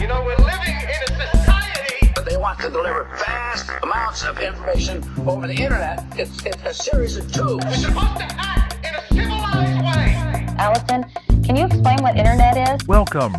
You 0.00 0.08
know, 0.08 0.20
we're 0.24 0.36
living 0.36 0.74
in 0.74 1.20
a 1.20 1.36
society. 1.36 2.12
But 2.14 2.24
they 2.28 2.36
want 2.36 2.58
to 2.60 2.68
deliver 2.68 3.04
vast 3.04 3.70
amounts 3.82 4.24
of 4.24 4.38
information 4.40 5.02
over 5.26 5.46
the 5.46 5.54
internet. 5.54 6.04
It's, 6.18 6.44
it's 6.44 6.62
a 6.64 6.74
series 6.74 7.16
of 7.16 7.32
tubes. 7.32 7.64
We're 7.64 7.74
supposed 7.74 8.16
to 8.16 8.26
act 8.36 8.84
in 8.84 8.94
a 8.94 9.06
civilized 9.08 9.84
way. 9.84 10.54
Allison, 10.58 11.06
can 11.44 11.56
you 11.56 11.66
explain 11.66 12.02
what 12.02 12.16
internet 12.16 12.74
is? 12.74 12.86
Welcome. 12.88 13.34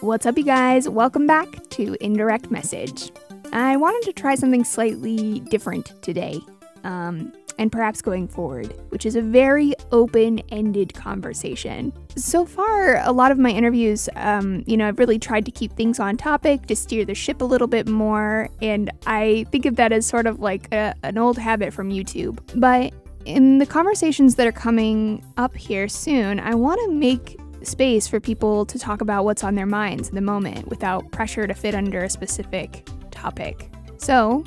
What's 0.00 0.26
up, 0.26 0.36
you 0.36 0.44
guys? 0.44 0.86
Welcome 0.88 1.26
back 1.26 1.48
to 1.70 1.96
Indirect 2.00 2.50
Message. 2.50 3.10
I 3.52 3.76
wanted 3.76 4.02
to 4.06 4.12
try 4.12 4.34
something 4.34 4.62
slightly 4.62 5.40
different 5.40 5.90
today, 6.02 6.38
um, 6.84 7.32
and 7.58 7.70
perhaps 7.70 8.02
going 8.02 8.28
forward, 8.28 8.74
which 8.90 9.06
is 9.06 9.16
a 9.16 9.22
very 9.22 9.74
open 9.92 10.40
ended 10.50 10.94
conversation. 10.94 11.92
So 12.16 12.44
far, 12.44 12.96
a 13.04 13.12
lot 13.12 13.30
of 13.30 13.38
my 13.38 13.50
interviews, 13.50 14.08
um, 14.16 14.64
you 14.66 14.76
know, 14.76 14.88
I've 14.88 14.98
really 14.98 15.18
tried 15.18 15.44
to 15.46 15.50
keep 15.50 15.72
things 15.72 15.98
on 16.00 16.16
topic, 16.16 16.66
to 16.66 16.76
steer 16.76 17.04
the 17.04 17.14
ship 17.14 17.40
a 17.40 17.44
little 17.44 17.66
bit 17.66 17.88
more, 17.88 18.48
and 18.60 18.90
I 19.06 19.46
think 19.50 19.66
of 19.66 19.76
that 19.76 19.92
as 19.92 20.06
sort 20.06 20.26
of 20.26 20.40
like 20.40 20.72
a, 20.72 20.94
an 21.02 21.18
old 21.18 21.38
habit 21.38 21.72
from 21.72 21.90
YouTube. 21.90 22.38
But 22.54 22.92
in 23.24 23.58
the 23.58 23.66
conversations 23.66 24.34
that 24.36 24.46
are 24.46 24.52
coming 24.52 25.24
up 25.36 25.56
here 25.56 25.88
soon, 25.88 26.40
I 26.40 26.54
want 26.54 26.80
to 26.84 26.90
make 26.92 27.40
space 27.62 28.06
for 28.06 28.20
people 28.20 28.66
to 28.66 28.78
talk 28.78 29.00
about 29.00 29.24
what's 29.24 29.42
on 29.42 29.54
their 29.54 29.66
minds 29.66 30.08
in 30.08 30.14
the 30.14 30.20
moment 30.20 30.68
without 30.68 31.10
pressure 31.12 31.46
to 31.46 31.54
fit 31.54 31.74
under 31.74 32.04
a 32.04 32.10
specific 32.10 32.86
topic. 33.10 33.70
So, 33.96 34.44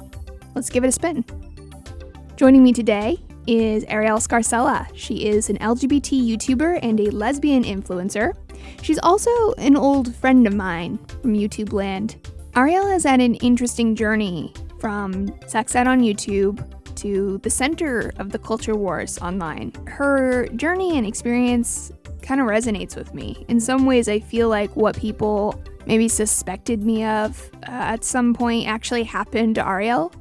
let's 0.56 0.70
give 0.70 0.84
it 0.84 0.88
a 0.88 0.92
spin. 0.92 1.26
Joining 2.38 2.62
me 2.62 2.72
today 2.72 3.18
is 3.48 3.84
Arielle 3.86 4.22
Scarcella. 4.22 4.88
She 4.94 5.26
is 5.26 5.50
an 5.50 5.58
LGBT 5.58 6.38
YouTuber 6.38 6.78
and 6.84 7.00
a 7.00 7.10
lesbian 7.10 7.64
influencer. 7.64 8.36
She's 8.84 9.00
also 9.02 9.54
an 9.54 9.76
old 9.76 10.14
friend 10.18 10.46
of 10.46 10.54
mine 10.54 11.00
from 11.24 11.34
YouTube 11.34 11.74
land. 11.74 12.30
Arielle 12.52 12.92
has 12.92 13.06
had 13.06 13.22
an 13.22 13.34
interesting 13.36 13.96
journey 13.96 14.54
from 14.80 15.34
sex 15.48 15.76
ed 15.76 15.88
on 15.88 16.02
YouTube 16.02 16.64
to 16.98 17.40
the 17.40 17.50
center 17.50 18.14
of 18.18 18.32
the 18.32 18.38
culture 18.38 18.76
wars 18.76 19.18
online. 19.18 19.72
Her 19.88 20.46
journey 20.50 20.96
and 20.96 21.08
experience 21.08 21.92
kind 22.22 22.40
of 22.40 22.46
resonates 22.46 22.96
with 22.96 23.16
me. 23.16 23.46
In 23.48 23.60
some 23.60 23.88
ways, 23.88 24.08
I 24.08 24.20
feel 24.20 24.48
like 24.48 24.76
what 24.76 24.96
people 24.96 25.60
maybe 25.88 26.08
suspected 26.08 26.84
me 26.84 27.04
of 27.04 27.50
uh, 27.68 27.72
at 27.72 28.04
some 28.04 28.36
point 28.36 28.68
actually 28.68 29.06
happened 29.06 29.56
to 29.56 29.64
Arielle. 29.64 30.14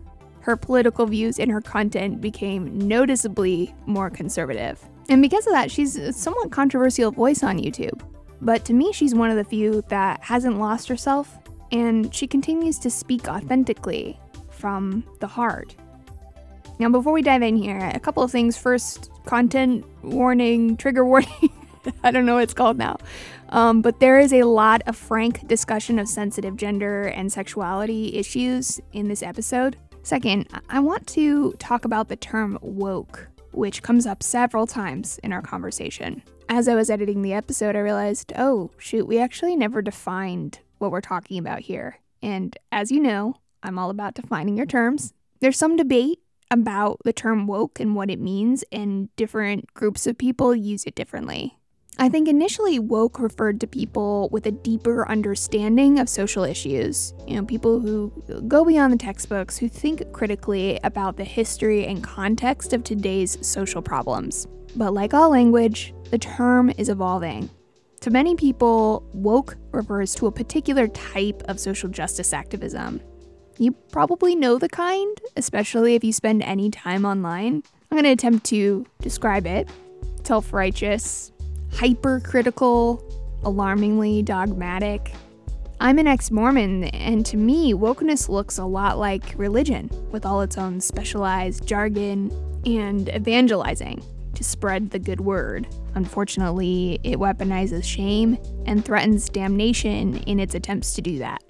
Her 0.47 0.57
political 0.57 1.07
views 1.07 1.41
and 1.41 1.51
her 1.51 1.61
content 1.61 2.21
became 2.21 2.79
noticeably 2.79 3.75
more 3.85 4.09
conservative. 4.09 4.81
And 5.09 5.21
because 5.21 5.45
of 5.45 5.53
that, 5.53 5.73
she's 5.73 5.97
a 5.97 6.13
somewhat 6.13 6.53
controversial 6.53 7.11
voice 7.11 7.43
on 7.43 7.59
YouTube. 7.59 8.01
But 8.41 8.65
to 8.67 8.73
me, 8.73 8.93
she's 8.93 9.13
one 9.13 9.29
of 9.29 9.37
the 9.37 9.43
few 9.43 9.83
that 9.89 10.23
hasn't 10.23 10.61
lost 10.61 10.87
herself, 10.87 11.37
and 11.73 12.15
she 12.15 12.29
continues 12.29 12.79
to 12.79 12.91
speak 12.91 13.27
authentically 13.27 14.21
from 14.49 15.03
the 15.19 15.27
heart. 15.27 15.75
Now, 16.79 16.91
before 16.91 17.13
we 17.13 17.23
dive 17.23 17.43
in 17.43 17.57
here, 17.57 17.91
a 17.93 17.99
couple 17.99 18.23
of 18.23 18.31
things. 18.31 18.57
First, 18.57 19.11
content 19.25 19.85
warning, 20.05 20.77
trigger 20.77 21.05
warning. 21.05 21.51
I 22.05 22.13
don't 22.13 22.25
know 22.25 22.35
what 22.35 22.45
it's 22.45 22.55
called 22.55 22.79
now. 22.79 22.99
Um, 23.49 23.83
but 23.83 23.99
there 23.99 24.21
is 24.21 24.33
a 24.33 24.45
lot 24.45 24.83
of 24.87 24.97
frank 24.97 25.49
discussion 25.49 25.99
of 25.99 26.07
sensitive 26.07 26.57
gender 26.57 27.03
and 27.03 27.33
sexuality 27.33 28.15
issues 28.15 28.81
in 28.93 29.09
this 29.09 29.25
episode. 29.25 29.77
Second, 30.07 30.47
I 30.69 30.79
want 30.79 31.05
to 31.09 31.55
talk 31.55 31.85
about 31.85 32.07
the 32.07 32.15
term 32.15 32.61
woke, 32.63 33.27
which 33.51 33.83
comes 33.83 34.07
up 34.07 34.23
several 34.23 34.65
times 34.65 35.19
in 35.25 35.33
our 35.33 35.43
conversation. 35.43 36.23
As 36.49 36.69
I 36.69 36.77
was 36.77 36.91
editing 36.91 37.23
the 37.23 37.33
episode, 37.33 37.75
I 37.75 37.81
realized, 37.81 38.33
oh, 38.39 38.71
shoot, 38.79 39.09
we 39.09 39.19
actually 39.19 39.57
never 39.57 39.83
defined 39.83 40.61
what 40.79 40.93
we're 40.93 41.01
talking 41.01 41.39
about 41.39 41.59
here. 41.59 41.99
And 42.23 42.57
as 42.71 42.93
you 42.93 43.01
know, 43.01 43.39
I'm 43.65 43.81
all 43.81 43.91
about 43.91 44.15
defining 44.15 44.57
your 44.57 44.65
terms. 44.65 45.13
There's 45.41 45.59
some 45.59 45.77
debate 45.77 46.21
about 46.53 47.01
the 47.05 47.13
term 47.13 47.49
woke 47.49 47.81
and 47.81 47.97
what 47.97 48.09
it 48.09 48.21
means, 48.21 48.63
and 48.71 49.09
different 49.17 49.75
groups 49.75 50.07
of 50.07 50.17
people 50.17 50.55
use 50.55 50.85
it 50.85 50.95
differently. 50.95 51.59
I 51.99 52.11
think 52.11 52.29
initially 52.29 52.79
woke 52.79 53.19
referred 53.19 53.59
to 53.61 53.67
people 53.67 54.29
with 54.31 54.45
a 54.47 54.51
deeper 54.51 55.09
understanding 55.09 55.99
of 55.99 56.11
social 56.11 56.45
issues. 56.45 57.15
You 57.27 57.37
know, 57.37 57.45
people 57.47 57.81
who 57.81 58.13
go 58.47 58.67
beyond 58.67 58.93
the 58.93 58.99
textbooks, 58.99 59.57
who 59.57 59.67
think 59.69 60.13
critically 60.13 60.79
about 60.85 61.17
the 61.17 61.25
history 61.25 61.87
and 61.87 62.05
context 62.05 62.75
of 62.75 62.85
today's 62.85 63.39
social 63.47 63.81
problems. 63.81 64.47
But 64.77 64.93
like 64.93 65.15
all 65.15 65.31
language, 65.31 65.95
the 66.11 66.19
term 66.19 66.71
is 66.77 66.91
evolving. 66.91 67.49
To 68.03 68.11
many 68.11 68.37
people, 68.37 69.09
woke 69.15 69.57
refers 69.73 70.15
to 70.17 70.27
a 70.27 70.33
particular 70.33 70.89
type 70.89 71.43
of 71.49 71.59
social 71.59 71.89
justice 71.89 72.35
activism. 72.35 73.01
You 73.59 73.73
probably 73.73 74.37
know 74.37 74.59
the 74.59 74.69
kind, 74.69 75.19
especially 75.39 75.95
if 75.95 76.05
you 76.05 76.13
spend 76.13 76.43
any 76.43 76.71
time 76.71 77.07
online. 77.07 77.63
I'm 77.91 77.97
going 77.97 78.05
to 78.05 78.11
attempt 78.11 78.45
to 78.47 78.85
describe 79.01 79.47
it 79.47 79.71
self 80.25 80.53
righteous, 80.53 81.33
hypercritical, 81.77 83.03
alarmingly 83.45 84.23
dogmatic. 84.23 85.13
I'm 85.79 85.99
an 85.99 86.07
ex 86.07 86.31
Mormon, 86.31 86.85
and 86.85 87.25
to 87.27 87.37
me, 87.37 87.75
wokeness 87.75 88.31
looks 88.31 88.57
a 88.57 88.65
lot 88.65 88.99
like 88.99 89.35
religion, 89.37 89.91
with 90.11 90.25
all 90.25 90.41
its 90.41 90.57
own 90.57 90.81
specialized 90.81 91.67
jargon 91.67 92.33
and 92.65 93.11
evangelizing 93.11 94.03
to 94.35 94.43
spread 94.43 94.91
the 94.91 94.99
good 94.99 95.21
word. 95.21 95.67
Unfortunately, 95.95 96.99
it 97.05 97.19
weaponizes 97.19 97.85
shame 97.85 98.39
and 98.65 98.85
threatens 98.85 99.29
damnation 99.29 100.17
in 100.23 100.41
its 100.41 100.55
attempts 100.55 100.95
to 100.95 101.03
do 101.03 101.19
that. 101.19 101.43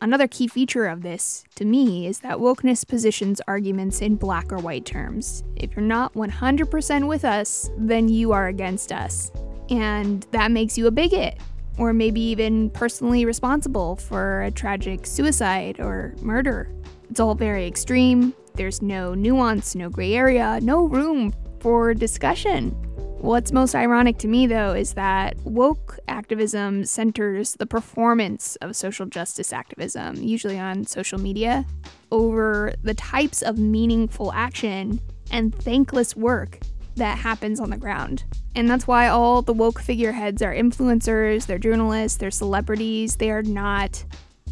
Another 0.00 0.28
key 0.28 0.46
feature 0.46 0.86
of 0.86 1.02
this, 1.02 1.44
to 1.56 1.64
me, 1.64 2.06
is 2.06 2.20
that 2.20 2.38
wokeness 2.38 2.86
positions 2.86 3.40
arguments 3.48 4.00
in 4.00 4.14
black 4.14 4.52
or 4.52 4.58
white 4.58 4.84
terms. 4.84 5.42
If 5.56 5.74
you're 5.74 5.84
not 5.84 6.14
100% 6.14 7.08
with 7.08 7.24
us, 7.24 7.70
then 7.76 8.08
you 8.08 8.30
are 8.30 8.46
against 8.46 8.92
us. 8.92 9.32
And 9.70 10.24
that 10.30 10.52
makes 10.52 10.78
you 10.78 10.86
a 10.86 10.92
bigot, 10.92 11.38
or 11.78 11.92
maybe 11.92 12.20
even 12.20 12.70
personally 12.70 13.24
responsible 13.24 13.96
for 13.96 14.42
a 14.42 14.52
tragic 14.52 15.04
suicide 15.04 15.80
or 15.80 16.14
murder. 16.22 16.70
It's 17.10 17.18
all 17.18 17.34
very 17.34 17.66
extreme, 17.66 18.34
there's 18.54 18.80
no 18.80 19.14
nuance, 19.14 19.74
no 19.74 19.90
gray 19.90 20.14
area, 20.14 20.60
no 20.62 20.84
room 20.84 21.34
for 21.58 21.92
discussion. 21.92 22.76
What's 23.20 23.50
most 23.50 23.74
ironic 23.74 24.18
to 24.18 24.28
me, 24.28 24.46
though, 24.46 24.74
is 24.74 24.94
that 24.94 25.36
woke 25.44 25.98
activism 26.06 26.84
centers 26.84 27.54
the 27.54 27.66
performance 27.66 28.54
of 28.56 28.76
social 28.76 29.06
justice 29.06 29.52
activism, 29.52 30.16
usually 30.16 30.58
on 30.58 30.86
social 30.86 31.18
media, 31.18 31.66
over 32.12 32.72
the 32.82 32.94
types 32.94 33.42
of 33.42 33.58
meaningful 33.58 34.32
action 34.32 35.00
and 35.32 35.52
thankless 35.52 36.14
work 36.14 36.60
that 36.94 37.18
happens 37.18 37.58
on 37.58 37.70
the 37.70 37.76
ground. 37.76 38.24
And 38.54 38.70
that's 38.70 38.86
why 38.86 39.08
all 39.08 39.42
the 39.42 39.52
woke 39.52 39.80
figureheads 39.80 40.40
are 40.40 40.54
influencers, 40.54 41.46
they're 41.46 41.58
journalists, 41.58 42.18
they're 42.18 42.30
celebrities, 42.30 43.16
they 43.16 43.32
are 43.32 43.42
not 43.42 44.04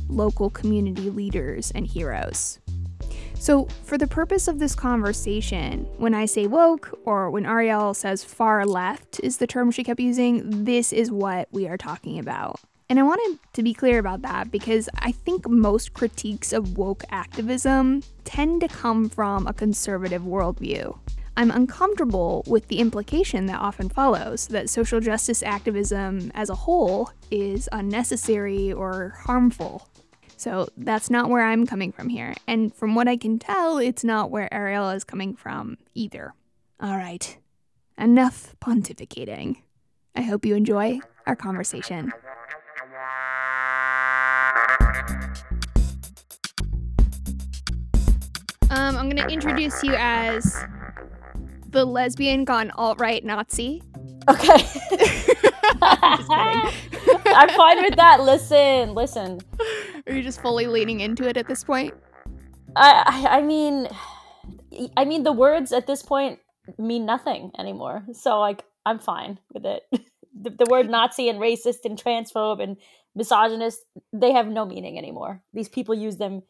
local 0.09 0.50
community 0.50 1.09
leaders 1.09 1.71
and 1.71 1.87
heroes. 1.87 2.59
So, 3.39 3.67
for 3.85 3.97
the 3.97 4.07
purpose 4.07 4.49
of 4.49 4.59
this 4.59 4.75
conversation, 4.75 5.87
when 5.99 6.15
I 6.15 6.27
say 6.27 6.47
woke 6.47 6.99
or 7.05 7.31
when 7.31 7.45
Arielle 7.45 7.95
says 7.95 8.25
far 8.25 8.67
left 8.67 9.21
is 9.23 9.37
the 9.37 9.47
term 9.47 9.71
she 9.71 9.85
kept 9.85 10.01
using, 10.01 10.65
this 10.65 10.93
is 10.93 11.11
what 11.11 11.49
we 11.53 11.69
are 11.69 11.77
talking 11.77 12.19
about. 12.19 12.59
And 12.89 12.99
I 12.99 13.03
wanted 13.03 13.39
to 13.53 13.63
be 13.63 13.75
clear 13.75 13.99
about 13.99 14.23
that 14.23 14.51
because 14.51 14.89
I 14.99 15.13
think 15.13 15.49
most 15.49 15.93
critiques 15.93 16.53
of 16.53 16.79
woke 16.79 17.05
activism 17.11 18.03
tend 18.25 18.61
to 18.63 18.69
come 18.69 19.09
from 19.09 19.47
a 19.47 19.53
conservative 19.53 20.23
worldview. 20.23 20.99
I'm 21.37 21.51
uncomfortable 21.51 22.43
with 22.47 22.69
the 22.69 22.79
implication 22.79 23.47
that 23.47 23.61
often 23.61 23.91
follows 23.91 24.47
that 24.49 24.71
social 24.71 25.01
justice 25.01 25.43
activism 25.43 26.31
as 26.35 26.49
a 26.49 26.55
whole 26.55 27.11
is 27.31 27.69
unnecessary 27.73 28.73
or 28.73 29.15
harmful. 29.25 29.87
So 30.37 30.69
that's 30.77 31.09
not 31.09 31.31
where 31.31 31.44
I'm 31.44 31.67
coming 31.67 31.93
from 31.93 32.09
here. 32.09 32.35
And 32.47 32.75
from 32.75 32.94
what 32.94 33.09
I 33.09 33.17
can 33.17 33.38
tell, 33.38 33.79
it's 33.79 34.05
not 34.05 34.31
where 34.31 34.49
Arielle 34.53 34.94
is 34.94 35.03
coming 35.03 35.35
from 35.35 35.79
either. 35.94 36.35
All 36.79 36.97
right, 36.97 37.38
enough 37.97 38.55
pontificating. 38.61 39.62
I 40.15 40.21
hope 40.21 40.44
you 40.44 40.55
enjoy 40.55 41.00
our 41.27 41.37
conversation. 41.37 42.12
Um, 48.69 48.97
I'm 48.97 49.09
going 49.09 49.17
to 49.17 49.29
introduce 49.29 49.82
you 49.82 49.94
as 49.97 50.65
the 51.69 51.85
lesbian 51.85 52.44
gone 52.44 52.71
alt 52.73 53.00
right 53.00 53.25
Nazi. 53.25 53.82
Okay. 54.29 54.67
I'm 55.82 57.49
fine 57.50 57.82
with 57.82 57.97
that. 57.97 58.21
Listen, 58.23 58.94
listen. 58.94 59.41
You 60.17 60.23
just 60.23 60.41
fully 60.41 60.67
leaning 60.67 61.01
into 61.01 61.29
it 61.29 61.37
at 61.37 61.47
this 61.47 61.63
point? 61.63 61.93
I, 62.75 63.03
I, 63.07 63.39
I 63.39 63.43
mean, 63.43 63.87
I 64.97 65.05
mean, 65.05 65.25
the 65.25 65.33
words 65.33 65.73
at 65.73 65.87
this 65.87 66.03
point 66.03 66.39
mean 66.79 67.05
nothing 67.05 67.53
anymore. 67.59 68.03
So 68.15 68.41
like, 68.41 68.65
I'm 68.87 68.99
fine 68.99 69.39
with 69.53 69.67
it. 69.67 69.83
the, 70.41 70.49
the 70.49 70.67
word 70.71 70.89
Nazi 70.89 71.29
and 71.29 71.39
racist 71.39 71.85
and 71.85 72.03
transphobe 72.03 72.63
and 72.63 72.79
misogynist, 73.15 73.81
they 74.11 74.33
have 74.33 74.49
no 74.49 74.65
meaning 74.65 74.97
anymore. 74.97 75.43
These 75.53 75.69
people 75.69 75.95
use 75.95 76.17
them 76.17 76.43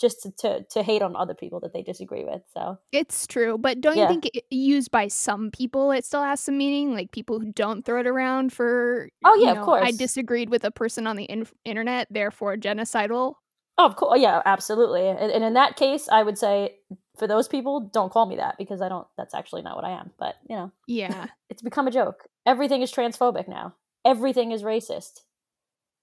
just 0.00 0.22
to, 0.22 0.30
to, 0.38 0.64
to 0.70 0.82
hate 0.82 1.02
on 1.02 1.14
other 1.14 1.34
people 1.34 1.60
that 1.60 1.72
they 1.72 1.82
disagree 1.82 2.24
with. 2.24 2.42
So 2.54 2.78
It's 2.92 3.26
true, 3.26 3.58
but 3.58 3.80
don't 3.80 3.96
Yeah. 3.96 4.04
you 4.04 4.08
think 4.08 4.26
it, 4.34 4.44
used 4.50 4.90
by 4.90 5.08
some 5.08 5.50
people 5.50 5.90
it 5.92 6.04
still 6.04 6.22
has 6.22 6.40
some 6.40 6.56
meaning? 6.56 6.94
Like 6.94 7.12
people 7.12 7.38
who 7.40 7.52
don't 7.52 7.84
throw 7.84 8.00
it 8.00 8.06
around 8.06 8.52
for. 8.52 9.08
Oh, 9.24 9.34
you 9.34 9.44
yeah, 9.44 9.52
of 9.52 9.64
course. 9.64 9.82
I 9.84 9.90
disagreed 9.92 10.48
with 10.50 10.64
a 10.64 10.70
person 10.70 11.06
on 11.06 11.16
the 11.16 11.24
in- 11.24 11.46
internet, 11.64 12.08
therefore 12.10 12.56
genocidal. 12.56 13.34
Oh, 13.78 13.86
of 13.86 13.96
course, 13.96 14.20
yeah, 14.20 14.42
absolutely. 14.44 15.08
And, 15.08 15.18
and 15.18 15.42
in 15.44 15.54
that 15.54 15.76
case, 15.76 16.08
I 16.10 16.22
would 16.22 16.36
say 16.36 16.76
for 17.18 17.26
those 17.26 17.48
people, 17.48 17.80
don't 17.92 18.12
call 18.12 18.26
me 18.26 18.36
that 18.36 18.56
because 18.58 18.82
I 18.82 18.88
don't. 18.88 19.06
That's 19.16 19.34
actually 19.34 19.62
not 19.62 19.76
what 19.76 19.84
I 19.84 19.90
am. 19.92 20.10
But 20.18 20.36
you 20.48 20.56
know, 20.56 20.72
Yeah, 20.86 21.26
it's 21.50 21.62
become 21.62 21.86
a 21.86 21.90
joke. 21.90 22.28
Everything 22.46 22.82
is 22.82 22.92
transphobic 22.92 23.48
now. 23.48 23.74
Everything 24.04 24.52
is 24.52 24.62
racist. 24.62 25.20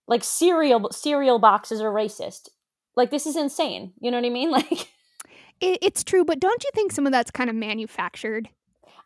Like 0.07 0.23
cereal 0.23 0.89
cereal 0.91 1.39
boxes 1.39 1.81
are 1.81 1.91
racist. 1.91 2.49
Like 2.97 3.11
this 3.11 3.25
is 3.25 3.37
insane. 3.37 3.93
You 4.01 4.11
know 4.11 4.17
what 4.17 4.25
I 4.25 4.29
mean? 4.29 4.51
Like 4.57 4.89
it, 5.59 5.79
it's 5.81 6.03
true, 6.03 6.23
but 6.25 6.39
don't 6.39 6.63
you 6.63 6.69
think 6.75 6.91
some 6.91 7.05
of 7.07 7.11
that's 7.11 7.31
kind 7.31 7.49
of 7.49 7.55
manufactured? 7.55 8.49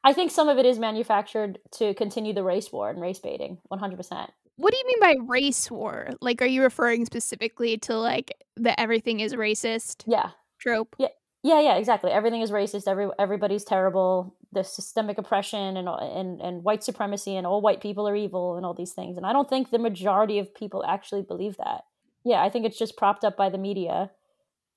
I 0.03 0.13
think 0.13 0.31
some 0.31 0.49
of 0.49 0.57
it 0.57 0.65
is 0.65 0.79
manufactured 0.79 1.59
to 1.73 1.93
continue 1.93 2.33
the 2.33 2.43
race 2.43 2.71
war 2.71 2.89
and 2.89 2.99
race 2.99 3.19
baiting. 3.19 3.59
One 3.67 3.79
hundred 3.79 3.97
percent. 3.97 4.31
What 4.57 4.73
do 4.73 4.77
you 4.79 4.87
mean 4.87 4.99
by 4.99 5.15
race 5.27 5.69
war? 5.71 6.09
Like, 6.21 6.41
are 6.41 6.47
you 6.47 6.61
referring 6.63 7.05
specifically 7.05 7.77
to 7.79 7.95
like 7.97 8.33
the 8.55 8.77
everything 8.79 9.19
is 9.19 9.33
racist 9.33 10.03
Yeah. 10.07 10.31
trope? 10.59 10.95
Yeah, 11.43 11.59
yeah, 11.59 11.75
exactly. 11.75 12.11
Everything 12.11 12.41
is 12.41 12.51
racist. 12.51 12.87
Every 12.87 13.07
everybody's 13.17 13.63
terrible. 13.63 14.35
The 14.51 14.63
systemic 14.63 15.17
oppression 15.17 15.77
and 15.77 15.87
and 15.89 16.41
and 16.41 16.63
white 16.63 16.83
supremacy 16.83 17.35
and 17.35 17.47
all 17.47 17.61
white 17.61 17.81
people 17.81 18.07
are 18.07 18.15
evil 18.15 18.57
and 18.57 18.65
all 18.65 18.73
these 18.73 18.93
things. 18.93 19.17
And 19.17 19.25
I 19.25 19.33
don't 19.33 19.49
think 19.49 19.69
the 19.69 19.79
majority 19.79 20.37
of 20.39 20.53
people 20.53 20.83
actually 20.85 21.23
believe 21.23 21.57
that. 21.57 21.81
Yeah, 22.23 22.43
I 22.43 22.49
think 22.49 22.65
it's 22.65 22.77
just 22.77 22.97
propped 22.97 23.23
up 23.23 23.37
by 23.37 23.49
the 23.49 23.57
media 23.57 24.11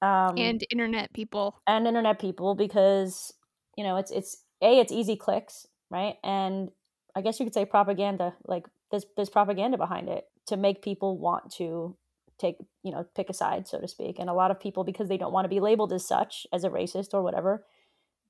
um, 0.02 0.36
And 0.38 0.62
internet 0.70 1.12
people. 1.12 1.62
and 1.66 1.86
internet 1.86 2.18
people 2.18 2.54
because 2.54 3.32
you 3.76 3.84
know 3.84 3.96
it's 3.96 4.10
it's 4.10 4.42
a 4.62 4.80
it's 4.80 4.92
easy 4.92 5.16
clicks 5.16 5.66
right? 5.90 6.16
And 6.24 6.70
I 7.14 7.20
guess 7.20 7.38
you 7.38 7.46
could 7.46 7.54
say 7.54 7.64
propaganda 7.64 8.34
like 8.46 8.66
there's 8.90 9.06
there's 9.16 9.30
propaganda 9.30 9.78
behind 9.78 10.08
it 10.08 10.26
to 10.46 10.56
make 10.56 10.82
people 10.82 11.18
want 11.18 11.52
to 11.52 11.96
take 12.38 12.56
you 12.82 12.90
know 12.90 13.06
pick 13.14 13.30
a 13.30 13.34
side 13.34 13.68
so 13.68 13.80
to 13.80 13.88
speak. 13.88 14.18
And 14.18 14.28
a 14.28 14.34
lot 14.34 14.50
of 14.50 14.60
people 14.60 14.84
because 14.84 15.08
they 15.08 15.16
don't 15.18 15.32
want 15.32 15.44
to 15.44 15.48
be 15.48 15.60
labeled 15.60 15.92
as 15.92 16.06
such 16.06 16.46
as 16.52 16.64
a 16.64 16.70
racist 16.70 17.14
or 17.14 17.22
whatever 17.22 17.64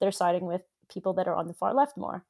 they're 0.00 0.12
siding 0.12 0.46
with 0.46 0.62
people 0.93 1.14
that 1.14 1.26
are 1.28 1.34
on 1.34 1.46
the 1.49 1.55
far 1.55 1.75
left 1.75 1.96
more 1.96 2.25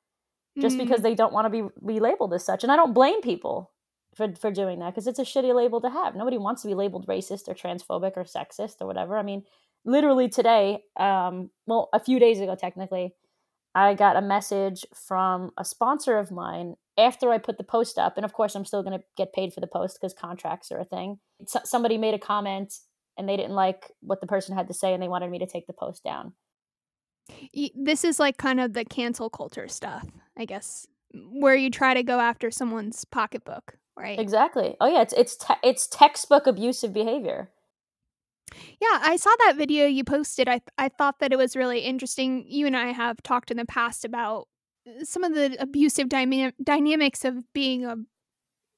just 0.61 0.79
Mm, 0.79 0.85
because 0.85 1.03
they 1.03 1.15
don't 1.15 1.33
want 1.33 1.47
to 1.47 1.51
be 1.51 1.69
be 1.85 2.01
labeled 2.01 2.33
as 2.35 2.45
such. 2.45 2.63
And 2.63 2.73
I 2.73 2.77
don't 2.77 2.95
blame 2.95 3.21
people 3.23 3.73
for 4.17 4.35
for 4.35 4.51
doing 4.51 4.79
that 4.79 4.95
because 4.95 5.07
it's 5.07 5.19
a 5.19 5.23
shitty 5.23 5.55
label 5.55 5.81
to 5.81 5.91
have 5.91 6.15
nobody 6.15 6.39
wants 6.39 6.63
to 6.63 6.69
be 6.69 6.75
labeled 6.75 7.07
racist 7.07 7.49
or 7.49 7.55
transphobic 7.55 8.17
or 8.17 8.25
sexist 8.25 8.77
or 8.81 8.87
whatever 8.87 9.17
I 9.17 9.23
mean 9.23 9.45
literally 9.85 10.29
today 10.29 10.83
um 10.97 11.51
well 11.67 11.89
a 11.93 12.01
few 12.01 12.19
days 12.19 12.41
ago 12.41 12.55
technically 12.55 13.15
I 13.75 13.95
got 13.95 14.17
a 14.17 14.23
message 14.23 14.87
from 14.95 15.51
a 15.59 15.65
sponsor 15.65 16.19
of 16.19 16.31
mine 16.31 16.77
after 16.97 17.31
I 17.31 17.39
put 17.39 17.59
the 17.59 17.65
post 17.65 17.99
up. 17.99 18.17
And 18.17 18.25
of 18.25 18.33
course, 18.33 18.55
I'm 18.55 18.65
still 18.65 18.83
going 18.83 18.99
to 18.99 19.05
get 19.17 19.33
paid 19.33 19.53
for 19.53 19.61
the 19.61 19.67
post 19.67 19.99
because 20.01 20.15
contracts 20.15 20.71
are 20.71 20.79
a 20.79 20.85
thing. 20.85 21.19
So, 21.47 21.61
somebody 21.65 21.99
made 21.99 22.15
a 22.15 22.19
comment 22.19 22.73
and 23.19 23.29
they 23.29 23.37
didn't 23.37 23.55
like 23.55 23.91
what 24.01 24.21
the 24.21 24.27
person 24.27 24.57
had 24.57 24.69
to 24.69 24.75
say 24.75 24.93
and 24.93 25.03
they 25.03 25.09
wanted 25.09 25.31
me 25.31 25.41
to 25.41 25.47
take 25.47 25.67
the 25.67 25.73
post 25.73 26.05
down. 26.05 26.35
this 27.75 28.05
is 28.05 28.21
like 28.21 28.37
kind 28.37 28.61
of 28.61 28.75
the 28.75 28.85
cancel 28.85 29.31
culture 29.31 29.67
stuff, 29.67 30.07
I 30.37 30.45
guess, 30.45 30.87
where 31.13 31.57
you 31.57 31.71
try 31.71 31.95
to 31.95 32.03
go 32.03 32.21
after 32.21 32.51
someone's 32.51 33.05
pocketbook, 33.05 33.77
right? 33.96 34.19
Exactly. 34.19 34.76
Oh, 34.81 34.87
yeah. 34.87 35.02
It's, 35.02 35.12
it's, 35.14 35.37
te- 35.37 35.55
it's 35.62 35.87
textbook 35.87 36.46
abusive 36.46 36.93
behavior. 36.93 37.50
Yeah, 38.81 39.00
I 39.02 39.17
saw 39.17 39.31
that 39.46 39.56
video 39.56 39.87
you 39.87 40.05
posted. 40.05 40.49
I 40.49 40.61
I 40.79 40.88
thought 40.88 41.19
that 41.20 41.32
it 41.32 41.37
was 41.38 41.56
really 41.56 41.81
interesting. 41.81 42.44
You 42.46 42.67
and 42.67 42.76
I 42.76 42.88
have 42.93 43.20
talked 43.23 43.50
in 43.50 43.56
the 43.56 43.64
past 43.64 44.05
about 44.05 44.46
uh, 44.87 45.02
some 45.05 45.25
of 45.25 45.35
the 45.35 45.56
abusive 45.58 46.08
dynamics 46.08 47.25
of 47.25 47.52
being 47.52 47.85
a 47.85 47.96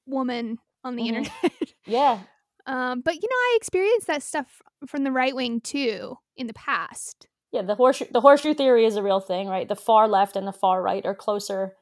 woman 0.07 0.59
on 0.85 0.97
the 0.97 1.03
Mhm. 1.03 1.09
internet. 1.09 1.33
Yeah. 1.87 2.21
um, 2.67 3.01
but 3.03 3.15
you 3.15 3.29
know, 3.29 3.37
I 3.37 3.55
experienced 3.57 4.07
that 4.07 4.23
stuff 4.23 4.63
from 4.87 5.05
the 5.05 5.13
right 5.13 5.35
wing 5.35 5.61
too 5.61 6.17
in 6.37 6.47
the 6.47 6.55
past. 6.55 7.27
Yeah. 7.53 7.63
The 7.63 7.75
horseshoe, 7.75 8.07
the 8.11 8.21
horseshoe 8.21 8.55
theory 8.55 8.87
is 8.87 8.97
a 8.97 9.03
real 9.03 9.21
thing, 9.21 9.49
right? 9.49 9.69
The 9.69 9.77
far 9.77 10.09
left 10.09 10.37
and 10.37 10.47
the 10.47 10.53
far 10.53 10.81
right 10.81 11.05
are 11.05 11.15
closer 11.15 11.75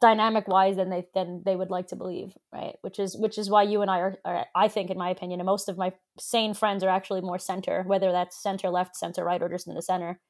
dynamic 0.00 0.46
wise 0.48 0.76
than 0.76 0.90
they 0.90 1.06
than 1.14 1.42
they 1.44 1.56
would 1.56 1.70
like 1.70 1.88
to 1.88 1.96
believe 1.96 2.36
right? 2.52 2.76
Which 2.82 2.98
is 2.98 3.16
which 3.16 3.38
is 3.38 3.48
why 3.48 3.62
you 3.62 3.80
and 3.80 3.90
i 3.90 3.98
are, 4.00 4.16
are 4.24 4.44
i 4.54 4.68
think 4.68 4.90
in 4.90 4.98
my 4.98 5.08
opinion 5.08 5.40
and 5.40 5.46
most 5.46 5.68
of 5.68 5.78
my 5.78 5.92
sane 6.18 6.52
friends 6.52 6.84
are 6.84 6.90
actually 6.90 7.22
more 7.22 7.38
center 7.38 7.82
whether 7.86 8.12
that's 8.12 8.42
center 8.42 8.68
left 8.68 8.96
center 8.96 9.24
right 9.24 9.42
or 9.42 9.48
just 9.48 9.66
in 9.66 9.74
the 9.74 9.82
center. 9.82 10.20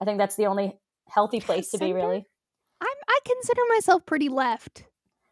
I 0.00 0.04
think 0.04 0.18
that's 0.18 0.36
the 0.36 0.46
only 0.46 0.78
healthy 1.08 1.40
place 1.40 1.70
to 1.70 1.78
be 1.78 1.92
really. 1.92 2.26
I'm 2.80 2.96
I 3.08 3.18
consider 3.24 3.62
myself 3.70 4.04
pretty 4.04 4.28
left. 4.28 4.84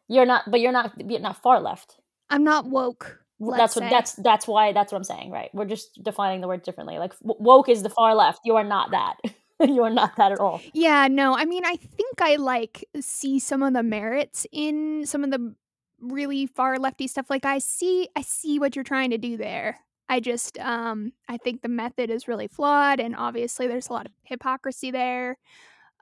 you're 0.09 0.27
not 0.27 0.51
but 0.51 0.61
you're 0.61 0.73
not 0.73 0.93
you're 1.11 1.21
not 1.21 1.43
far 1.43 1.61
left. 1.61 2.01
I'm 2.31 2.45
not 2.45 2.65
woke. 2.67 3.21
that's 3.39 3.77
what 3.77 3.83
say. 3.83 3.91
that's 3.91 4.13
that's 4.15 4.49
why 4.49 4.73
that's 4.73 4.93
what 4.93 4.97
i'm 4.97 5.05
saying 5.05 5.31
right? 5.31 5.51
We're 5.53 5.67
just 5.67 6.03
defining 6.03 6.41
the 6.41 6.49
word 6.49 6.63
differently. 6.63 6.97
Like 6.99 7.13
woke 7.21 7.69
is 7.69 7.83
the 7.83 7.91
far 7.91 8.15
left. 8.15 8.41
You 8.47 8.57
are 8.57 8.65
not 8.65 8.93
that 8.93 9.17
you 9.67 9.83
are 9.85 9.91
not 9.91 10.17
that 10.17 10.33
at 10.33 10.41
all 10.41 10.61
Yeah, 10.73 11.09
no. 11.09 11.37
I 11.37 11.45
mean, 11.45 11.65
I 11.65 11.77
think 11.77 12.21
I 12.21 12.37
like 12.37 12.85
see 13.01 13.39
some 13.39 13.63
of 13.63 13.73
the 13.73 13.83
merits 13.83 14.47
in 14.53 15.07
some 15.07 15.25
of 15.25 15.31
the 15.31 15.55
really 16.01 16.47
far 16.47 16.79
lefty 16.79 17.07
stuff. 17.07 17.31
Like 17.31 17.45
I 17.45 17.59
see 17.59 18.09
I 18.17 18.23
see 18.23 18.59
what 18.59 18.77
you're 18.77 18.85
trying 18.85 19.11
to 19.11 19.19
do 19.19 19.37
there. 19.37 19.79
I 20.09 20.21
just 20.21 20.59
um 20.59 21.13
I 21.29 21.39
think 21.39 21.63
the 21.63 21.69
method 21.69 22.11
is 22.11 22.29
really 22.29 22.49
flawed 22.49 23.01
and 23.01 23.17
obviously 23.17 23.67
there's 23.67 23.89
a 23.89 23.93
lot 23.93 24.07
of 24.07 24.13
hypocrisy 24.25 24.91
there. 24.91 25.39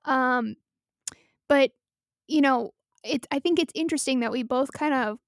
Um 0.05 0.57
but 1.49 1.71
you 2.27 2.41
know, 2.41 2.73
it 3.05 3.27
I 3.31 3.39
think 3.39 3.59
it's 3.59 3.73
interesting 3.75 4.21
that 4.21 4.33
we 4.33 4.43
both 4.43 4.73
kind 4.73 4.95
of 4.95 5.19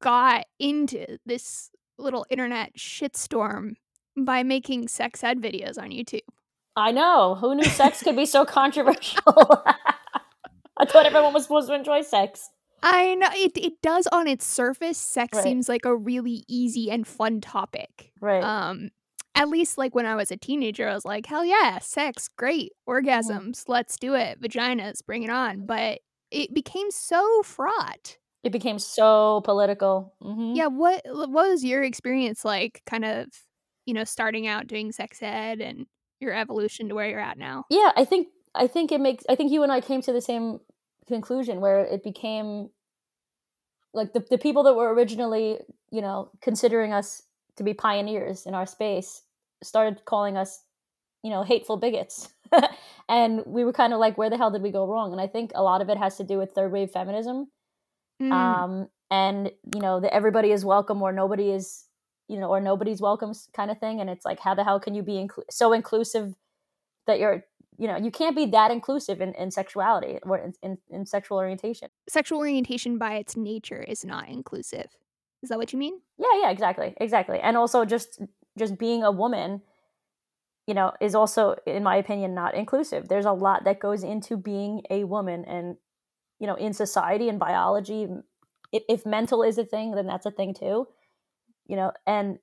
got 0.00 0.46
into 0.58 1.18
this 1.26 1.70
little 1.98 2.24
internet 2.30 2.76
shitstorm 2.76 3.74
by 4.16 4.42
making 4.42 4.88
sex 4.88 5.22
ed 5.22 5.40
videos 5.40 5.78
on 5.78 5.90
YouTube. 5.90 6.20
I 6.78 6.92
know. 6.92 7.34
Who 7.34 7.54
knew 7.54 7.64
sex 7.64 8.02
could 8.02 8.16
be 8.16 8.26
so 8.26 8.44
controversial? 8.58 9.22
I 10.76 10.84
thought 10.86 11.06
everyone 11.06 11.34
was 11.34 11.44
supposed 11.44 11.68
to 11.68 11.74
enjoy 11.74 12.02
sex. 12.02 12.50
I 12.82 13.16
know 13.16 13.28
it 13.32 13.56
it 13.56 13.82
does 13.82 14.06
on 14.12 14.28
its 14.28 14.46
surface 14.46 14.96
sex 14.98 15.36
Right. 15.36 15.42
seems 15.42 15.68
like 15.68 15.84
a 15.84 15.96
really 15.96 16.44
easy 16.46 16.90
and 16.90 17.04
fun 17.06 17.40
topic. 17.40 18.12
Right. 18.20 18.42
Um 18.44 18.90
at 19.34 19.48
least 19.48 19.78
like 19.78 19.94
when 19.94 20.06
I 20.06 20.14
was 20.14 20.30
a 20.30 20.36
teenager 20.36 20.88
I 20.88 20.94
was 20.94 21.04
like, 21.04 21.26
"Hell 21.26 21.44
yeah, 21.44 21.78
sex, 21.80 22.28
great. 22.36 22.72
Orgasms, 22.88 23.64
let's 23.68 23.96
do 23.96 24.14
it. 24.14 24.40
Vaginas, 24.40 25.04
bring 25.04 25.24
it 25.24 25.30
on." 25.30 25.66
But 25.66 26.00
it 26.30 26.54
became 26.54 26.90
so 26.92 27.42
fraught. 27.42 28.18
it 28.44 28.52
became 28.52 28.78
so 28.78 29.40
political. 29.44 30.14
hmm 30.22 30.54
Yeah, 30.54 30.68
what 30.68 31.02
what 31.06 31.30
was 31.30 31.64
your 31.64 31.82
experience 31.82 32.44
like 32.44 32.82
kind 32.86 33.04
of, 33.04 33.26
you 33.86 33.94
know, 33.94 34.04
starting 34.04 34.46
out 34.46 34.68
doing 34.68 34.92
sex 34.92 35.18
ed 35.22 35.60
and 35.60 35.86
your 36.20 36.32
evolution 36.32 36.88
to 36.88 36.94
where 36.94 37.08
you're 37.08 37.20
at 37.20 37.38
now? 37.38 37.64
Yeah, 37.70 37.92
I 37.96 38.04
think 38.04 38.28
I 38.54 38.66
think 38.66 38.92
it 38.92 39.00
makes 39.00 39.24
I 39.28 39.34
think 39.34 39.52
you 39.52 39.62
and 39.62 39.72
I 39.72 39.80
came 39.80 40.02
to 40.02 40.12
the 40.12 40.20
same 40.20 40.60
conclusion 41.06 41.60
where 41.60 41.80
it 41.80 42.02
became 42.02 42.70
like 43.94 44.12
the 44.12 44.24
the 44.30 44.38
people 44.38 44.62
that 44.64 44.74
were 44.74 44.92
originally, 44.92 45.58
you 45.90 46.00
know, 46.00 46.30
considering 46.40 46.92
us 46.92 47.22
to 47.56 47.64
be 47.64 47.74
pioneers 47.74 48.46
in 48.46 48.54
our 48.54 48.66
space 48.66 49.22
started 49.62 50.04
calling 50.04 50.36
us, 50.36 50.62
you 51.22 51.30
know, 51.30 51.42
hateful 51.42 51.76
bigots. 51.76 52.28
and 53.08 53.42
we 53.46 53.64
were 53.64 53.72
kind 53.72 53.92
of 53.92 53.98
like 53.98 54.16
where 54.16 54.30
the 54.30 54.36
hell 54.36 54.50
did 54.50 54.62
we 54.62 54.70
go 54.70 54.86
wrong? 54.86 55.12
And 55.12 55.20
I 55.20 55.26
think 55.26 55.52
a 55.54 55.62
lot 55.62 55.82
of 55.82 55.88
it 55.88 55.98
has 55.98 56.16
to 56.16 56.24
do 56.24 56.38
with 56.38 56.52
third 56.52 56.72
wave 56.72 56.90
feminism. 56.90 57.48
Mm, 58.20 58.32
um 58.32 58.88
and 59.10 59.50
you 59.74 59.80
know 59.80 60.00
that 60.00 60.12
everybody 60.12 60.50
is 60.50 60.64
welcome 60.64 61.02
or 61.02 61.12
nobody 61.12 61.50
is 61.50 61.84
you 62.28 62.38
know 62.38 62.48
or 62.48 62.60
nobody's 62.60 63.00
welcome 63.00 63.32
kind 63.54 63.70
of 63.70 63.78
thing 63.78 64.00
and 64.00 64.08
it's 64.08 64.24
like 64.24 64.38
how 64.40 64.54
the 64.54 64.64
hell 64.64 64.78
can 64.78 64.94
you 64.94 65.02
be 65.02 65.14
inclu- 65.14 65.50
so 65.50 65.72
inclusive 65.72 66.34
that 67.06 67.18
you're 67.18 67.44
you 67.78 67.88
know 67.88 67.96
you 67.96 68.10
can't 68.10 68.36
be 68.36 68.46
that 68.46 68.70
inclusive 68.70 69.20
in, 69.20 69.32
in 69.34 69.50
sexuality 69.50 70.18
or 70.22 70.38
in, 70.38 70.52
in, 70.62 70.78
in 70.90 71.06
sexual 71.06 71.38
orientation 71.38 71.88
sexual 72.08 72.38
orientation 72.38 72.98
by 72.98 73.14
its 73.14 73.36
nature 73.36 73.82
is 73.82 74.04
not 74.04 74.28
inclusive. 74.28 74.86
Is 75.42 75.48
that 75.50 75.58
what 75.58 75.72
you 75.72 75.78
mean? 75.78 76.00
yeah 76.18 76.42
yeah 76.42 76.50
exactly 76.50 76.94
exactly 77.00 77.40
and 77.40 77.56
also 77.56 77.84
just 77.84 78.20
just 78.58 78.78
being 78.78 79.02
a 79.02 79.10
woman 79.10 79.62
you 80.66 80.74
know 80.74 80.92
is 81.00 81.14
also 81.14 81.56
in 81.66 81.82
my 81.82 81.96
opinion 81.96 82.34
not 82.34 82.54
inclusive 82.54 83.08
there's 83.08 83.24
a 83.24 83.32
lot 83.32 83.64
that 83.64 83.80
goes 83.80 84.02
into 84.02 84.36
being 84.36 84.82
a 84.90 85.04
woman 85.04 85.44
and 85.44 85.76
you 86.40 86.46
know 86.46 86.56
in 86.56 86.72
society 86.72 87.28
and 87.28 87.38
biology 87.38 88.08
if, 88.72 88.82
if 88.88 89.06
mental 89.06 89.42
is 89.42 89.56
a 89.58 89.64
thing 89.64 89.92
then 89.92 90.06
that's 90.06 90.26
a 90.26 90.30
thing 90.30 90.52
too 90.52 90.86
you 91.68 91.76
know 91.76 91.92
and 92.06 92.38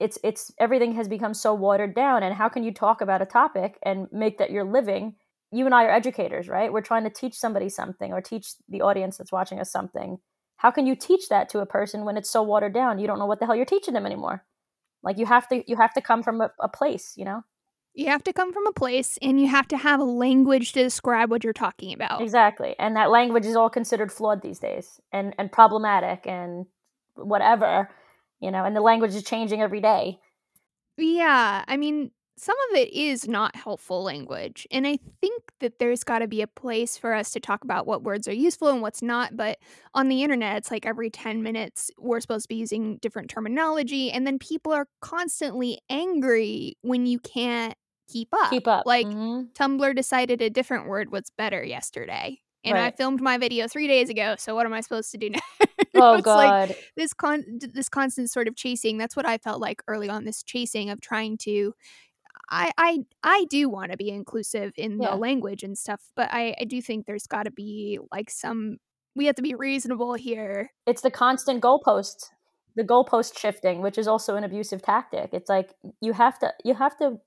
it's 0.00 0.18
it's 0.24 0.50
everything 0.58 0.94
has 0.94 1.06
become 1.06 1.34
so 1.34 1.52
watered 1.52 1.94
down 1.94 2.22
and 2.22 2.34
how 2.34 2.48
can 2.48 2.64
you 2.64 2.72
talk 2.72 3.02
about 3.02 3.22
a 3.22 3.26
topic 3.26 3.78
and 3.84 4.08
make 4.10 4.38
that 4.38 4.50
your 4.50 4.64
living? 4.64 5.14
You 5.52 5.66
and 5.66 5.74
i 5.74 5.84
are 5.84 5.90
educators 5.90 6.48
right? 6.48 6.72
We're 6.72 6.80
trying 6.80 7.04
to 7.04 7.10
teach 7.10 7.34
somebody 7.34 7.68
something 7.68 8.12
or 8.12 8.20
teach 8.20 8.54
the 8.68 8.80
audience 8.80 9.18
that's 9.18 9.30
watching 9.30 9.60
us 9.60 9.70
something. 9.70 10.18
How 10.56 10.70
can 10.70 10.86
you 10.86 10.96
teach 10.96 11.28
that 11.28 11.48
to 11.50 11.60
a 11.60 11.66
person 11.66 12.04
when 12.04 12.16
it's 12.16 12.30
so 12.30 12.42
watered 12.42 12.74
down? 12.74 12.98
You 12.98 13.06
don't 13.06 13.18
know 13.18 13.26
what 13.26 13.40
the 13.40 13.46
hell 13.46 13.56
you're 13.56 13.64
teaching 13.66 13.94
them 13.94 14.06
anymore. 14.06 14.44
Like 15.02 15.18
you 15.18 15.26
have 15.26 15.46
to 15.48 15.62
you 15.70 15.76
have 15.76 15.92
to 15.94 16.00
come 16.00 16.22
from 16.22 16.40
a, 16.40 16.50
a 16.58 16.68
place 16.68 17.14
you 17.16 17.26
know? 17.26 17.44
You 17.92 18.06
have 18.06 18.22
to 18.24 18.32
come 18.32 18.52
from 18.52 18.66
a 18.66 18.72
place 18.72 19.18
and 19.20 19.40
you 19.40 19.48
have 19.48 19.68
to 19.68 19.76
have 19.76 20.00
a 20.00 20.04
language 20.04 20.72
to 20.72 20.82
describe 20.82 21.28
what 21.28 21.44
you're 21.44 21.52
talking 21.52 21.92
about. 21.92 22.22
exactly 22.22 22.74
and 22.78 22.96
that 22.96 23.10
language 23.10 23.44
is 23.44 23.56
all 23.56 23.68
considered 23.68 24.10
flawed 24.10 24.40
these 24.40 24.60
days 24.60 24.98
and 25.12 25.34
and 25.38 25.52
problematic 25.52 26.26
and 26.26 26.66
whatever 27.16 27.90
you 28.40 28.50
know 28.50 28.64
and 28.64 28.74
the 28.76 28.80
language 28.80 29.14
is 29.14 29.22
changing 29.22 29.60
every 29.62 29.80
day 29.80 30.18
Yeah, 30.96 31.64
I 31.66 31.76
mean, 31.76 32.10
some 32.36 32.56
of 32.70 32.76
it 32.78 32.92
is 32.92 33.28
not 33.28 33.54
helpful 33.56 34.02
language. 34.02 34.66
And 34.70 34.86
I 34.86 34.98
think 35.20 35.42
that 35.60 35.78
there's 35.78 36.04
got 36.04 36.20
to 36.20 36.28
be 36.28 36.42
a 36.42 36.46
place 36.46 36.96
for 36.96 37.12
us 37.14 37.30
to 37.32 37.40
talk 37.40 37.64
about 37.64 37.86
what 37.86 38.02
words 38.02 38.26
are 38.28 38.34
useful 38.34 38.68
and 38.68 38.82
what's 38.82 39.02
not. 39.02 39.36
But 39.36 39.58
on 39.94 40.08
the 40.08 40.22
internet, 40.22 40.56
it's 40.58 40.70
like 40.70 40.86
every 40.86 41.10
10 41.10 41.42
minutes, 41.42 41.90
we're 41.98 42.20
supposed 42.20 42.44
to 42.44 42.48
be 42.48 42.56
using 42.56 42.96
different 42.98 43.30
terminology. 43.30 44.10
And 44.10 44.26
then 44.26 44.38
people 44.38 44.72
are 44.72 44.86
constantly 45.00 45.80
angry 45.90 46.76
when 46.82 47.06
you 47.06 47.18
can't 47.18 47.74
keep 48.08 48.28
up. 48.32 48.50
keep 48.50 48.66
up 48.66 48.86
Like, 48.86 49.06
Mhm. 49.06 49.52
Tumblr 49.54 49.94
decided 49.94 50.42
a 50.42 50.50
different 50.50 50.86
word 50.88 51.10
was 51.12 51.30
better 51.36 51.62
yesterday. 51.62 52.40
And 52.64 52.76
I 52.76 52.90
filmed 52.90 53.20
my 53.22 53.38
video 53.38 53.68
three 53.68 53.86
days 53.88 54.10
ago. 54.10 54.34
So 54.38 54.54
what 54.54 54.66
am 54.66 54.72
I 54.74 54.80
supposed 54.80 55.10
to 55.12 55.18
do 55.18 55.30
now? 55.30 55.40
oh 55.96 56.14
It's 56.16 56.26
like, 56.26 56.68
god. 56.68 56.76
this 56.96 57.12
con 57.12 57.44
this 57.60 57.88
constant 57.88 58.30
sort 58.30 58.48
of 58.48 58.56
chasing 58.56 58.98
that's 58.98 59.16
what 59.16 59.26
i 59.26 59.38
felt 59.38 59.60
like 59.60 59.82
early 59.88 60.08
on 60.08 60.24
this 60.24 60.42
chasing 60.42 60.90
of 60.90 61.00
trying 61.00 61.36
to 61.38 61.74
i 62.50 62.70
i 62.78 62.98
i 63.22 63.44
do 63.50 63.68
want 63.68 63.90
to 63.90 63.96
be 63.96 64.08
inclusive 64.10 64.72
in 64.76 65.00
Yeah. 65.00 65.10
the 65.10 65.16
language 65.16 65.62
and 65.62 65.76
stuff 65.76 66.00
but 66.16 66.28
i 66.32 66.54
i 66.60 66.64
do 66.64 66.80
think 66.82 67.06
there's 67.06 67.26
got 67.26 67.44
to 67.44 67.50
be 67.50 67.98
like 68.12 68.30
some 68.30 68.78
we 69.16 69.26
have 69.26 69.34
to 69.34 69.42
be 69.42 69.56
reasonable 69.56 70.14
here. 70.14 70.70
It's 70.86 71.02
the 71.02 71.10
constant 71.10 71.60
goalpost 71.60 72.26
the 72.76 72.84
goalpost 72.84 73.36
shifting 73.36 73.82
which 73.82 73.98
is 73.98 74.06
also 74.06 74.36
an 74.36 74.44
abusive 74.44 74.82
tactic. 74.82 75.30
It's 75.32 75.48
like 75.48 75.74
you 76.00 76.12
have 76.12 76.38
to 76.38 76.52
you 76.64 76.74
have 76.74 76.96
to 76.98 77.18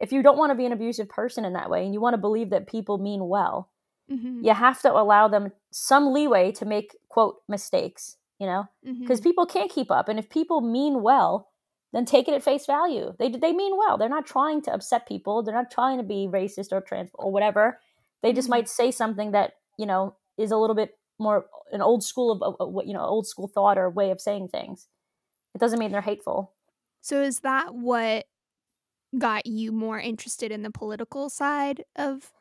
if 0.00 0.10
you 0.12 0.22
don't 0.22 0.38
want 0.38 0.50
to 0.50 0.54
be 0.54 0.64
an 0.64 0.72
abusive 0.72 1.08
person 1.10 1.44
in 1.44 1.52
that 1.52 1.68
way 1.68 1.84
and 1.84 1.92
you 1.92 2.00
want 2.00 2.14
to 2.14 2.18
believe 2.18 2.48
that 2.50 2.66
people 2.66 2.96
mean 2.96 3.28
well 3.28 3.68
Mhm, 4.08 4.46
you 4.46 4.54
have 4.54 4.80
to 4.82 4.92
allow 4.92 5.28
them 5.28 5.52
some 5.72 6.12
leeway 6.12 6.52
to 6.52 6.64
make 6.64 6.96
quote 7.08 7.42
mistakes 7.48 8.16
you 8.38 8.46
know? 8.46 8.66
Because 9.04 9.20
people 9.20 9.46
can't 9.46 9.70
keep 9.70 9.90
up 9.90 10.08
and 10.08 10.18
if 10.18 10.28
people 10.28 10.60
mean 10.60 11.02
well 11.02 11.50
then 11.92 12.04
take 12.04 12.28
it 12.28 12.34
at 12.34 12.42
face 12.42 12.66
value. 12.66 13.14
They 13.18 13.30
they 13.30 13.52
mean 13.52 13.76
well. 13.78 13.96
They're 13.96 14.08
not 14.10 14.26
trying 14.26 14.60
to 14.62 14.72
upset 14.74 15.06
people. 15.08 15.42
They're 15.42 15.54
not 15.54 15.70
trying 15.70 15.96
to 15.98 16.04
be 16.04 16.28
racist 16.30 16.72
or 16.72 16.80
trans 16.82 17.10
or 17.14 17.32
whatever. 17.32 17.80
They 18.22 18.32
just 18.34 18.48
Mhm. 18.48 18.50
might 18.50 18.68
say 18.68 18.90
something 18.90 19.30
that 19.32 19.54
you 19.78 19.86
know 19.86 20.16
is 20.36 20.50
a 20.50 20.58
little 20.58 20.76
bit 20.76 20.98
more 21.18 21.46
an 21.72 21.80
old 21.82 22.04
school 22.04 22.32
of, 22.32 22.56
of 22.60 22.72
what 22.72 22.86
you 22.86 22.92
know 22.94 23.00
old 23.04 23.26
school 23.26 23.48
thought 23.48 23.78
or 23.78 23.88
way 23.90 24.10
of 24.10 24.20
saying 24.20 24.48
things. 24.48 24.88
It 25.54 25.58
doesn't 25.60 25.78
mean 25.80 25.92
they're 25.92 26.02
hateful. 26.02 26.54
So 27.00 27.22
is 27.22 27.40
that 27.40 27.74
what 27.74 28.26
got 29.18 29.46
you 29.46 29.72
more 29.72 30.00
interested 30.00 30.52
in 30.52 30.62
the 30.62 30.72
political 30.72 31.30
side 31.30 31.84
of 31.96 32.32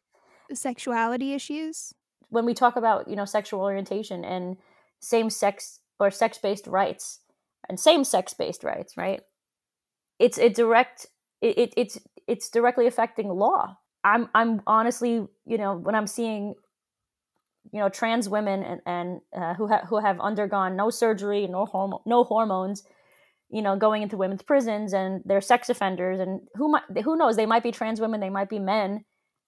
sexuality 0.54 1.34
issues? 1.34 1.94
When 2.30 2.46
we 2.46 2.54
talk 2.54 2.76
about 2.76 3.08
you 3.08 3.16
know 3.16 3.26
sexual 3.26 3.62
orientation 3.62 4.24
and 4.26 4.58
same 5.00 5.30
sex 5.30 5.80
or 6.00 6.12
sex 6.12 6.38
based 6.38 6.68
rights 6.68 7.20
and 7.70 7.80
same 7.80 8.04
sex 8.04 8.34
based 8.34 8.64
rights 8.64 8.98
right? 8.98 9.22
It's 10.20 10.38
a 10.38 10.50
direct 10.50 11.08
it, 11.42 11.58
it, 11.58 11.74
it's 11.78 12.00
it's 12.28 12.50
directly 12.50 12.88
affecting 12.88 13.30
law. 13.30 13.78
I'm 14.04 14.30
i'm 14.36 14.62
honestly 14.68 15.28
you 15.46 15.58
know 15.58 15.76
when 15.76 15.96
i'm 15.96 16.06
seeing 16.06 16.54
you 17.72 17.80
know 17.80 17.90
trans 17.90 18.30
women 18.30 18.64
and 18.64 18.82
and 18.86 19.22
uh, 19.36 19.56
who 19.56 19.68
ha- 19.68 19.86
who 19.88 20.00
have 20.00 20.20
undergone 20.20 20.76
no 20.76 20.92
surgery 20.92 21.48
no 21.48 21.66
hormo- 21.66 22.02
no 22.06 22.24
hormones 22.24 22.84
you 23.50 23.62
know 23.62 23.76
going 23.76 24.02
into 24.02 24.18
women's 24.18 24.42
prisons 24.42 24.94
and 24.94 25.22
they're 25.26 25.42
sex 25.42 25.70
offenders 25.70 26.20
and 26.20 26.42
who 26.56 26.70
might 26.70 26.84
who 27.04 27.16
knows? 27.16 27.36
They 27.36 27.46
might 27.46 27.64
be 27.64 27.72
trans 27.72 28.02
women 28.02 28.20
they 28.20 28.30
might 28.30 28.50
be 28.50 28.60
men 28.60 29.06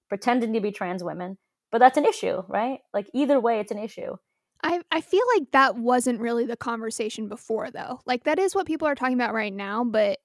pretending 0.10 0.54
to 0.54 0.60
be 0.62 0.72
trans 0.72 1.04
women 1.04 1.38
but 1.72 1.80
that's 1.80 1.98
an 1.98 2.06
issue 2.06 2.42
right 2.48 2.80
like 2.94 3.10
either 3.14 3.40
way 3.40 3.60
it's 3.60 3.72
an 3.72 3.80
issue 3.80 4.16
I 4.64 4.82
I 4.92 5.02
feel 5.02 5.22
like 5.36 5.52
that 5.52 5.76
wasn't 5.76 6.20
really 6.20 6.46
the 6.48 6.58
conversation 6.58 7.30
before 7.30 7.70
though. 7.70 8.00
Like 8.08 8.24
that 8.24 8.40
is 8.40 8.56
what 8.56 8.66
people 8.66 8.88
are 8.88 8.96
talking 8.96 9.14
about 9.14 9.36
right 9.36 9.54
now, 9.54 9.84
but 9.84 10.18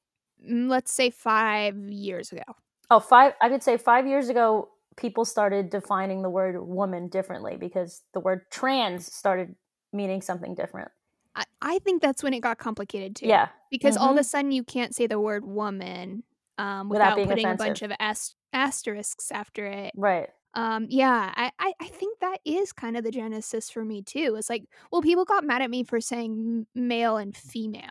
mm, 0.42 0.70
let's 0.70 0.90
say 0.90 1.10
5 1.10 1.76
years 1.90 2.32
ago. 2.32 2.42
oh 2.90 2.98
five 2.98 3.34
i 3.42 3.48
could 3.50 3.62
say 3.62 3.76
five 3.76 4.06
years 4.06 4.30
ago 4.30 4.68
people 4.96 5.24
started 5.26 5.68
defining 5.68 6.22
the 6.22 6.30
word 6.30 6.56
woman 6.66 7.08
differently 7.08 7.56
because 7.58 8.02
the 8.14 8.20
word 8.20 8.40
trans 8.50 9.12
started 9.14 9.54
meaning 9.92 10.22
something 10.22 10.54
different 10.54 10.88
I, 11.34 11.44
I 11.60 11.78
think 11.80 12.00
that's 12.02 12.22
when 12.22 12.34
it 12.34 12.40
got 12.40 12.58
complicated 12.58 13.16
too. 13.16 13.26
yeah 13.26 13.48
Because 13.70 13.96
all 13.96 14.12
of 14.12 14.18
a 14.18 14.24
sudden 14.24 14.50
you 14.52 14.64
can't 14.64 14.94
say 14.94 15.06
the 15.06 15.20
word 15.20 15.44
woman 15.44 16.24
um, 16.58 16.88
Without 16.88 17.16
without, 17.16 17.28
putting 17.28 17.46
a 17.46 17.54
bunch 17.56 17.82
of 17.82 17.92
ast- 17.98 18.36
asterisks 18.52 19.30
after 19.32 19.66
it. 19.66 19.92
right 19.96 20.28
Um, 20.54 20.86
yeah, 20.90 21.32
I, 21.34 21.50
I, 21.58 21.72
I 21.80 21.86
think 21.88 22.18
that 22.20 22.38
is 22.44 22.72
kind 22.72 22.96
of 22.96 23.04
the 23.04 23.10
genesis 23.10 23.70
for 23.70 23.84
me 23.84 24.02
too. 24.02 24.34
It's 24.38 24.50
like, 24.50 24.64
well, 24.90 25.00
people 25.00 25.24
got 25.24 25.44
mad 25.44 25.62
at 25.62 25.70
me 25.70 25.82
for 25.84 26.00
saying 26.00 26.66
male 26.74 27.16
and 27.16 27.34
female. 27.36 27.88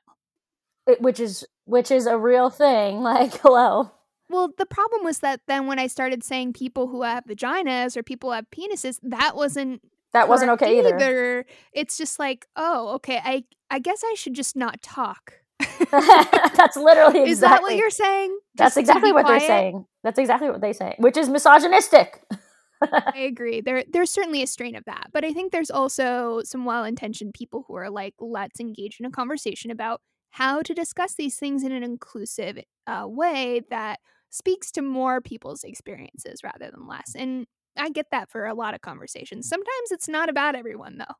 It- 0.88 1.02
which 1.02 1.20
is 1.20 1.46
which 1.66 1.92
is 1.92 2.06
a 2.08 2.18
real 2.18 2.50
thing 2.50 3.02
like 3.12 3.38
hello 3.42 3.92
Well, 4.30 4.50
the 4.58 4.66
problem 4.66 5.04
was 5.04 5.20
that 5.20 5.42
then 5.48 5.68
when 5.68 5.80
I 5.80 5.88
started 5.88 6.24
saying 6.24 6.54
people 6.54 6.88
who 6.88 7.02
have 7.04 7.26
vaginas 7.26 7.96
or 7.98 8.04
people 8.04 8.30
who 8.30 8.36
have 8.36 8.50
penises, 8.50 9.00
that 9.04 9.36
wasn't 9.36 9.82
that 10.14 10.28
wasn't 10.28 10.52
okay 10.52 10.78
either, 10.80 11.46
It's 11.74 11.98
just 11.98 12.20
like, 12.20 12.46
oh, 12.56 12.96
okay, 12.96 13.20
I 13.24 13.44
I 13.70 13.80
guess 13.80 14.04
I 14.04 14.14
should 14.16 14.34
just 14.34 14.56
not 14.56 14.82
talk. 14.82 15.41
That's 15.92 16.76
literally 16.76 17.22
exactly 17.22 17.32
Is 17.32 17.40
that 17.42 17.62
what 17.62 17.76
you're 17.76 17.90
saying? 17.90 18.40
that's 18.56 18.78
exactly 18.78 19.12
what 19.12 19.28
they're 19.28 19.40
saying 19.40 19.86
that's 20.04 20.20
exactly 20.20 20.50
what 20.50 20.62
they 20.62 20.74
say 20.74 20.96
which 20.98 21.18
is 21.18 21.30
misogynistic 21.30 22.24
I 22.84 23.28
agree. 23.30 23.62
There 23.62 23.84
there's 23.92 24.10
certainly 24.10 24.42
a 24.42 24.48
strain 24.48 24.76
of 24.76 24.86
that. 24.86 25.10
But 25.14 25.24
I 25.24 25.34
think 25.34 25.52
there's 25.52 25.70
also 25.70 26.42
some 26.44 26.66
well-intentioned 26.66 27.34
people 27.34 27.64
who 27.68 27.76
are 27.76 27.90
like, 27.90 28.16
let's 28.20 28.60
engage 28.60 28.98
in 29.00 29.06
a 29.06 29.12
conversation 29.12 29.72
about 29.72 30.02
how 30.32 30.62
to 30.62 30.74
discuss 30.74 31.16
these 31.16 31.38
things 31.38 31.64
in 31.64 31.72
an 31.72 31.84
inclusive 31.84 32.58
uh, 32.88 33.04
way 33.06 33.62
that 33.70 34.00
speaks 34.30 34.72
to 34.72 34.82
more 34.82 35.22
people's 35.22 35.64
experiences 35.64 36.42
rather 36.44 36.72
than 36.72 36.88
less. 36.88 37.14
And 37.16 37.46
I 37.78 37.90
get 37.90 38.08
that 38.12 38.30
for 38.30 38.46
a 38.46 38.54
lot 38.54 38.74
of 38.74 38.82
conversations. 38.82 39.48
Sometimes 39.48 39.92
it's 39.92 40.08
not 40.08 40.30
about 40.30 40.56
everyone 40.56 40.98
though. 40.98 41.16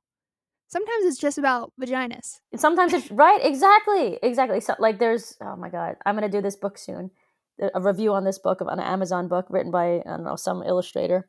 Sometimes 0.72 1.04
it's 1.06 1.18
just 1.18 1.38
about 1.38 1.74
vaginas. 1.82 2.40
sometimes 2.56 2.94
it's 2.94 3.12
right 3.12 3.40
exactly 3.44 4.18
exactly 4.24 4.62
so 4.62 4.74
like 4.80 5.00
there's 5.00 5.36
oh 5.42 5.56
my 5.58 5.70
god 5.70 5.98
i'm 6.06 6.16
gonna 6.16 6.30
do 6.30 6.42
this 6.42 6.56
book 6.56 6.78
soon 6.78 7.12
a 7.76 7.82
review 7.82 8.14
on 8.14 8.24
this 8.24 8.40
book 8.40 8.62
of 8.62 8.68
an 8.68 8.80
amazon 8.80 9.28
book 9.28 9.46
written 9.50 9.70
by 9.72 9.96
i 10.00 10.04
don't 10.06 10.24
know 10.24 10.38
some 10.38 10.64
illustrator 10.64 11.28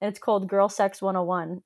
and 0.00 0.08
it's 0.10 0.18
called 0.18 0.48
girl 0.48 0.68
sex 0.68 1.00
101 1.00 1.62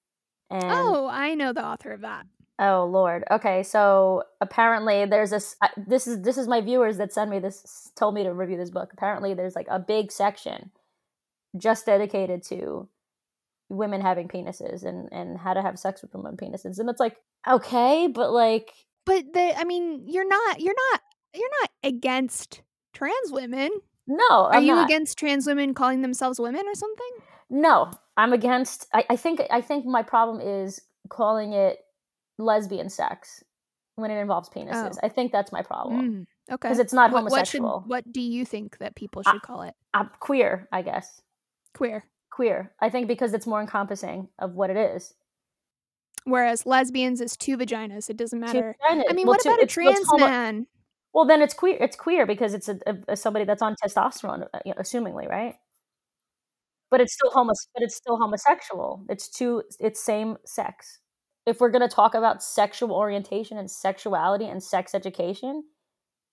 and 0.51 0.65
oh, 0.65 1.09
I 1.11 1.35
know 1.35 1.53
the 1.53 1.65
author 1.65 1.91
of 1.93 2.03
that. 2.03 2.27
oh 2.59 2.85
lord 2.85 3.25
okay 3.31 3.63
so 3.63 4.23
apparently 4.43 5.07
there's 5.07 5.31
this 5.31 5.57
I- 5.63 5.71
this 5.77 6.07
is 6.07 6.21
this 6.23 6.37
is 6.37 6.47
my 6.47 6.61
viewers 6.61 6.99
that 6.99 7.13
send 7.15 7.31
me 7.31 7.39
this 7.39 7.91
told 7.97 8.15
me 8.15 8.25
to 8.25 8.33
review 8.33 8.59
this 8.59 8.71
book 8.71 8.91
apparently 8.93 9.33
there's 9.35 9.57
like 9.57 9.69
a 9.71 9.79
big 9.79 10.13
section 10.13 10.71
just 11.57 11.87
dedicated 11.87 12.43
to 12.45 12.89
women 13.69 14.01
having 14.01 14.29
penises 14.29 14.85
and 14.85 15.09
and 15.13 15.37
how 15.39 15.53
to 15.55 15.61
have 15.63 15.79
sex 15.79 16.03
with 16.03 16.15
women 16.15 16.37
penises 16.37 16.79
and 16.79 16.89
it's 16.89 17.01
like 17.01 17.17
okay 17.49 18.07
but 18.07 18.31
like 18.33 18.71
But 19.05 19.25
the 19.33 19.55
I 19.59 19.65
mean, 19.65 20.05
you're 20.07 20.27
not 20.29 20.61
you're 20.61 20.75
not 20.91 21.01
you're 21.35 21.51
not 21.61 21.71
against 21.83 22.63
trans 22.93 23.31
women. 23.31 23.71
no 24.07 24.25
Are 24.47 24.55
I'm 24.55 24.65
you 24.65 24.75
not. 24.75 24.89
against 24.89 25.19
trans 25.19 25.47
women 25.47 25.75
calling 25.75 26.03
themselves 26.03 26.39
women 26.41 26.63
or 26.67 26.75
something? 26.75 27.11
No, 27.51 27.91
I'm 28.17 28.33
against. 28.33 28.87
I, 28.93 29.05
I 29.11 29.17
think. 29.17 29.41
I 29.51 29.61
think 29.61 29.85
my 29.87 30.03
problem 30.03 30.41
is 30.41 30.81
calling 31.09 31.53
it 31.53 31.79
lesbian 32.39 32.89
sex 32.89 33.43
when 33.95 34.11
it 34.11 34.19
involves 34.21 34.49
penises. 34.49 34.95
Oh. 34.97 35.01
I 35.07 35.09
think 35.09 35.31
that's 35.31 35.53
my 35.53 35.63
problem. 35.63 36.01
Mm, 36.01 36.21
okay. 36.55 36.69
Because 36.69 36.79
it's 36.81 36.93
not 36.93 37.13
what, 37.13 37.23
what 37.31 37.47
should 37.47 37.61
homosexual. 37.61 37.85
what 37.87 38.11
do 38.13 38.21
you 38.21 38.45
think 38.45 38.79
that 38.79 38.97
people 38.97 39.23
I- 39.25 39.33
should 39.33 39.43
call 39.43 39.63
it? 39.63 39.75
I'm 39.95 40.11
queer, 40.21 40.69
I 40.73 40.83
guess. 40.83 41.21
Queer. 41.75 42.05
Queer. 42.37 42.71
I 42.81 42.91
think 42.91 43.09
because 43.09 43.33
it's 43.33 43.47
more 43.47 43.63
encompassing 43.63 44.29
of 44.39 44.53
what 44.53 44.69
it 44.69 44.77
is. 44.77 45.15
Whereas 46.25 46.67
lesbians 46.67 47.23
is 47.23 47.35
two 47.35 47.57
vaginas. 47.57 48.11
It 48.11 48.19
doesn't 48.19 48.39
matter. 48.41 48.77
I 48.87 48.95
mean, 49.15 49.27
Well, 49.27 49.35
what 49.37 49.41
two- 49.41 49.49
about 49.49 49.61
a 49.61 49.63
it's- 49.63 49.77
well, 49.77 49.89
it's 49.89 50.01
trans 50.01 50.07
homo- 50.11 50.27
man? 50.27 50.67
Well, 51.15 51.25
then 51.25 51.41
it's 51.41 51.55
queer. 51.55 51.79
It's 51.81 51.97
queer 51.97 52.27
because 52.27 52.53
it's 52.53 52.69
a, 52.69 52.79
a, 52.87 53.13
a 53.13 53.17
somebody 53.17 53.47
that's 53.47 53.63
on 53.63 53.75
testosterone, 53.83 54.47
uh, 54.53 54.59
you 54.67 54.73
know, 54.75 54.81
assumingly, 54.83 55.27
right? 55.27 55.55
But 56.91 57.01
it's 57.01 57.15
still 57.15 57.31
homo. 57.31 57.55
But 57.73 57.83
it's 57.85 57.97
still 57.97 58.19
homosexual. 58.19 59.03
It's 59.09 59.29
two. 59.31 59.63
It's 59.81 59.99
same 60.05 60.37
sex. 60.45 60.99
If 61.47 61.59
we're 61.61 61.71
gonna 61.71 61.89
talk 61.89 62.15
about 62.15 62.43
sexual 62.43 62.93
orientation 62.93 63.57
and 63.57 63.71
sexuality 63.71 64.45
and 64.47 64.63
sex 64.63 64.95
education, 64.95 65.65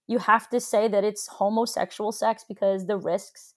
you 0.08 0.18
have 0.18 0.50
to 0.50 0.60
say 0.60 0.90
that 0.90 1.06
it's 1.06 1.28
homosexual 1.28 2.12
sex 2.12 2.44
because 2.46 2.88
the 2.88 2.98
risks 2.98 3.54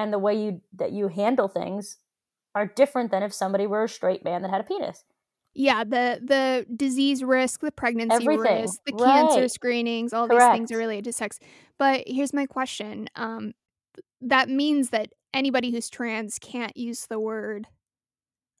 and 0.00 0.12
the 0.12 0.18
way 0.18 0.34
you 0.42 0.60
that 0.72 0.92
you 0.92 1.08
handle 1.08 1.48
things 1.48 1.98
are 2.54 2.66
different 2.66 3.10
than 3.10 3.22
if 3.22 3.32
somebody 3.32 3.66
were 3.66 3.84
a 3.84 3.88
straight 3.88 4.24
man 4.24 4.42
that 4.42 4.50
had 4.50 4.60
a 4.60 4.64
penis. 4.64 5.04
Yeah, 5.54 5.84
the 5.84 6.20
the 6.22 6.66
disease 6.74 7.22
risk, 7.24 7.60
the 7.60 7.72
pregnancy 7.72 8.14
Everything. 8.14 8.62
risk, 8.62 8.80
the 8.86 8.92
cancer 8.92 9.40
Right. 9.42 9.50
screenings, 9.50 10.12
all 10.12 10.28
these 10.28 10.46
things 10.46 10.72
are 10.72 10.76
related 10.78 11.04
to 11.04 11.12
sex. 11.12 11.38
But 11.78 12.04
here's 12.06 12.32
my 12.32 12.46
question. 12.46 13.08
Um 13.14 13.52
that 14.22 14.48
means 14.48 14.90
that 14.90 15.08
anybody 15.34 15.70
who's 15.70 15.90
trans 15.90 16.38
can't 16.38 16.76
use 16.76 17.06
the 17.06 17.18
word 17.20 17.66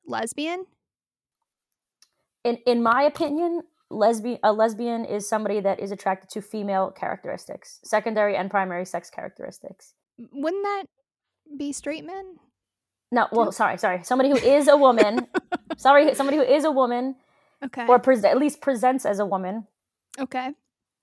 lesbian? 0.06 0.66
In 2.44 2.56
in 2.66 2.82
my 2.82 3.02
opinion, 3.02 3.62
lesbian 3.90 4.38
a 4.42 4.52
lesbian 4.52 5.04
is 5.04 5.28
somebody 5.28 5.60
that 5.60 5.80
is 5.80 5.90
attracted 5.92 6.30
to 6.30 6.42
female 6.42 6.90
characteristics, 6.90 7.80
secondary 7.84 8.36
and 8.36 8.50
primary 8.50 8.84
sex 8.84 9.10
characteristics. 9.10 9.94
Wouldn't 10.32 10.64
that 10.64 10.84
be 11.56 11.72
straight 11.72 12.04
men? 12.04 12.36
No, 13.12 13.26
well, 13.32 13.50
sorry, 13.52 13.76
sorry. 13.78 14.02
Somebody 14.04 14.30
who 14.30 14.36
is 14.36 14.68
a 14.68 14.76
woman. 14.76 15.26
sorry, 15.76 16.14
somebody 16.14 16.36
who 16.36 16.44
is 16.44 16.64
a 16.64 16.70
woman 16.70 17.16
Okay. 17.64 17.86
or 17.86 17.98
pres 17.98 18.24
at 18.24 18.38
least 18.38 18.60
presents 18.60 19.04
as 19.04 19.18
a 19.18 19.26
woman 19.26 19.66
okay. 20.18 20.52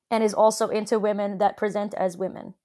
and 0.09 0.23
is 0.23 0.33
also 0.33 0.69
into 0.69 0.97
women 0.97 1.37
that 1.37 1.55
present 1.57 1.93
as 1.93 2.17
women. 2.17 2.55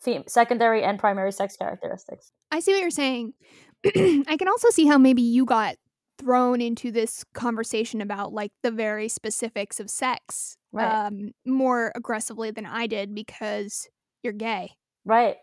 Fem- 0.00 0.24
secondary 0.26 0.82
and 0.82 0.98
primary 0.98 1.32
sex 1.32 1.56
characteristics. 1.56 2.32
I 2.50 2.60
see 2.60 2.72
what 2.72 2.80
you're 2.80 2.90
saying. 2.90 3.34
I 3.84 4.36
can 4.38 4.48
also 4.48 4.70
see 4.70 4.86
how 4.86 4.98
maybe 4.98 5.22
you 5.22 5.44
got 5.44 5.76
thrown 6.18 6.60
into 6.60 6.90
this 6.90 7.24
conversation 7.32 8.00
about 8.00 8.32
like 8.32 8.50
the 8.62 8.72
very 8.72 9.08
specifics 9.08 9.78
of 9.80 9.88
sex 9.90 10.56
Right. 10.72 11.06
um, 11.06 11.30
more 11.46 11.92
aggressively 11.94 12.50
than 12.50 12.66
I 12.66 12.86
did 12.86 13.14
because 13.14 13.88
you're 14.22 14.32
gay. 14.32 14.72
Right. 15.04 15.36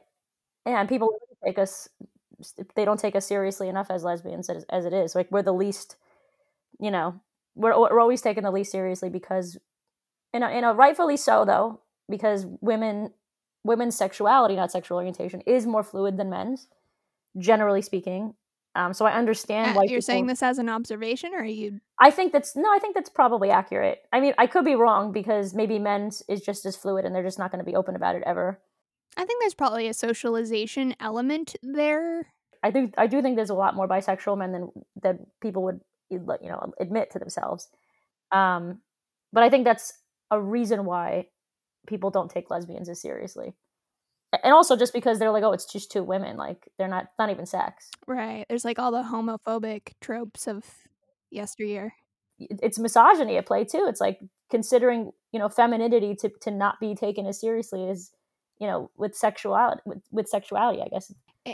Yeah, 0.68 0.80
and 0.80 0.90
people 0.90 1.10
take 1.46 1.60
us 1.60 1.90
they 2.76 2.86
don't 2.86 3.00
take 3.00 3.16
us 3.16 3.26
seriously 3.26 3.70
enough 3.70 3.90
as 3.90 4.04
lesbians 4.04 4.50
as, 4.50 4.66
as 4.70 4.86
it 4.86 4.94
is. 4.94 5.16
Like 5.16 5.32
we're 5.32 5.42
the 5.42 5.54
least, 5.54 5.96
you 6.80 6.92
know, 6.92 7.20
we're 7.56 7.78
we're 7.80 8.00
always 8.00 8.22
taken 8.22 8.44
the 8.44 8.52
least 8.52 8.72
seriously 8.72 9.10
because 9.10 9.58
you 10.34 10.40
know, 10.40 10.50
you 10.50 10.62
know, 10.62 10.74
rightfully 10.74 11.18
so 11.18 11.46
though, 11.46 11.80
because 12.10 12.46
women 12.62 13.12
women's 13.64 13.96
sexuality, 13.96 14.56
not 14.56 14.72
sexual 14.72 14.98
orientation, 14.98 15.42
is 15.42 15.66
more 15.66 15.84
fluid 15.84 16.18
than 16.18 16.30
men's, 16.30 16.68
generally 17.38 17.82
speaking. 17.82 18.36
Um, 18.76 18.94
so 18.94 19.06
I 19.06 19.14
understand 19.14 19.72
Uh, 19.72 19.74
why 19.76 19.84
you're 19.88 20.02
saying 20.02 20.28
this 20.28 20.44
as 20.44 20.58
an 20.58 20.68
observation, 20.68 21.34
or 21.34 21.40
are 21.40 21.46
you? 21.46 21.80
I 22.00 22.12
think 22.12 22.34
that's 22.34 22.56
no, 22.58 22.70
I 22.74 22.80
think 22.80 22.94
that's 22.94 23.10
probably 23.10 23.50
accurate. 23.50 24.00
I 24.12 24.20
mean, 24.20 24.34
I 24.38 24.48
could 24.48 24.66
be 24.66 24.76
wrong 24.76 25.14
because 25.14 25.54
maybe 25.54 25.80
men's 25.80 26.22
is 26.28 26.42
just 26.42 26.66
as 26.66 26.76
fluid 26.76 27.06
and 27.06 27.16
they're 27.16 27.24
just 27.24 27.40
not 27.40 27.52
going 27.52 27.64
to 27.64 27.72
be 27.72 27.76
open 27.76 27.96
about 27.96 28.16
it 28.16 28.24
ever. 28.26 28.60
I 29.18 29.26
think 29.26 29.42
there's 29.42 29.54
probably 29.54 29.88
a 29.88 29.94
socialization 29.94 30.96
element 31.00 31.56
there. 31.64 32.28
I 32.64 32.72
think 32.72 32.94
I 32.98 33.08
do 33.08 33.22
think 33.22 33.36
there's 33.36 33.50
a 33.50 33.56
lot 33.56 33.76
more 33.76 33.88
bisexual 33.88 34.38
men 34.38 34.52
than 34.52 34.70
that 35.04 35.18
people 35.42 35.64
would 35.64 35.82
you 36.10 36.20
know 36.20 36.74
admit 36.80 37.12
to 37.12 37.20
themselves. 37.20 37.70
Um, 38.32 38.82
but 39.32 39.44
I 39.44 39.50
think 39.50 39.66
that's 39.66 39.94
a 40.32 40.42
reason 40.42 40.86
why 40.86 41.28
people 41.88 42.10
don't 42.10 42.32
take 42.32 42.50
lesbians 42.50 42.90
as 42.90 43.02
seriously, 43.02 43.54
and 44.44 44.54
also 44.54 44.76
just 44.76 44.94
because 44.94 45.20
they're 45.20 45.32
like, 45.32 45.44
oh, 45.44 45.54
it's 45.54 45.72
just 45.72 45.92
two 45.92 46.04
women, 46.04 46.38
like 46.38 46.68
they're 46.78 46.88
not 46.88 47.08
not 47.20 47.30
even 47.30 47.46
sex. 47.46 47.90
Right. 48.08 48.46
There's 48.50 48.66
like 48.66 48.80
all 48.80 48.92
the 48.92 49.04
homophobic 49.04 49.94
tropes 50.02 50.48
of 50.48 50.64
yesteryear. 51.30 51.94
It's 52.40 52.80
misogyny 52.80 53.38
at 53.38 53.46
play 53.46 53.64
too. 53.64 53.86
It's 53.88 54.02
like 54.02 54.20
considering 54.50 55.12
you 55.32 55.40
know 55.40 55.50
femininity 55.50 56.16
to 56.16 56.30
to 56.42 56.52
not 56.52 56.80
be 56.80 56.96
taken 56.96 57.26
as 57.26 57.40
seriously 57.40 57.88
as 57.90 58.12
you 58.60 58.68
know 58.68 58.92
with 58.96 59.16
sexuality 59.16 59.82
with, 59.86 60.02
with 60.12 60.28
sexuality. 60.30 60.82
I 60.82 60.88
guess 60.90 61.12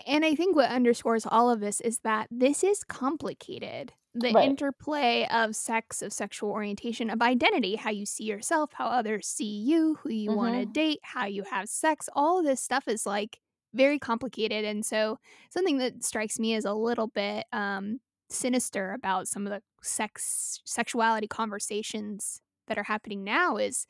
And 0.07 0.23
I 0.23 0.35
think 0.35 0.55
what 0.55 0.69
underscores 0.69 1.25
all 1.25 1.49
of 1.49 1.59
this 1.59 1.81
is 1.81 1.99
that 1.99 2.27
this 2.31 2.63
is 2.63 2.83
complicated. 2.83 3.93
The 4.13 4.31
Right. 4.31 4.41
interplay 4.41 5.27
of 5.31 5.55
sex, 5.55 6.01
of 6.01 6.13
sexual 6.13 6.49
orientation, 6.51 7.09
of 7.09 7.21
identity, 7.21 7.75
how 7.75 7.89
you 7.91 8.05
see 8.05 8.23
yourself, 8.25 8.71
how 8.73 8.85
others 8.87 9.27
see 9.27 9.61
you, 9.63 9.95
who 9.95 10.09
you 10.11 10.33
want 10.33 10.55
to 10.55 10.65
Mhm. 10.65 10.71
date, 10.71 10.99
how 11.03 11.25
you 11.25 11.43
have 11.43 11.69
sex, 11.69 12.07
all 12.13 12.39
of 12.39 12.45
this 12.45 12.61
stuff 12.61 12.87
is 12.87 13.05
like 13.05 13.39
very 13.73 13.99
complicated. 13.99 14.65
And 14.65 14.85
so 14.85 15.17
something 15.49 15.77
that 15.77 16.03
strikes 16.03 16.39
me 16.39 16.55
as 16.55 16.65
a 16.65 16.73
little 16.73 17.07
bit 17.07 17.45
um, 17.53 17.99
sinister 18.29 18.91
about 18.93 19.27
some 19.27 19.45
of 19.47 19.51
the 19.51 19.61
sex 19.81 20.59
sexuality 20.65 21.27
conversations 21.27 22.41
that 22.67 22.77
are 22.77 22.83
happening 22.83 23.23
now 23.23 23.55
is 23.57 23.87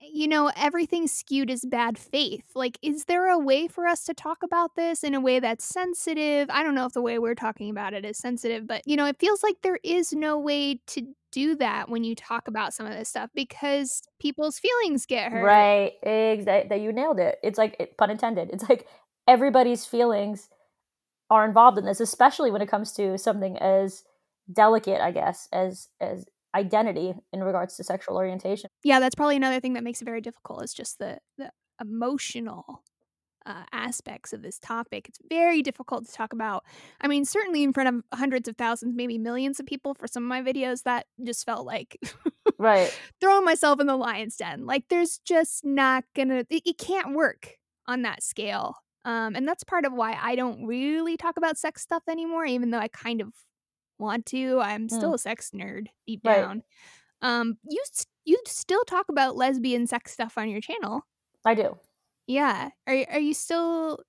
you 0.00 0.26
know, 0.28 0.50
everything's 0.56 1.12
skewed 1.12 1.50
as 1.50 1.64
bad 1.64 1.98
faith. 1.98 2.44
Like, 2.54 2.78
is 2.82 3.04
there 3.04 3.28
a 3.28 3.38
way 3.38 3.68
for 3.68 3.86
us 3.86 4.04
to 4.04 4.14
talk 4.14 4.42
about 4.42 4.74
this 4.74 5.04
in 5.04 5.14
a 5.14 5.20
way 5.20 5.40
that's 5.40 5.64
sensitive? 5.64 6.48
I 6.50 6.62
don't 6.62 6.74
know 6.74 6.86
if 6.86 6.92
the 6.92 7.02
way 7.02 7.18
we're 7.18 7.34
talking 7.34 7.70
about 7.70 7.94
it 7.94 8.04
is 8.04 8.18
sensitive, 8.18 8.66
but, 8.66 8.82
you 8.86 8.96
know, 8.96 9.06
it 9.06 9.18
feels 9.18 9.42
like 9.42 9.56
there 9.62 9.78
is 9.84 10.12
no 10.12 10.38
way 10.38 10.80
to 10.88 11.02
do 11.32 11.54
that 11.56 11.88
when 11.88 12.02
you 12.02 12.14
talk 12.14 12.48
about 12.48 12.74
some 12.74 12.86
of 12.86 12.92
this 12.92 13.08
stuff 13.08 13.30
because 13.34 14.02
people's 14.18 14.58
feelings 14.58 15.06
get 15.06 15.30
hurt. 15.30 15.44
Right. 15.44 15.92
Exactly. 16.02 16.82
You 16.82 16.92
nailed 16.92 17.20
it. 17.20 17.38
It's 17.42 17.58
like 17.58 17.76
it, 17.78 17.96
pun 17.96 18.10
intended. 18.10 18.50
It's 18.52 18.68
like 18.68 18.86
everybody's 19.28 19.84
feelings 19.84 20.48
are 21.28 21.44
involved 21.44 21.78
in 21.78 21.84
this, 21.84 22.00
especially 22.00 22.50
when 22.50 22.62
it 22.62 22.68
comes 22.68 22.92
to 22.94 23.16
something 23.16 23.56
as 23.58 24.02
delicate, 24.52 25.00
I 25.00 25.12
guess, 25.12 25.48
as 25.52 25.88
as 26.00 26.24
identity 26.54 27.14
in 27.32 27.42
regards 27.42 27.76
to 27.76 27.84
sexual 27.84 28.16
orientation. 28.16 28.70
Yeah, 28.84 29.00
that's 29.00 29.14
probably 29.14 29.36
another 29.36 29.60
thing 29.60 29.74
that 29.74 29.84
makes 29.84 30.02
it 30.02 30.04
very 30.04 30.20
difficult 30.20 30.64
is 30.64 30.74
just 30.74 30.98
the, 30.98 31.18
the 31.38 31.50
emotional 31.80 32.82
uh, 33.46 33.64
aspects 33.72 34.32
of 34.32 34.42
this 34.42 34.58
topic. 34.58 35.08
It's 35.08 35.18
very 35.28 35.62
difficult 35.62 36.06
to 36.06 36.12
talk 36.12 36.32
about. 36.32 36.64
I 37.00 37.08
mean, 37.08 37.24
certainly 37.24 37.62
in 37.62 37.72
front 37.72 37.88
of 37.88 38.18
hundreds 38.18 38.48
of 38.48 38.56
thousands, 38.56 38.94
maybe 38.94 39.18
millions 39.18 39.60
of 39.60 39.66
people 39.66 39.94
for 39.94 40.06
some 40.06 40.24
of 40.24 40.28
my 40.28 40.42
videos, 40.42 40.82
that 40.84 41.06
just 41.24 41.44
felt 41.46 41.66
like 41.66 41.98
Right. 42.58 42.96
throwing 43.20 43.44
myself 43.44 43.80
in 43.80 43.86
the 43.86 43.96
lion's 43.96 44.36
den. 44.36 44.66
Like 44.66 44.84
there's 44.90 45.18
just 45.18 45.64
not 45.64 46.04
gonna 46.14 46.44
it, 46.50 46.62
it 46.66 46.78
can't 46.78 47.14
work 47.14 47.56
on 47.86 48.02
that 48.02 48.22
scale. 48.22 48.76
Um, 49.06 49.34
and 49.34 49.48
that's 49.48 49.64
part 49.64 49.86
of 49.86 49.94
why 49.94 50.18
I 50.20 50.36
don't 50.36 50.66
really 50.66 51.16
talk 51.16 51.38
about 51.38 51.56
sex 51.56 51.80
stuff 51.80 52.02
anymore, 52.08 52.44
even 52.44 52.70
though 52.70 52.78
I 52.78 52.88
kind 52.88 53.22
of 53.22 53.32
want 54.00 54.26
to. 54.26 54.60
I'm 54.60 54.88
still 54.88 55.14
a 55.14 55.18
sex 55.18 55.50
nerd 55.54 55.86
deep 56.06 56.22
Right. 56.24 56.40
down. 56.40 56.62
Um, 57.22 57.58
you 57.68 57.82
you 58.24 58.38
still 58.46 58.84
talk 58.84 59.08
about 59.08 59.36
lesbian 59.36 59.86
sex 59.86 60.12
stuff 60.12 60.36
on 60.38 60.48
your 60.48 60.60
channel. 60.60 61.02
I 61.44 61.54
do. 61.54 61.78
Yeah. 62.26 62.70
Are 62.86 63.04
are 63.10 63.18
you 63.18 63.34
still 63.34 64.00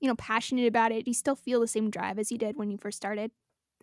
you 0.00 0.08
know 0.08 0.16
passionate 0.16 0.66
about 0.66 0.92
it? 0.92 1.04
Do 1.04 1.10
you 1.10 1.14
still 1.14 1.36
feel 1.36 1.60
the 1.60 1.66
same 1.68 1.90
drive 1.90 2.18
as 2.18 2.30
you 2.32 2.38
did 2.38 2.56
when 2.56 2.70
you 2.70 2.76
first 2.78 2.96
started? 2.96 3.30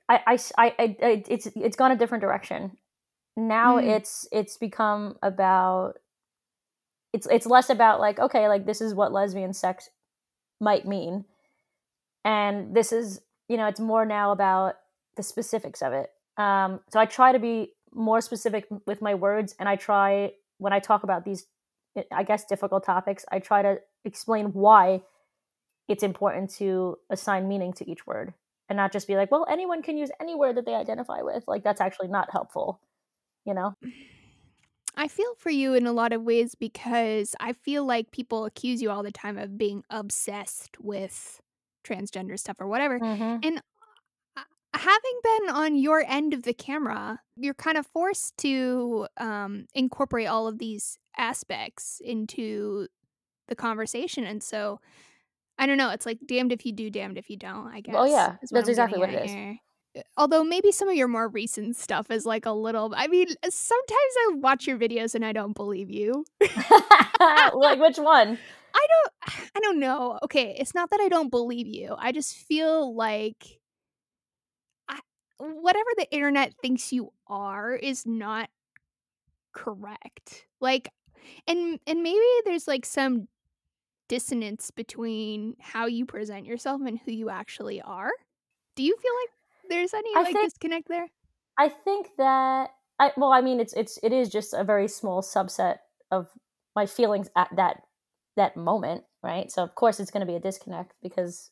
I 0.08 0.22
I 0.58 0.74
I 0.80 0.98
it's 0.98 1.48
it's 1.48 1.76
gone 1.76 1.92
a 1.92 1.96
different 1.96 2.22
direction. 2.22 2.78
Now 3.38 3.78
Mm. 3.78 3.88
it's 3.96 4.28
it's 4.32 4.58
become 4.58 5.18
about 5.22 5.98
it's 7.14 7.28
it's 7.28 7.46
less 7.46 7.70
about 7.70 8.00
like 8.00 8.20
okay 8.20 8.48
like 8.48 8.66
this 8.66 8.82
is 8.82 8.94
what 8.94 9.12
lesbian 9.12 9.54
sex 9.54 9.90
might 10.60 10.86
mean, 10.86 11.26
and 12.26 12.76
this 12.76 12.92
is 12.92 13.22
you 13.48 13.58
know 13.58 13.68
it's 13.68 13.80
more 13.80 14.06
now 14.06 14.32
about 14.32 14.76
the 15.20 15.24
specifics 15.24 15.84
of 15.84 15.94
it. 15.94 16.12
Um, 16.38 16.82
so 16.90 17.02
I 17.02 17.06
try 17.06 17.34
to 17.34 17.40
be 17.40 17.74
more 17.94 18.22
specific 18.22 18.68
with 18.88 19.02
my 19.04 19.16
words, 19.16 19.56
and 19.60 19.70
I 19.70 19.76
try 19.76 20.34
when 20.60 20.74
I 20.74 20.80
talk 20.80 21.04
about 21.04 21.26
these 21.26 21.48
I 22.12 22.24
guess 22.24 22.46
difficult 22.46 22.86
topics, 22.86 23.26
I 23.32 23.40
try 23.40 23.62
to 23.64 23.82
explain 24.06 24.54
why 24.54 25.04
it's 25.88 26.04
important 26.04 26.52
to 26.52 26.98
assign 27.10 27.48
meaning 27.48 27.74
to 27.74 27.90
each 27.90 28.08
word 28.08 28.34
and 28.70 28.78
not 28.78 28.92
just 28.92 29.08
be 29.08 29.16
like, 29.16 29.32
well, 29.32 29.46
anyone 29.50 29.82
can 29.82 29.98
use 29.98 30.12
any 30.22 30.36
word 30.36 30.58
that 30.58 30.66
they 30.66 30.76
identify 30.76 31.22
with. 31.22 31.48
Like 31.48 31.64
that's 31.64 31.82
actually 31.82 32.10
not 32.10 32.32
helpful, 32.32 32.82
you 33.46 33.54
know? 33.56 33.76
I 34.96 35.08
feel 35.08 35.34
for 35.36 35.50
you 35.50 35.74
in 35.74 35.86
a 35.88 35.94
lot 35.94 36.14
of 36.14 36.24
ways 36.24 36.56
because 36.56 37.36
I 37.40 37.54
feel 37.54 37.86
like 37.86 38.12
people 38.12 38.46
accuse 38.46 38.82
you 38.82 38.92
all 38.92 39.04
the 39.04 39.12
time 39.12 39.38
of 39.38 39.58
being 39.58 39.84
obsessed 39.90 40.80
with 40.80 41.42
transgender 41.86 42.38
stuff 42.38 42.60
or 42.60 42.68
whatever. 42.68 43.02
Mhm. 43.02 43.44
And 43.44 43.62
having 44.80 45.20
been 45.24 45.50
on 45.50 45.76
your 45.76 46.04
end 46.08 46.34
of 46.34 46.44
the 46.44 46.54
camera, 46.54 47.20
you're 47.36 47.54
kind 47.54 47.78
of 47.78 47.86
forced 47.88 48.38
to 48.38 49.08
um, 49.18 49.66
incorporate 49.74 50.28
all 50.28 50.48
of 50.48 50.58
these 50.58 50.98
aspects 51.18 52.02
into 52.04 52.88
the 53.50 53.56
conversation. 53.56 54.24
And 54.24 54.42
so 54.42 54.80
I 55.58 55.66
don't 55.66 55.78
know. 55.78 55.90
It's 55.90 56.06
like 56.06 56.20
damned 56.26 56.54
if 56.54 56.66
you 56.66 56.72
do, 56.72 56.90
damned 56.90 57.18
if 57.18 57.30
you 57.30 57.36
don't, 57.36 57.68
I 57.68 57.82
guess. 57.82 57.96
Oh, 57.98 58.06
yeah. 58.06 58.38
That's 58.42 58.54
I'm 58.54 58.70
exactly 58.70 59.00
what 59.00 59.10
it 59.10 59.26
is. 59.26 59.32
here. 59.32 59.58
Uh, 59.98 60.02
Although 60.16 60.44
maybe 60.44 60.72
some 60.72 60.88
of 60.88 60.96
your 60.96 61.08
more 61.08 61.28
recent 61.28 61.76
stuff 61.76 62.10
is 62.10 62.26
like 62.26 62.46
a 62.46 62.52
little. 62.52 62.94
I 62.96 63.08
mean, 63.08 63.28
sometimes 63.28 63.90
I 63.92 64.34
watch 64.36 64.66
your 64.66 64.78
videos 64.78 65.14
and 65.14 65.26
I 65.26 65.34
don't 65.34 65.54
believe 65.54 65.90
you. 65.90 66.24
like 67.20 67.80
which 67.80 67.98
one? 67.98 68.40
I 68.74 68.88
don't 68.88 69.14
I 69.56 69.60
don't 69.60 69.80
know. 69.80 70.20
Okay, 70.24 70.56
it's 70.58 70.74
not 70.74 70.90
that 70.92 71.02
I 71.02 71.10
don't 71.10 71.30
believe 71.30 71.68
you. 71.68 71.96
I 71.98 72.14
just 72.14 72.36
feel 72.36 72.96
like 72.96 73.59
whatever 75.40 75.90
the 75.98 76.12
internet 76.12 76.54
thinks 76.62 76.92
you 76.94 77.12
are 77.28 77.74
is 77.74 78.06
not 78.06 78.50
correct. 79.54 80.46
Like 80.60 80.90
and 81.48 81.80
and 81.88 82.04
maybe 82.04 82.20
there's 82.46 82.68
like 82.68 82.86
some 82.86 83.28
dissonance 84.08 84.72
between 84.72 85.56
how 85.60 85.86
you 85.86 86.06
present 86.06 86.46
yourself 86.46 86.82
and 86.86 87.00
who 87.06 87.12
you 87.12 87.30
actually 87.30 87.82
are. 87.82 88.12
Do 88.76 88.84
you 88.84 88.96
feel 89.02 89.12
like 89.24 89.30
there's 89.70 89.94
any 89.94 90.10
I 90.16 90.22
like 90.24 90.34
think- 90.34 90.46
disconnect 90.46 90.88
there? 90.88 91.08
I 91.58 91.70
think 91.70 92.08
that 92.18 92.70
I 93.00 93.12
well, 93.18 93.32
I 93.32 93.42
mean, 93.42 93.60
it's 93.60 93.74
it's 93.74 94.00
it 94.04 94.12
is 94.14 94.30
just 94.30 94.54
a 94.54 94.64
very 94.64 94.88
small 94.88 95.22
subset 95.22 95.78
of 96.12 96.28
my 96.76 96.86
feelings 96.86 97.30
at 97.36 97.50
that 97.56 97.84
that 98.36 98.56
moment, 98.56 99.04
right? 99.22 99.52
So 99.52 99.64
of 99.64 99.76
course 99.76 100.00
it's 100.00 100.12
going 100.12 100.26
to 100.26 100.32
be 100.32 100.36
a 100.36 100.40
disconnect 100.40 100.94
because 101.02 101.52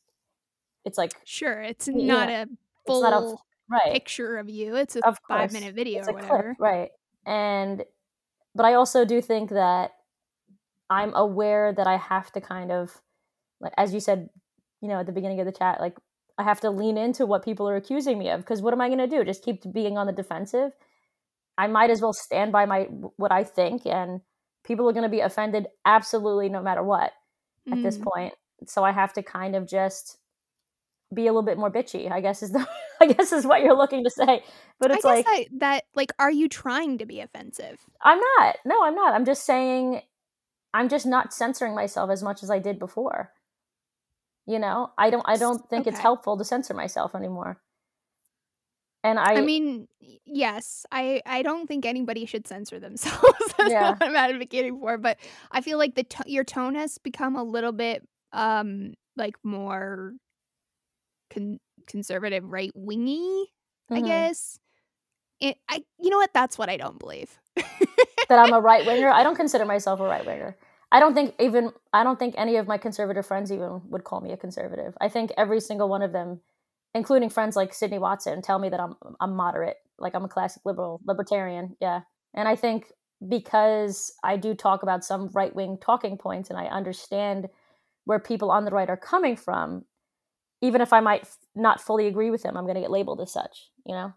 it's 0.86 0.98
like 0.98 1.12
Sure, 1.26 1.62
it's 1.62 1.88
not 1.88 2.30
a 2.30 2.48
full 2.86 3.02
not 3.02 3.14
a 3.14 3.36
right. 3.70 3.92
picture 3.94 4.38
of 4.38 4.50
you. 4.50 4.76
It's 4.76 4.96
a 4.96 5.04
Of 5.04 5.18
five 5.28 5.52
course. 5.52 5.54
minute 5.54 5.76
video 5.76 6.00
It's 6.00 6.08
or 6.08 6.12
a 6.12 6.14
clip, 6.14 6.32
whatever. 6.42 6.56
right? 6.60 6.90
And 7.26 7.84
but 8.56 8.66
I 8.66 8.74
also 8.74 9.06
do 9.06 9.22
think 9.22 9.50
that 9.52 9.92
I'm 10.90 11.14
aware 11.16 11.74
that 11.74 11.88
I 11.88 11.98
have 11.98 12.32
to 12.34 12.42
kind 12.42 12.72
of 12.72 13.02
like 13.60 13.74
as 13.78 13.94
you 13.94 14.00
said, 14.00 14.30
you 14.82 14.88
know, 14.88 15.00
at 15.00 15.06
the 15.06 15.12
beginning 15.12 15.40
of 15.40 15.46
the 15.46 15.52
chat, 15.52 15.80
like 15.82 15.96
I 16.38 16.44
have 16.44 16.62
to 16.62 16.70
lean 16.70 16.98
into 16.98 17.26
what 17.26 17.44
people 17.44 17.68
are 17.68 17.76
accusing 17.76 18.18
me 18.18 18.30
of 18.30 18.42
because 18.42 18.62
what 18.62 18.74
am 18.74 18.82
I 18.82 18.88
going 18.88 19.00
to 19.00 19.08
do? 19.08 19.24
Just 19.24 19.44
keep 19.44 19.62
being 19.74 19.98
on 19.98 20.08
the 20.08 20.14
defensive? 20.14 20.72
I 21.58 21.68
might 21.68 21.90
as 21.90 22.02
well 22.02 22.14
stand 22.14 22.52
by 22.52 22.66
my 22.66 22.84
what 23.18 23.32
I 23.32 23.44
think 23.44 23.86
and 23.86 24.22
people 24.64 24.88
are 24.88 24.94
going 24.94 25.04
to 25.04 25.10
be 25.10 25.22
offended 25.22 25.68
absolutely 25.86 26.50
no 26.50 26.62
matter 26.62 26.84
what 26.84 27.14
at 27.72 27.82
this 27.82 27.98
Mm. 27.98 28.04
point. 28.04 28.34
So 28.68 28.84
I 28.84 28.92
have 28.92 29.14
to 29.14 29.24
kind 29.24 29.56
of 29.56 29.68
just 29.68 30.18
be 31.14 31.24
a 31.24 31.32
little 31.32 31.44
bit 31.44 31.58
more 31.58 31.72
bitchy, 31.72 32.12
I 32.12 32.22
guess 32.22 32.44
is 32.44 32.52
the 32.52 32.68
I 33.02 33.08
guess 33.08 33.32
is 33.32 33.46
what 33.46 33.62
you're 33.62 33.78
looking 33.78 34.04
to 34.04 34.10
say. 34.10 34.44
But 34.80 34.92
I 34.92 34.96
it's 34.96 35.04
guess 35.04 35.26
like 35.26 35.26
that, 35.26 35.46
that 35.60 35.84
like 35.96 36.12
are 36.20 36.32
you 36.32 36.50
trying 36.50 36.98
to 36.98 37.06
be 37.06 37.22
offensive? 37.22 37.80
I'm 38.02 38.20
not. 38.38 38.58
No, 38.66 38.84
I'm 38.84 38.96
not. 38.96 39.14
I'm 39.14 39.26
just 39.26 39.46
saying 39.46 40.02
I'm 40.74 40.90
just 40.90 41.06
not 41.06 41.34
censoring 41.34 41.74
myself 41.76 42.10
as 42.10 42.22
much 42.22 42.44
as 42.44 42.52
I 42.52 42.60
did 42.60 42.80
before. 42.80 43.32
You 44.46 44.60
know, 44.60 44.92
I 44.98 45.10
don't 45.10 45.24
I 45.28 45.38
don't 45.38 45.70
think 45.70 45.88
it's 45.88 46.00
helpful 46.00 46.38
to 46.38 46.44
censor 46.44 46.74
myself 46.74 47.16
anymore. 47.16 47.62
And 49.04 49.20
I, 49.20 49.36
I, 49.36 49.42
mean, 49.42 49.88
yes, 50.26 50.86
I 50.92 51.22
I 51.26 51.42
don't 51.42 51.68
think 51.68 51.86
anybody 51.86 52.26
should 52.26 52.48
censor 52.48 52.80
themselves. 52.80 53.24
That's 53.58 53.72
Yeah. 53.72 53.92
what 53.92 54.04
I'm 54.04 54.16
advocating 54.16 54.80
for. 54.80 54.98
But 54.98 55.18
I 55.52 55.62
feel 55.62 55.78
like 55.78 55.96
the 55.96 56.04
to- 56.04 56.24
your 56.26 56.44
tone 56.44 56.76
has 56.76 56.98
become 56.98 57.36
a 57.36 57.44
little 57.44 57.72
bit 57.72 58.06
um 58.34 58.94
like 59.16 59.36
more 59.44 60.14
con- 61.30 61.60
conservative, 61.88 62.44
right 62.46 62.72
wingy. 62.76 63.52
I 63.92 64.02
Mhm. 64.02 64.06
guess. 64.06 64.60
It, 65.40 65.58
I 65.70 65.84
you 66.00 66.10
know 66.10 66.18
what? 66.18 66.34
That's 66.34 66.58
what 66.58 66.70
I 66.70 66.78
don't 66.78 67.00
believe. 67.00 67.40
that 67.56 68.40
I'm 68.40 68.54
a 68.54 68.62
right 68.62 68.86
winger. 68.86 69.10
I 69.10 69.24
don't 69.24 69.36
consider 69.36 69.66
myself 69.66 70.00
a 70.00 70.04
right 70.04 70.26
winger. 70.26 70.58
I 70.92 71.00
don't 71.00 71.14
think 71.14 71.36
even 71.40 71.72
I 71.94 72.04
don't 72.04 72.18
think 72.20 72.36
any 72.38 72.56
of 72.58 72.68
my 72.68 72.78
conservative 72.78 73.26
friends 73.26 73.52
even 73.52 73.82
would 73.90 74.04
call 74.04 74.22
me 74.22 74.32
a 74.32 74.38
conservative. 74.38 74.96
I 75.02 75.10
think 75.10 75.32
every 75.38 75.60
single 75.60 75.90
one 75.90 76.02
of 76.02 76.14
them, 76.14 76.42
including 76.94 77.30
friends 77.30 77.56
like 77.56 77.74
Sydney 77.74 78.00
Watson, 78.00 78.42
tell 78.42 78.60
me 78.60 78.70
that 78.70 78.80
I'm 78.80 78.96
I'm 79.20 79.36
moderate, 79.36 79.78
like 80.00 80.16
I'm 80.16 80.26
a 80.26 80.30
classic 80.30 80.64
liberal, 80.66 81.02
libertarian. 81.06 81.76
Yeah, 81.82 82.02
and 82.34 82.48
I 82.48 82.56
think 82.56 82.92
because 83.28 84.14
I 84.24 84.38
do 84.38 84.54
talk 84.54 84.84
about 84.84 85.04
some 85.04 85.30
right 85.34 85.54
wing 85.56 85.78
talking 85.82 86.18
points, 86.18 86.50
and 86.50 86.58
I 86.58 86.66
understand 86.68 87.50
where 88.06 88.20
people 88.20 88.52
on 88.52 88.64
the 88.66 88.72
right 88.72 88.90
are 88.90 88.98
coming 88.98 89.36
from, 89.36 89.84
even 90.62 90.82
if 90.82 90.94
I 90.94 91.00
might 91.00 91.22
f- 91.22 91.38
not 91.56 91.82
fully 91.82 92.08
agree 92.08 92.32
with 92.32 92.44
them, 92.44 92.58
I'm 92.58 92.66
going 92.66 92.76
to 92.76 92.82
get 92.82 92.92
labeled 92.92 93.22
as 93.22 93.32
such. 93.32 93.70
You 93.86 93.96
know, 93.96 94.14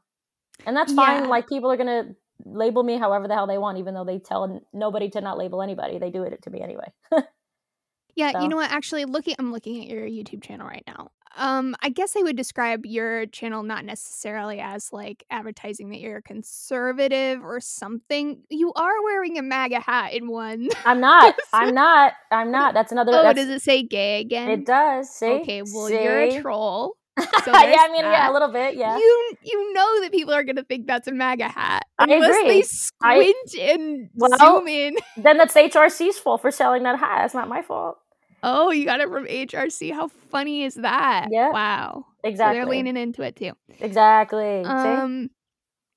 and 0.66 0.76
that's 0.76 0.92
fine. 0.92 1.22
Yeah. 1.22 1.29
Like 1.29 1.48
people 1.48 1.70
are 1.70 1.76
going 1.76 1.87
to 1.87 2.16
label 2.44 2.83
me 2.83 2.98
however 2.98 3.29
the 3.29 3.35
hell 3.35 3.46
they 3.46 3.59
want, 3.59 3.79
even 3.79 3.94
though 3.94 4.05
they 4.05 4.18
tell 4.18 4.44
n- 4.44 4.61
nobody 4.72 5.11
to 5.11 5.20
not 5.20 5.38
label 5.38 5.62
anybody. 5.62 5.98
They 5.98 6.11
do 6.11 6.22
it 6.22 6.42
to 6.42 6.50
me 6.50 6.62
anyway. 6.62 6.92
Yeah, 8.16 8.33
So- 8.33 8.40
you 8.42 8.49
know 8.49 8.57
what? 8.57 8.70
Actually, 8.70 9.05
looking, 9.05 9.35
I'm 9.38 9.53
looking 9.53 9.81
at 9.83 9.88
your 9.88 10.07
YouTube 10.07 10.42
channel 10.42 10.66
right 10.66 10.85
now. 10.87 11.11
Um, 11.37 11.77
I 11.81 11.90
guess 11.90 12.16
I 12.16 12.23
would 12.23 12.37
describe 12.37 12.85
your 12.85 13.25
channel 13.27 13.62
not 13.62 13.85
necessarily 13.85 14.59
as 14.59 14.92
like 14.92 15.25
advertising 15.31 15.90
that 15.90 16.01
you're 16.01 16.20
conservative 16.20 17.44
or 17.44 17.61
something. 17.61 18.42
You 18.51 18.73
are 18.75 19.03
wearing 19.05 19.38
a 19.38 19.42
MAGA 19.42 19.79
hat 19.81 20.12
in 20.12 20.29
one. 20.29 20.68
I'm 20.85 21.01
not. 21.09 21.37
I'm 21.53 21.73
not. 21.73 22.14
I'm 22.33 22.51
not. 22.51 22.75
That's 22.75 22.90
another. 22.90 23.12
oh, 23.14 23.23
that's, 23.23 23.37
does 23.37 23.49
it 23.49 23.62
say 23.62 23.85
gay 23.85 24.20
again? 24.20 24.49
It 24.51 24.66
does. 24.66 25.09
See. 25.09 25.27
Okay, 25.27 25.62
well, 25.62 25.88
you're 25.88 26.20
a 26.20 26.31
See? 26.33 26.40
troll. 26.40 26.96
So 27.45 27.53
yeah, 27.53 27.77
I 27.81 27.89
mean, 27.93 28.03
yeah, 28.05 28.31
a 28.31 28.33
little 28.33 28.49
bit. 28.53 28.75
Yeah. 28.77 28.97
You 28.97 29.33
you 29.43 29.73
know 29.75 30.01
that 30.03 30.13
people 30.13 30.35
are 30.35 30.45
gonna 30.45 30.65
think 30.65 30.87
that's 30.87 31.09
a 31.09 31.13
MAGA 31.13 31.49
hat 31.49 31.85
I 31.99 32.05
unless 32.05 32.37
agree. 32.37 32.49
they 32.49 32.59
I- 32.59 32.63
squint 32.63 33.55
and 33.59 34.11
Well- 34.15 34.39
zoom 34.39 34.69
in. 34.69 34.97
then 35.17 35.37
that's 35.39 35.55
HRC's 35.55 36.19
fault 36.19 36.43
for 36.43 36.51
selling 36.51 36.83
that 36.85 36.99
hat. 36.99 37.19
That's 37.23 37.35
not 37.35 37.49
my 37.49 37.63
fault. 37.63 37.97
Oh, 38.43 38.71
you 38.71 38.85
got 38.87 39.01
it 39.01 39.09
from 39.09 39.27
HRC. 39.27 39.93
How 39.93 40.09
funny 40.09 40.65
is 40.65 40.75
that? 40.77 41.29
Yeah. 41.31 41.51
Wow. 41.51 42.07
So 42.23 42.29
Exactly. 42.29 42.59
they're 42.59 42.67
leaning 42.67 42.97
into 42.97 43.23
it 43.23 43.37
too. 43.37 43.53
Exactly. 43.81 44.63
See? 44.65 44.69
Um. 44.71 45.31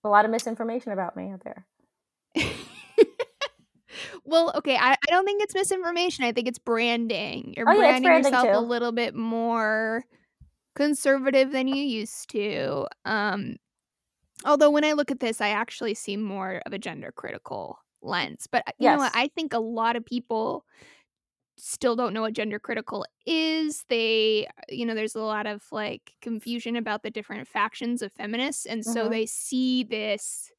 A 0.06 0.10
lot 0.10 0.26
of 0.26 0.32
misinformation 0.32 0.92
about 0.92 1.16
me 1.16 1.32
out 1.32 1.42
there. 1.46 1.66
well, 4.26 4.52
okay. 4.56 4.76
I, 4.76 4.92
I 4.94 5.12
don't 5.12 5.26
think 5.26 5.42
it's 5.44 5.54
misinformation. 5.56 6.26
I 6.26 6.32
think 6.32 6.48
it's 6.48 6.60
branding. 6.60 7.54
You're 7.56 7.70
Oh, 7.70 7.74
yeah, 7.74 7.96
it's 7.96 8.02
branding 8.02 8.32
branding 8.32 8.34
yourself 8.34 8.58
a 8.58 8.68
little 8.68 8.92
bit 8.92 9.16
more 9.16 10.04
conservative 10.76 11.52
than 11.52 11.68
you 11.68 11.84
used 11.84 12.30
to. 12.32 12.88
Um. 13.06 13.58
Although 14.46 14.72
when 14.72 14.86
I 14.86 14.94
look 14.94 15.12
at 15.12 15.20
this, 15.22 15.42
I 15.42 15.50
actually 15.50 15.94
see 15.96 16.18
more 16.18 16.62
of 16.66 16.74
a 16.74 16.80
gender 16.80 17.12
critical 17.14 17.80
lens. 18.02 18.48
But 18.52 18.64
uh, 18.68 18.72
you 18.80 18.90
know 18.92 19.00
what? 19.00 19.12
I 19.16 19.30
think 19.30 19.54
a 19.54 19.60
lot 19.60 19.96
of 19.96 20.06
people 20.06 20.66
still 21.58 21.96
don't 21.96 22.14
know 22.14 22.22
what 22.22 22.34
gender 22.34 22.60
critical 22.60 23.06
is. 23.26 23.86
They, 23.90 24.48
you 24.70 24.86
know, 24.86 24.96
there's 24.96 25.16
a 25.16 25.22
lot 25.22 25.48
of 25.48 25.64
like 25.72 26.14
confusion 26.22 26.76
about 26.76 27.04
the 27.04 27.12
different 27.12 27.48
factions 27.48 28.02
of 28.02 28.12
feminists. 28.14 28.66
And 28.66 28.86
so 28.86 29.08
Mhm. 29.08 29.10
they 29.10 29.26
see 29.28 29.84
this, 29.84 30.52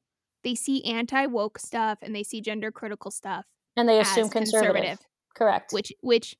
they 0.43 0.55
see 0.55 0.83
anti 0.85 1.25
woke 1.27 1.59
stuff 1.59 1.99
and 2.01 2.15
they 2.15 2.23
see 2.23 2.41
gender 2.41 2.71
critical 2.71 3.11
stuff, 3.11 3.45
And 3.77 3.87
they 3.87 3.99
as 4.01 4.01
assume 4.01 4.29
conservative. 4.29 4.89
conservative. 4.89 4.99
Correct. 5.33 5.77
which, 5.77 5.93
which 6.01 6.35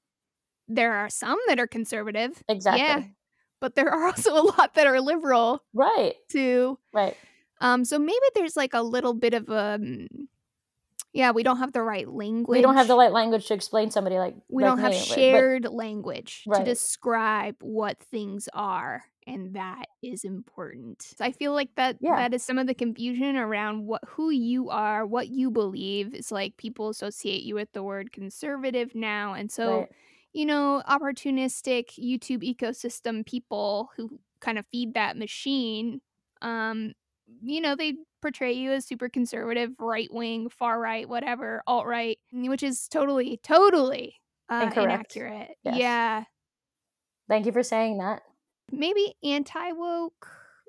there 0.67 0.93
are 0.93 1.09
some 1.09 1.39
that 1.47 1.59
are 1.59 1.67
conservative, 1.67 2.43
exactly. 2.47 2.95
yeah. 2.95 3.03
But 3.59 3.75
there 3.75 3.89
are 3.89 4.05
also 4.07 4.33
a 4.33 4.41
lot 4.43 4.75
that 4.75 4.87
are 4.87 4.99
liberal 5.01 5.63
Right. 5.73 6.15
too. 6.29 6.77
Right. 6.93 7.15
Um, 7.61 7.85
so 7.85 7.97
maybe 7.99 8.17
there's 8.35 8.57
like 8.57 8.73
a 8.73 8.81
little 8.81 9.13
bit 9.13 9.33
of 9.33 9.49
a, 9.49 9.79
mm, 9.81 10.07
yeah, 11.13 11.31
we 11.31 11.43
don't 11.43 11.57
have 11.59 11.71
the 11.71 11.81
right 11.81 12.07
language. 12.07 12.57
We 12.57 12.61
don't 12.61 12.75
have 12.75 12.89
the 12.89 12.97
right 12.97 13.11
language 13.13 13.47
to 13.47 13.53
explain 13.53 13.89
somebody 13.89 14.17
like 14.17 14.35
we 14.49 14.63
like 14.63 14.71
don't 14.71 14.79
have 14.79 14.91
me, 14.91 14.99
but- 14.99 15.07
but- 15.07 15.15
shared 15.15 15.65
language 15.65 16.43
to 16.53 16.63
describe 16.63 17.55
what 17.61 17.97
things 17.99 18.49
are 18.53 19.03
and 19.27 19.55
that 19.55 19.85
is 20.03 20.23
important 20.23 21.01
So 21.01 21.25
i 21.25 21.31
feel 21.31 21.51
like 21.53 21.73
that 21.77 21.97
Yeah. 21.99 22.17
that 22.17 22.33
is 22.35 22.43
some 22.43 22.59
of 22.59 22.67
the 22.67 22.75
confusion 22.75 23.35
around 23.37 23.87
what 23.87 24.03
who 24.07 24.29
you 24.29 24.69
are 24.69 25.03
what 25.03 25.29
you 25.29 25.49
believe 25.49 26.13
it's 26.13 26.31
like 26.31 26.57
people 26.57 26.89
associate 26.89 27.41
you 27.41 27.55
with 27.55 27.71
the 27.73 27.81
word 27.81 28.11
conservative 28.11 28.93
now 28.93 29.33
and 29.33 29.49
so 29.51 29.79
Right. 29.79 29.89
You 30.35 30.45
know 30.45 30.83
opportunistic 30.87 31.97
youtube 31.97 32.43
ecosystem 32.43 33.25
people 33.25 33.89
who 33.95 34.19
kind 34.41 34.59
of 34.59 34.65
feed 34.69 34.93
that 34.93 35.17
machine 35.17 36.01
um 36.41 36.91
you 37.41 37.61
know 37.61 37.75
they 37.75 37.93
portray 38.21 38.51
you 38.51 38.71
as 38.71 38.85
super 38.85 39.07
conservative 39.07 39.71
right 39.79 40.09
wing 40.11 40.49
far 40.49 40.79
right 40.79 41.07
whatever 41.07 41.63
alt 41.67 41.85
right 41.85 42.19
which 42.33 42.63
is 42.63 42.87
totally 42.89 43.39
totally 43.43 44.15
uh, 44.49 44.69
inaccurate 44.75 45.51
Yes. 45.63 45.77
yeah 45.77 46.23
Thank 47.27 47.47
you 47.47 47.51
for 47.51 47.63
saying 47.63 47.97
that. 47.99 48.21
maybe 48.71 49.15
anti 49.23 49.71
woke 49.71 50.27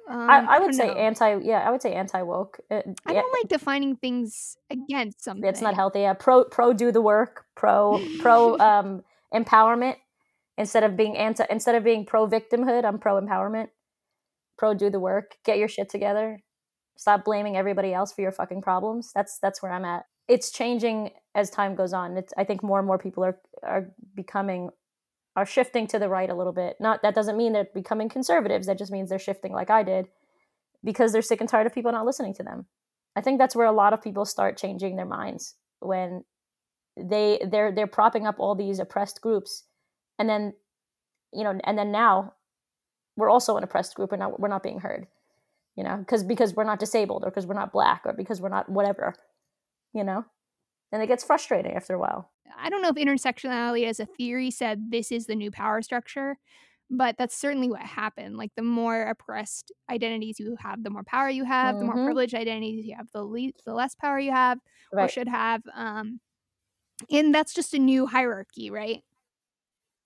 um, 0.08 0.30
I, 0.30 0.38
I 0.38 0.58
would 0.60 0.66
don't 0.66 0.74
say 0.74 0.86
know. 0.86 0.94
anti. 0.94 1.38
Yeah, 1.42 1.66
I 1.66 1.70
would 1.72 1.82
say 1.82 1.92
anti 1.92 2.22
woke. 2.22 2.60
I 2.70 2.84
don't 3.12 3.32
like 3.32 3.48
defining 3.48 3.96
things 3.96 4.56
against 4.70 5.24
something. 5.24 5.44
It's 5.48 5.60
not 5.60 5.74
healthy. 5.74 6.02
Yeah, 6.02 6.12
pro 6.12 6.44
pro 6.44 6.72
do 6.72 6.92
the 6.92 7.00
work. 7.02 7.46
Pro 7.56 8.00
pro 8.20 8.56
um 8.60 9.02
empowerment 9.34 9.96
instead 10.58 10.84
of 10.84 10.96
being 10.96 11.16
anti 11.16 11.44
instead 11.50 11.74
of 11.74 11.84
being 11.84 12.06
pro 12.06 12.28
victimhood. 12.28 12.84
I'm 12.84 12.98
pro 12.98 13.20
empowerment. 13.20 13.68
Pro 14.58 14.74
do 14.74 14.90
the 14.90 15.00
work. 15.00 15.36
Get 15.44 15.58
your 15.58 15.68
shit 15.68 15.88
together. 15.88 16.40
Stop 16.96 17.24
blaming 17.24 17.56
everybody 17.56 17.92
else 17.92 18.12
for 18.12 18.22
your 18.22 18.32
fucking 18.32 18.62
problems. 18.62 19.12
That's 19.14 19.38
that's 19.40 19.62
where 19.62 19.72
I'm 19.72 19.84
at. 19.84 20.04
It's 20.28 20.50
changing 20.50 21.10
as 21.34 21.50
time 21.50 21.74
goes 21.74 21.92
on. 21.92 22.16
It's 22.16 22.32
I 22.36 22.44
think 22.44 22.62
more 22.62 22.78
and 22.78 22.86
more 22.86 22.98
people 22.98 23.24
are 23.24 23.38
are 23.62 23.88
becoming 24.14 24.70
are 25.36 25.46
shifting 25.46 25.86
to 25.88 25.98
the 25.98 26.08
right 26.08 26.30
a 26.30 26.34
little 26.34 26.54
bit. 26.54 26.76
Not 26.80 27.02
that 27.02 27.14
doesn't 27.14 27.36
mean 27.36 27.52
they're 27.52 27.68
becoming 27.74 28.08
conservatives. 28.08 28.66
That 28.66 28.78
just 28.78 28.92
means 28.92 29.10
they're 29.10 29.18
shifting 29.18 29.52
like 29.52 29.70
I 29.70 29.82
did 29.82 30.06
because 30.82 31.12
they're 31.12 31.22
sick 31.22 31.40
and 31.40 31.48
tired 31.48 31.66
of 31.66 31.74
people 31.74 31.92
not 31.92 32.06
listening 32.06 32.34
to 32.34 32.42
them. 32.42 32.66
I 33.14 33.20
think 33.20 33.38
that's 33.38 33.56
where 33.56 33.66
a 33.66 33.72
lot 33.72 33.92
of 33.92 34.02
people 34.02 34.24
start 34.24 34.58
changing 34.58 34.96
their 34.96 35.06
minds 35.06 35.54
when 35.80 36.24
they 36.96 37.40
they're 37.50 37.72
they're 37.72 37.86
propping 37.86 38.26
up 38.26 38.36
all 38.38 38.54
these 38.54 38.78
oppressed 38.78 39.20
groups 39.20 39.64
and 40.18 40.28
then 40.28 40.54
you 41.32 41.44
know 41.44 41.58
and 41.64 41.78
then 41.78 41.92
now 41.92 42.34
we're 43.16 43.30
also 43.30 43.56
an 43.56 43.64
oppressed 43.64 43.94
group 43.94 44.12
and 44.12 44.20
now 44.20 44.34
we're 44.38 44.48
not 44.48 44.62
being 44.62 44.80
heard 44.80 45.06
you 45.76 45.84
know 45.84 45.96
because 45.98 46.24
because 46.24 46.54
we're 46.54 46.64
not 46.64 46.78
disabled 46.80 47.22
or 47.24 47.30
because 47.30 47.46
we're 47.46 47.54
not 47.54 47.72
black 47.72 48.02
or 48.04 48.12
because 48.12 48.40
we're 48.40 48.48
not 48.48 48.68
whatever 48.68 49.14
you 49.92 50.04
know 50.04 50.24
and 50.92 51.02
it 51.02 51.06
gets 51.06 51.24
frustrating 51.24 51.74
after 51.74 51.94
a 51.94 51.98
while 51.98 52.30
I 52.58 52.70
don't 52.70 52.80
know 52.80 52.88
if 52.88 52.94
intersectionality 52.96 53.86
as 53.86 54.00
a 54.00 54.06
theory 54.06 54.50
said 54.50 54.90
this 54.90 55.12
is 55.12 55.26
the 55.26 55.34
new 55.34 55.50
power 55.50 55.82
structure, 55.82 56.38
but 56.88 57.16
that's 57.18 57.36
certainly 57.36 57.68
what 57.68 57.82
happened. 57.82 58.36
Like 58.38 58.52
the 58.56 58.62
more 58.62 59.02
oppressed 59.02 59.72
identities 59.90 60.38
you 60.38 60.56
have, 60.60 60.82
the 60.82 60.88
more 60.90 61.02
power 61.02 61.28
you 61.28 61.44
have. 61.44 61.78
The 61.78 61.84
more 61.84 61.96
Mhm. 61.96 62.04
privileged 62.06 62.34
identities 62.34 62.86
you 62.86 62.94
have, 62.96 63.10
the 63.12 63.24
le- 63.24 63.52
the 63.66 63.74
less 63.74 63.94
power 63.96 64.18
you 64.18 64.30
have 64.30 64.58
or 65.02 65.08
should 65.08 65.28
have. 65.28 65.62
Um, 65.74 66.20
and 67.10 67.34
that's 67.34 67.54
just 67.54 67.74
a 67.74 67.78
new 67.78 68.06
hierarchy, 68.06 68.70
right? 68.70 69.02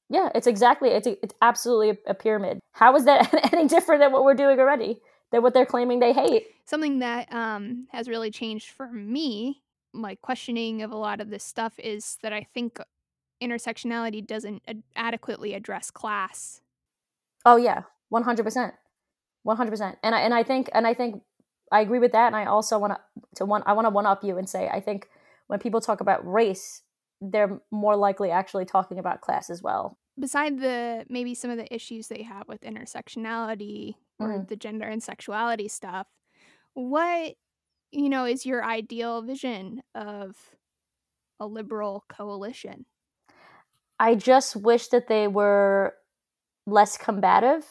Yeah, 0.09 0.29
it's 0.35 0.49
exactly 0.49 0.91
it's 0.91 1.07
a, 1.07 1.17
it's 1.23 1.35
absolutely 1.41 1.99
a, 2.07 2.15
pyramid. 2.15 2.59
How 2.73 2.95
is 2.97 3.05
that 3.05 3.33
any 3.53 3.69
different 3.69 4.01
than 4.01 4.13
what 4.13 4.25
we're 4.25 4.35
doing 4.35 4.59
already? 4.59 5.01
Than 5.31 5.43
what 5.43 5.55
they're 5.55 5.67
claiming 5.67 6.01
they 6.01 6.13
hate? 6.13 6.49
Something 6.65 6.99
that 6.99 7.33
um, 7.33 7.87
has 7.93 8.09
really 8.09 8.33
changed 8.33 8.71
for 8.71 8.89
me, 8.89 9.63
my 9.93 10.17
questioning 10.17 10.83
of 10.83 10.91
a 10.91 10.97
lot 10.97 11.21
of 11.21 11.31
this 11.31 11.45
stuff, 11.45 11.75
is 11.79 12.19
that 12.23 12.33
I 12.33 12.49
think 12.53 12.81
intersectionality 13.41 14.27
doesn't 14.27 14.63
ad- 14.67 14.83
adequately 14.97 15.55
address 15.55 15.93
class. 15.93 16.61
Oh 17.47 17.57
yeah, 17.57 17.83
one 18.09 18.25
hundred 18.25 18.43
percent, 18.43 18.75
one 19.45 19.57
hundred 19.57 19.71
percent. 19.71 19.99
And 20.03 20.15
I 20.15 20.23
and 20.23 20.35
I 20.35 20.43
think 20.43 20.69
and 20.73 20.89
I 20.89 20.95
think 20.95 21.23
I 21.71 21.81
agree 21.81 22.01
with 22.01 22.13
that. 22.13 22.27
And 22.27 22.37
I 22.37 22.47
also 22.47 22.77
want 22.77 22.95
to 22.95 23.01
to 23.37 23.45
one 23.45 23.63
I 23.67 23.73
want 23.75 23.87
to 23.87 23.91
one 23.91 24.07
up 24.07 24.25
you 24.25 24.37
and 24.37 24.49
say 24.49 24.69
I 24.69 24.81
think 24.81 25.09
when 25.51 25.59
people 25.59 25.81
talk 25.81 26.01
about 26.01 26.25
race, 26.25 26.83
they're 27.21 27.61
more 27.73 27.97
likely 27.97 28.31
actually 28.31 28.65
talking 28.65 29.01
about 29.01 29.21
class 29.21 29.51
as 29.51 29.61
well. 29.61 29.99
Beside 30.19 30.61
the 30.61 31.05
maybe 31.09 31.35
some 31.35 31.51
of 31.51 31.57
the 31.57 31.73
issues 31.75 32.07
they 32.07 32.23
have 32.23 32.47
with 32.47 32.61
intersectionality 32.61 33.97
or 34.21 34.29
Mhm. 34.29 34.49
the 34.49 34.55
gender 34.55 34.87
and 34.87 35.03
sexuality 35.03 35.67
stuff, 35.67 36.07
what 36.75 37.35
you 37.91 38.09
know 38.09 38.27
is 38.27 38.47
your 38.47 38.65
ideal 38.65 39.23
vision 39.23 39.83
of 39.93 40.37
a 41.41 41.47
liberal 41.49 42.05
coalition? 42.09 42.87
I 43.99 44.15
just 44.15 44.55
wish 44.55 44.87
that 44.89 45.09
they 45.09 45.27
were 45.27 45.97
less 46.65 46.97
combative. 46.97 47.67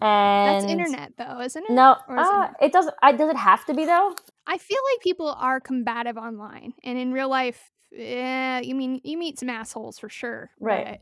And 0.00 0.46
That's 0.46 0.64
internet 0.64 1.12
though, 1.16 1.40
isn't 1.40 1.62
it? 1.64 1.70
No, 1.72 1.96
Or 2.08 2.18
is 2.18 2.26
it 2.28 2.32
uh, 2.32 2.48
it 2.60 2.72
doesn't. 2.72 2.94
I 3.00 3.12
does 3.12 3.30
it 3.30 3.36
have 3.36 3.64
to 3.66 3.74
be 3.74 3.84
though? 3.84 4.16
I 4.48 4.58
feel 4.58 4.78
like 4.92 5.02
people 5.02 5.28
are 5.28 5.60
combative 5.60 6.16
online, 6.16 6.72
and 6.82 6.98
in 6.98 7.12
real 7.12 7.28
life, 7.28 7.70
yeah, 7.92 8.60
you 8.60 8.74
mean 8.74 9.00
you 9.04 9.16
meet 9.18 9.38
some 9.38 9.50
assholes 9.50 9.98
for 9.98 10.08
sure, 10.08 10.50
Right. 10.58 11.00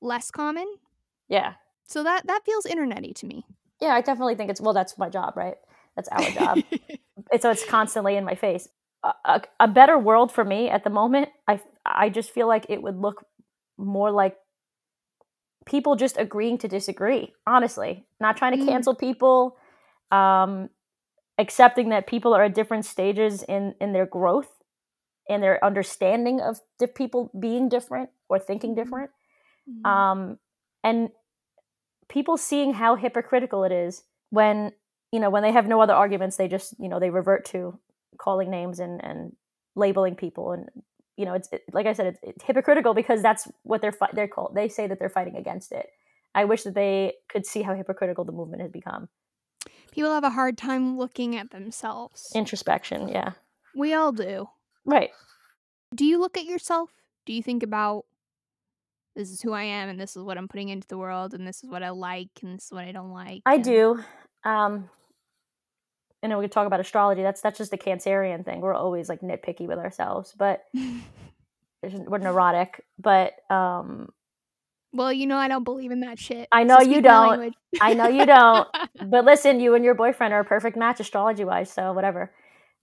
less 0.00 0.30
common. 0.30 0.66
Yeah, 1.28 1.54
So 1.86 2.02
that 2.04 2.26
that 2.26 2.42
feels 2.46 2.64
internety 2.66 3.14
to 3.16 3.26
me. 3.26 3.44
yeah. 3.80 3.88
I 3.94 4.00
definitely 4.00 4.34
think 4.36 4.48
it's 4.50 4.60
well. 4.60 4.72
That's 4.74 4.96
my 4.96 5.08
job, 5.10 5.36
right? 5.36 5.56
That's 5.96 6.08
our 6.08 6.30
job. 6.30 6.62
it's 7.32 7.42
so 7.42 7.50
it's 7.50 7.64
constantly 7.64 8.16
in 8.16 8.24
my 8.24 8.34
face. 8.34 8.68
A, 9.04 9.12
a, 9.24 9.42
a 9.60 9.68
better 9.68 9.98
world 9.98 10.32
for 10.32 10.44
me 10.44 10.70
at 10.70 10.84
the 10.84 10.90
moment. 10.90 11.28
I 11.46 11.60
I 11.84 12.08
just 12.08 12.30
feel 12.30 12.46
like 12.48 12.66
it 12.68 12.82
would 12.82 12.96
look 12.96 13.24
more 13.76 14.10
like 14.10 14.36
people 15.66 15.96
just 15.96 16.16
agreeing 16.16 16.58
to 16.58 16.68
disagree. 16.68 17.32
Honestly, 17.46 18.06
not 18.20 18.36
trying 18.36 18.58
to 18.58 18.64
Mm. 18.64 18.68
cancel 18.68 18.94
people. 18.94 19.56
Um, 20.10 20.70
accepting 21.38 21.88
that 21.90 22.06
people 22.06 22.34
are 22.34 22.44
at 22.44 22.54
different 22.54 22.84
stages 22.84 23.42
in 23.44 23.74
in 23.80 23.92
their 23.92 24.06
growth 24.06 24.50
and 25.28 25.42
their 25.42 25.62
understanding 25.64 26.40
of 26.40 26.60
di- 26.78 26.86
people 26.86 27.30
being 27.38 27.68
different 27.68 28.10
or 28.28 28.38
thinking 28.38 28.72
Mhm. 28.72 28.76
different. 28.76 29.10
Mhm. 29.68 29.86
um, 29.90 30.38
and 30.82 31.10
people 32.08 32.36
seeing 32.36 32.72
how 32.74 32.94
hypocritical 32.96 33.64
it 33.64 33.72
is 33.72 34.04
when 34.30 34.72
you 35.12 35.20
know 35.20 35.30
when 35.30 35.42
they 35.42 35.52
have 35.52 35.66
no 35.66 35.80
other 35.80 35.92
arguments 35.94 36.36
they 36.36 36.48
just 36.48 36.74
you 36.78 36.88
know 36.88 36.98
they 36.98 37.10
revert 37.10 37.44
to 37.44 37.78
calling 38.18 38.50
names 38.50 38.80
and 38.80 39.02
and 39.04 39.36
labeling 39.76 40.16
people 40.16 40.52
and 40.52 40.68
you 41.16 41.24
know 41.26 41.34
it's 41.34 41.48
it, 41.52 41.62
like 41.72 41.86
i 41.86 41.92
said 41.92 42.06
it's, 42.06 42.18
it's 42.22 42.44
hypocritical 42.44 42.94
because 42.94 43.22
that's 43.22 43.46
what 43.62 43.80
they're 43.82 43.92
fi- 43.92 44.10
they're 44.14 44.28
called 44.28 44.54
they 44.54 44.68
say 44.68 44.86
that 44.86 44.98
they're 44.98 45.08
fighting 45.10 45.36
against 45.36 45.70
it 45.72 45.86
i 46.34 46.44
wish 46.44 46.62
that 46.62 46.74
they 46.74 47.12
could 47.28 47.44
see 47.46 47.62
how 47.62 47.74
hypocritical 47.74 48.24
the 48.24 48.32
movement 48.32 48.62
has 48.62 48.70
become 48.70 49.08
People 49.92 50.12
have 50.12 50.24
a 50.24 50.30
hard 50.30 50.56
time 50.58 50.96
looking 50.98 51.36
at 51.36 51.50
themselves. 51.50 52.30
introspection 52.34 53.08
yeah 53.08 53.32
we 53.74 53.94
all 53.94 54.12
do. 54.12 54.48
right 54.84 55.10
Do 55.94 56.04
you 56.04 56.18
look 56.18 56.36
at 56.36 56.44
yourself? 56.44 56.90
Do 57.26 57.32
you 57.32 57.42
think 57.42 57.62
about 57.62 58.04
this 59.16 59.30
is 59.30 59.40
who 59.40 59.52
I 59.52 59.62
am 59.64 59.88
and 59.88 59.98
this 60.00 60.16
is 60.16 60.22
what 60.22 60.38
I'm 60.38 60.48
putting 60.48 60.68
into 60.68 60.86
the 60.88 60.96
world 60.98 61.34
and 61.34 61.46
this 61.46 61.62
is 61.64 61.70
what 61.70 61.82
I 61.82 61.90
like 61.90 62.30
and 62.42 62.56
this 62.58 62.66
is 62.66 62.72
what 62.72 62.84
I 62.84 62.92
don't 62.92 63.12
like? 63.12 63.42
i 63.46 63.54
and- 63.54 63.64
do 63.64 64.00
um 64.44 64.88
and 66.22 66.30
know 66.30 66.38
we 66.38 66.44
could 66.44 66.52
talk 66.52 66.66
about 66.66 66.80
astrology 66.80 67.22
that's 67.22 67.40
that's 67.40 67.58
just 67.58 67.72
a 67.72 67.76
cancerian 67.76 68.44
thing 68.44 68.60
we're 68.60 68.74
always 68.74 69.08
like 69.08 69.20
nitpicky 69.20 69.66
with 69.68 69.78
ourselves 69.78 70.34
but 70.36 70.64
we're 71.82 72.18
neurotic 72.18 72.84
but 72.98 73.34
um 73.50 74.08
well, 74.98 75.12
you 75.12 75.26
know 75.26 75.36
I 75.38 75.46
don't 75.46 75.64
believe 75.64 75.92
in 75.92 76.00
that 76.00 76.18
shit. 76.18 76.48
I 76.50 76.64
so 76.64 76.66
know 76.66 76.80
you 76.80 77.00
don't. 77.00 77.54
I 77.80 77.94
know 77.94 78.08
you 78.08 78.26
don't. 78.26 78.68
but 79.06 79.24
listen, 79.24 79.60
you 79.60 79.74
and 79.74 79.84
your 79.84 79.94
boyfriend 79.94 80.34
are 80.34 80.40
a 80.40 80.44
perfect 80.44 80.76
match 80.76 80.98
astrology 80.98 81.44
wise, 81.44 81.70
so 81.72 81.92
whatever. 81.92 82.32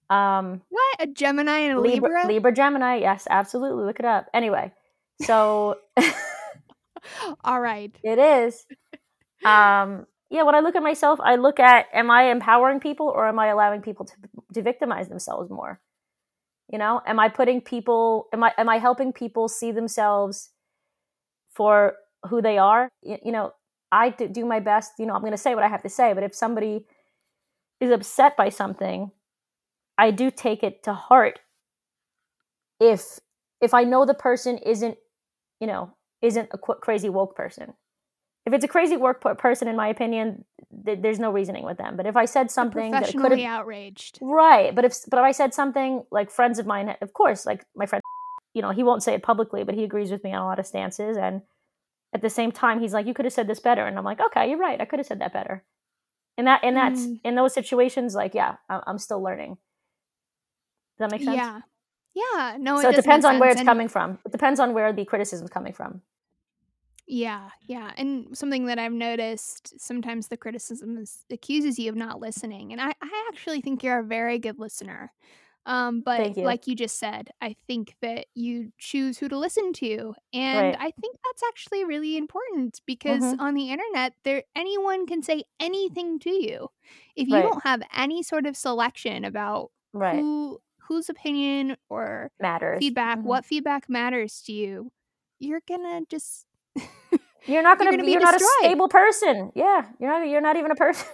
Um 0.10 0.62
what? 0.69 0.95
A 1.01 1.08
Gemini 1.08 1.60
and 1.60 1.78
a 1.78 1.82
Libra, 1.82 2.10
Libra? 2.10 2.28
Libra 2.28 2.51
Gemini, 2.54 2.99
yes, 2.99 3.28
absolutely. 3.30 3.84
Look 3.84 3.99
it 3.99 4.06
up. 4.06 4.28
Anyway, 4.34 4.71
so 5.21 5.75
All 7.43 7.60
right. 7.60 7.95
it 8.04 8.17
is. 8.17 8.65
Um 9.43 10.08
yeah, 10.30 10.43
when 10.43 10.56
I 10.56 10.62
look 10.62 10.75
at 10.75 10.84
myself, 10.84 11.19
I 11.21 11.36
look 11.36 11.60
at 11.60 11.88
am 11.93 12.10
I 12.10 12.32
empowering 12.32 12.80
people 12.80 13.12
or 13.13 13.28
am 13.28 13.39
I 13.39 13.47
allowing 13.47 13.82
people 13.82 14.06
to 14.06 14.13
to 14.54 14.62
victimize 14.62 15.10
themselves 15.10 15.49
more? 15.49 15.82
You 16.71 16.80
know, 16.80 17.01
am 17.06 17.19
I 17.19 17.28
putting 17.28 17.60
people 17.60 18.28
am 18.32 18.41
I 18.41 18.54
am 18.58 18.69
I 18.69 18.78
helping 18.78 19.12
people 19.12 19.49
see 19.49 19.73
themselves 19.73 20.51
for 21.51 21.95
who 22.27 22.41
they 22.41 22.57
are? 22.57 22.89
You 23.01 23.31
know, 23.31 23.53
i 23.91 24.09
do 24.09 24.45
my 24.45 24.59
best, 24.59 24.93
you 24.99 25.05
know, 25.05 25.13
I'm 25.13 25.21
going 25.21 25.31
to 25.31 25.38
say 25.38 25.55
what 25.55 25.63
I 25.63 25.67
have 25.67 25.83
to 25.83 25.89
say, 25.89 26.13
but 26.13 26.23
if 26.23 26.35
somebody 26.35 26.85
is 27.79 27.91
upset 27.91 28.35
by 28.35 28.49
something, 28.49 29.11
I 29.97 30.11
do 30.11 30.31
take 30.31 30.63
it 30.63 30.83
to 30.83 30.93
heart 30.93 31.39
if 32.79 33.19
if 33.61 33.73
I 33.73 33.83
know 33.83 34.05
the 34.05 34.13
person 34.13 34.57
isn't, 34.57 34.97
you 35.59 35.67
know, 35.67 35.91
isn't 36.21 36.49
a 36.51 36.57
qu- 36.57 36.75
crazy 36.75 37.09
woke 37.09 37.35
person. 37.35 37.73
If 38.45 38.53
it's 38.53 38.65
a 38.65 38.67
crazy 38.67 38.97
work 38.97 39.21
person, 39.38 39.67
in 39.67 39.75
my 39.75 39.88
opinion, 39.88 40.45
th- 40.85 40.99
there's 41.01 41.19
no 41.19 41.31
reasoning 41.31 41.63
with 41.63 41.77
them. 41.77 41.95
But 41.95 42.05
if 42.05 42.15
I 42.15 42.25
said 42.25 42.51
something 42.51 42.91
that 42.91 43.05
could 43.05 43.13
Professionally 43.13 43.43
have 43.43 43.61
outraged. 43.61 44.19
Right, 44.21 44.75
but 44.75 44.85
if 44.85 44.97
but 45.09 45.17
if 45.17 45.23
I 45.23 45.31
said 45.31 45.53
something 45.53 46.03
like 46.11 46.29
friends 46.29 46.59
of 46.59 46.65
mine, 46.65 46.95
of 47.01 47.13
course, 47.13 47.45
like 47.45 47.65
my 47.75 47.85
friend, 47.85 48.03
you 48.53 48.61
know, 48.61 48.71
he 48.71 48.83
won't 48.83 49.03
say 49.03 49.13
it 49.13 49.23
publicly, 49.23 49.63
but 49.63 49.73
he 49.73 49.83
agrees 49.83 50.11
with 50.11 50.23
me 50.23 50.33
on 50.33 50.41
a 50.41 50.45
lot 50.45 50.59
of 50.59 50.67
stances, 50.67 51.17
and 51.17 51.41
at 52.15 52.21
the 52.23 52.30
same 52.32 52.51
time, 52.51 52.80
he's 52.80 52.93
like, 52.93 53.06
"You 53.06 53.13
could 53.13 53.25
have 53.25 53.34
said 53.34 53.47
this 53.47 53.60
better," 53.60 53.86
and 53.86 53.97
I'm 53.97 54.04
like, 54.06 54.19
"Okay, 54.19 54.49
you're 54.49 54.58
right. 54.58 54.82
I 54.82 54.86
could 54.86 54.97
have 54.99 55.06
said 55.06 55.19
that 55.19 55.34
better." 55.34 55.63
And 56.38 56.47
that 56.47 56.62
and 56.63 56.75
that's 56.75 57.01
Mm. 57.06 57.19
in 57.23 57.36
those 57.36 57.54
situations, 57.54 58.15
like, 58.15 58.34
yeah, 58.34 58.56
I'm 58.69 58.97
still 58.97 59.21
learning. 59.21 59.58
Does 60.97 61.10
that 61.10 61.12
make 61.12 61.23
sense? 61.23 61.38
Yeah. 61.38 61.62
Yeah. 62.13 62.58
No, 62.60 62.82
so 62.82 62.89
it 62.89 62.93
does 62.95 63.04
depends 63.04 63.25
on 63.25 63.39
where 63.39 63.49
it's 63.49 63.60
And- 63.60 63.67
coming 63.67 63.88
from. 63.89 64.19
It 64.25 64.32
depends 64.32 64.60
on 64.60 64.73
where 64.73 64.91
the 64.93 65.06
criticism's 65.06 65.49
coming 65.49 65.73
from. 65.73 66.01
Yeah, 67.08 67.49
yeah. 67.62 67.91
And 67.97 68.36
something 68.36 68.65
that 68.65 68.80
I've 68.80 68.91
noticed 68.93 69.80
sometimes 69.80 70.28
the 70.28 70.38
criticism 70.38 70.97
is, 70.97 71.23
accuses 71.30 71.78
you 71.78 71.89
of 71.89 71.95
not 71.95 72.19
listening. 72.19 72.71
And 72.71 72.82
I, 72.82 72.93
I 73.01 73.25
actually 73.30 73.62
think 73.62 73.84
you're 73.84 73.99
a 73.99 74.04
very 74.04 74.39
good 74.39 74.58
listener. 74.60 75.12
Um, 75.65 76.01
but 76.01 76.30
you. 76.36 76.43
like 76.43 76.67
you 76.67 76.75
just 76.75 76.99
said, 76.99 77.30
I 77.41 77.56
think 77.67 77.95
that 78.01 78.28
you 78.36 78.71
choose 78.78 79.17
who 79.17 79.28
to 79.30 79.38
listen 79.38 79.73
to. 79.73 80.13
And 80.34 80.75
Right. 80.75 80.80
I 80.80 80.91
think 81.01 81.17
that's 81.23 81.43
actually 81.47 81.86
really 81.86 82.17
important 82.17 82.82
because 82.86 83.34
Mhm. 83.34 83.39
on 83.39 83.56
the 83.56 83.71
internet 83.71 84.13
there 84.23 84.43
anyone 84.56 85.08
can 85.08 85.23
say 85.23 85.43
anything 85.60 86.19
to 86.19 86.30
you. 86.32 86.69
If 87.15 87.28
you 87.28 87.41
Right. 87.41 87.43
don't 87.43 87.63
have 87.63 87.82
any 87.95 88.23
sort 88.23 88.45
of 88.45 88.56
selection 88.58 89.25
about 89.25 89.71
Right, 89.93 90.28
who 90.28 90.62
whose 90.88 91.10
opinion 91.10 91.78
or 91.89 92.32
matters. 92.39 92.91
feedback, 92.91 93.19
Mhm. 93.19 93.25
what 93.25 93.45
feedback 93.45 93.89
matters 93.89 94.41
to 94.43 94.54
you, 94.54 94.91
you're 95.39 95.62
gonna 95.67 96.01
just 96.10 96.45
You're 97.47 97.62
not 97.63 97.78
you're 97.80 97.88
gonna. 97.88 97.93
be 97.93 98.04
be 98.04 98.12
you're 98.12 98.21
not 98.21 98.36
a 98.36 98.39
stable 98.39 98.88
person. 98.89 99.51
Yeah, 99.56 99.89
you're 99.99 100.10
not. 100.10 100.28
You're 100.28 100.41
not 100.41 100.58
even 100.58 100.71
a 100.71 100.75
person. 100.75 101.08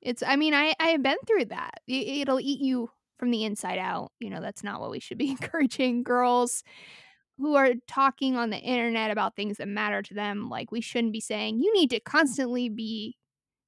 It's 0.00 0.22
I 0.22 0.36
mean, 0.36 0.54
I 0.54 0.74
I 0.78 0.88
have 0.88 1.02
been 1.02 1.18
through 1.26 1.46
that. 1.46 1.80
It'll 1.86 2.40
eat 2.40 2.60
you 2.60 2.90
from 3.18 3.30
the 3.30 3.44
inside 3.44 3.78
out. 3.78 4.12
You 4.20 4.30
know, 4.30 4.40
that's 4.40 4.64
not 4.64 4.80
what 4.80 4.90
we 4.90 5.00
should 5.00 5.18
be 5.18 5.30
encouraging 5.40 6.02
girls 6.02 6.62
who 7.38 7.54
are 7.54 7.74
talking 7.86 8.36
on 8.36 8.50
the 8.50 8.58
internet 8.58 9.10
about 9.10 9.36
things 9.36 9.58
that 9.58 9.68
matter 9.68 10.02
to 10.02 10.14
them. 10.14 10.48
Like 10.48 10.72
we 10.72 10.80
shouldn't 10.80 11.12
be 11.12 11.20
saying 11.20 11.60
you 11.60 11.72
need 11.74 11.90
to 11.90 12.00
constantly 12.00 12.68
be, 12.68 13.16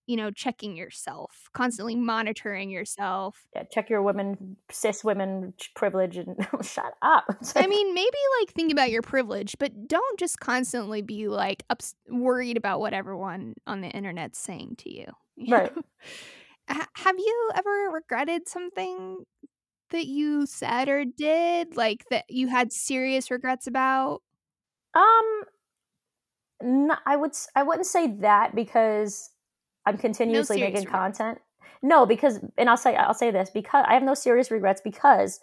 you 0.07 0.17
know, 0.17 0.31
checking 0.31 0.75
yourself, 0.75 1.51
constantly 1.53 1.95
monitoring 1.95 2.71
yourself. 2.71 3.47
yeah, 3.55 3.65
check 3.71 3.91
your 3.91 4.01
women, 4.01 4.57
cis 4.71 5.05
women 5.05 5.53
privilege, 5.77 6.17
and 6.17 6.35
shut 6.63 6.95
up. 7.03 7.25
I 7.57 7.67
mean, 7.67 7.95
maybe 7.95 8.17
like 8.41 8.55
think 8.55 8.73
about 8.73 8.91
your 8.91 9.03
privilege, 9.03 9.57
but 9.59 9.87
don't 9.87 10.19
just 10.19 10.41
constantly 10.41 11.03
be 11.03 11.29
like 11.29 11.63
ups- 11.69 11.95
worried 12.09 12.57
about 12.57 12.81
what 12.81 12.95
everyone 12.95 13.55
on 13.67 13.83
the 13.83 13.89
internet's 13.89 14.39
saying 14.39 14.77
to 14.79 14.95
you. 14.95 15.07
you 15.37 15.55
Right. 15.55 15.73
Ha- 16.69 16.89
have 16.97 17.19
you 17.19 17.51
ever 17.55 17.91
regretted 17.93 18.49
something 18.49 19.25
that 19.91 20.07
you 20.07 20.47
said 20.47 20.89
or 20.89 21.05
did, 21.05 21.77
like 21.77 22.07
that 22.11 22.27
you 22.29 22.49
had 22.49 22.73
serious 22.73 23.31
regrets 23.31 23.67
about? 23.67 24.23
Um, 24.95 25.45
No, 26.63 26.97
I 27.07 27.17
would 27.17 27.33
I 27.55 27.63
wouldn't 27.63 27.87
say 27.87 28.09
that 28.21 28.55
because 28.55 29.31
I'm 29.87 29.97
continuously 29.99 30.57
serious 30.57 30.59
making 30.59 30.87
regrets. 30.87 31.19
content. 31.19 31.39
No, 31.83 32.05
because 32.07 32.41
and 32.57 32.69
I'll 32.69 32.77
say 32.77 32.97
I'll 32.97 33.15
say 33.15 33.31
this 33.31 33.51
because 33.51 33.85
I 33.89 33.95
have 33.95 34.03
no 34.03 34.15
serious 34.15 34.51
regrets 34.51 34.81
because 34.83 35.39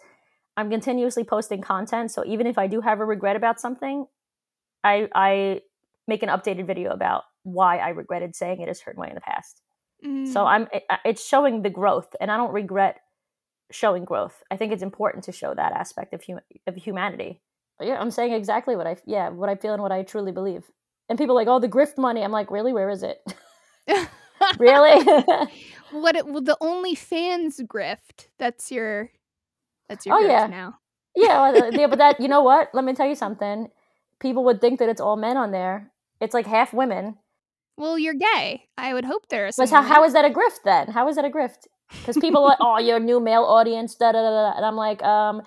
I'm 0.56 0.70
continuously 0.70 1.24
posting 1.24 1.62
content. 1.62 2.10
So 2.12 2.24
even 2.26 2.46
if 2.46 2.58
I 2.58 2.66
do 2.68 2.80
have 2.82 3.00
a 3.00 3.06
regret 3.06 3.36
about 3.36 3.60
something, 3.60 4.06
I 4.84 5.08
I 5.14 5.62
make 6.08 6.22
an 6.22 6.30
updated 6.30 6.66
video 6.66 6.92
about 6.92 7.24
why 7.44 7.78
I 7.78 7.90
regretted 7.90 8.36
saying 8.36 8.60
it 8.62 8.68
a 8.68 8.74
certain 8.74 9.00
way 9.00 9.08
in 9.08 9.14
the 9.16 9.22
past. 9.22 9.62
So 10.32 10.40
Mm. 10.40 10.46
I'm 10.46 10.68
it- 10.72 10.84
it's 11.04 11.26
showing 11.26 11.62
the 11.62 11.70
growth, 11.70 12.14
and 12.20 12.30
I 12.30 12.36
don't 12.36 12.52
regret 12.52 13.00
showing 13.70 14.04
growth. 14.04 14.42
I 14.50 14.56
think 14.56 14.72
it's 14.72 14.82
important 14.82 15.24
to 15.24 15.32
show 15.32 15.52
that 15.54 15.72
aspect 15.72 16.14
of 16.14 16.22
hum- 16.24 16.40
of 16.66 16.76
humanity. 16.76 17.40
But 17.78 17.88
yeah, 17.88 18.00
I'm 18.00 18.10
saying 18.10 18.32
exactly 18.32 18.76
what 18.76 18.86
I 18.86 18.96
yeah 19.06 19.28
what 19.30 19.48
I 19.48 19.54
feel 19.56 19.72
and 19.74 19.82
what 19.82 19.92
I 19.92 20.02
truly 20.02 20.32
believe. 20.32 20.70
And 21.08 21.18
people 21.18 21.34
are 21.36 21.40
like, 21.40 21.48
oh, 21.48 21.60
the 21.60 21.68
grift 21.68 21.98
money. 21.98 22.22
I'm 22.22 22.32
like, 22.32 22.50
really? 22.50 22.72
Where 22.72 22.90
is 22.90 23.02
it? 23.02 23.18
really? 24.58 25.04
what? 25.92 26.16
It, 26.16 26.26
well, 26.26 26.42
the 26.42 26.56
OnlyFans 26.60 27.60
grift. 27.62 28.28
That's 28.38 28.70
your. 28.72 29.10
That's 29.88 30.04
your 30.04 30.16
Oh, 30.16 30.22
grift 30.22 30.28
yeah. 30.30 30.46
now. 30.48 30.78
yeah, 31.14 31.40
well, 31.52 31.72
yeah, 31.72 31.86
but 31.86 31.98
that 31.98 32.20
you 32.20 32.28
know 32.28 32.42
what? 32.42 32.70
Let 32.74 32.84
me 32.84 32.92
tell 32.94 33.06
you 33.06 33.14
something. 33.14 33.68
People 34.20 34.44
would 34.44 34.60
think 34.60 34.78
that 34.80 34.88
it's 34.88 35.00
all 35.00 35.16
men 35.16 35.36
on 35.36 35.52
there. 35.52 35.92
It's 36.20 36.34
like 36.34 36.46
half 36.46 36.72
women. 36.74 37.18
Well, 37.76 37.98
you're 37.98 38.14
gay. 38.14 38.68
I 38.78 38.94
would 38.94 39.04
hope 39.04 39.28
there 39.28 39.46
is. 39.46 39.56
But 39.56 39.70
how, 39.70 39.82
how 39.82 40.04
is 40.04 40.12
that 40.14 40.24
a 40.24 40.30
grift 40.30 40.62
then? 40.64 40.88
How 40.88 41.08
is 41.08 41.16
that 41.16 41.24
a 41.24 41.30
grift? 41.30 41.66
Because 41.90 42.16
people 42.16 42.40
are 42.44 42.48
like, 42.48 42.58
oh, 42.60 42.78
your 42.78 42.98
new 43.00 43.20
male 43.20 43.42
audience, 43.44 43.94
da 43.94 44.12
da 44.12 44.22
da 44.22 44.30
da. 44.50 44.56
And 44.56 44.64
I'm 44.64 44.76
like, 44.76 45.02
um, 45.02 45.42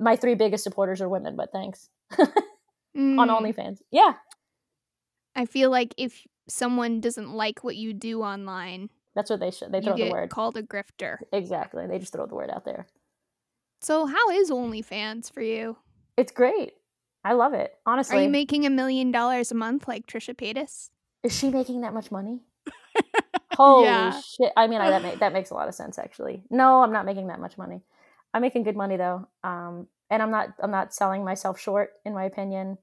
my 0.00 0.16
three 0.16 0.34
biggest 0.34 0.64
supporters 0.64 1.00
are 1.00 1.08
women, 1.08 1.36
but 1.36 1.50
thanks. 1.52 1.88
On 2.18 2.26
Mm. 2.96 3.28
OnlyFans. 3.54 3.78
Yeah. 3.90 4.14
I 5.34 5.44
feel 5.44 5.70
like 5.70 5.94
if 5.98 6.26
someone 6.48 7.00
doesn't 7.00 7.30
like 7.30 7.62
what 7.62 7.76
you 7.76 7.92
do 7.92 8.22
online, 8.22 8.88
That's 9.14 9.28
what 9.28 9.38
they 9.40 9.50
should. 9.50 9.70
They 9.70 9.82
throw 9.82 9.96
the 9.96 10.10
word. 10.10 10.30
called 10.30 10.56
a 10.56 10.62
grifter. 10.62 11.18
Exactly. 11.32 11.86
They 11.86 11.98
just 11.98 12.12
throw 12.14 12.24
the 12.26 12.34
word 12.34 12.48
out 12.50 12.64
there. 12.64 12.86
So 13.82 14.06
how 14.06 14.30
is 14.30 14.50
OnlyFans 14.50 15.30
for 15.30 15.42
you? 15.42 15.76
It's 16.16 16.32
great. 16.32 16.72
I 17.22 17.34
love 17.34 17.52
it. 17.52 17.74
Honestly. 17.84 18.16
Are 18.16 18.22
you 18.22 18.30
making 18.30 18.64
a 18.64 18.70
million 18.70 19.10
dollars 19.10 19.50
a 19.52 19.54
month 19.54 19.86
like 19.86 20.06
Trisha 20.06 20.34
Paytas? 20.34 20.88
Is 21.26 21.36
she 21.36 21.50
making 21.50 21.80
that 21.80 21.92
much 21.92 22.12
money? 22.12 22.38
Holy 23.52 23.86
Yeah. 23.86 24.20
shit! 24.20 24.52
I 24.56 24.68
mean, 24.68 24.80
I, 24.80 24.90
that 24.90 25.02
ma- 25.02 25.14
that 25.20 25.32
makes 25.32 25.50
a 25.50 25.54
lot 25.54 25.66
of 25.66 25.74
sense 25.74 25.98
actually. 25.98 26.44
No, 26.50 26.82
I'm 26.84 26.92
not 26.92 27.04
making 27.04 27.26
that 27.26 27.40
much 27.40 27.58
money. 27.58 27.82
I'm 28.32 28.42
making 28.42 28.62
good 28.62 28.76
money 28.76 28.96
though, 28.96 29.26
um, 29.42 29.88
and 30.08 30.22
I'm 30.22 30.30
not 30.30 30.50
I'm 30.62 30.70
not 30.70 30.94
selling 30.94 31.24
myself 31.24 31.58
short 31.58 31.90
in 32.04 32.14
my 32.14 32.24
opinion. 32.24 32.78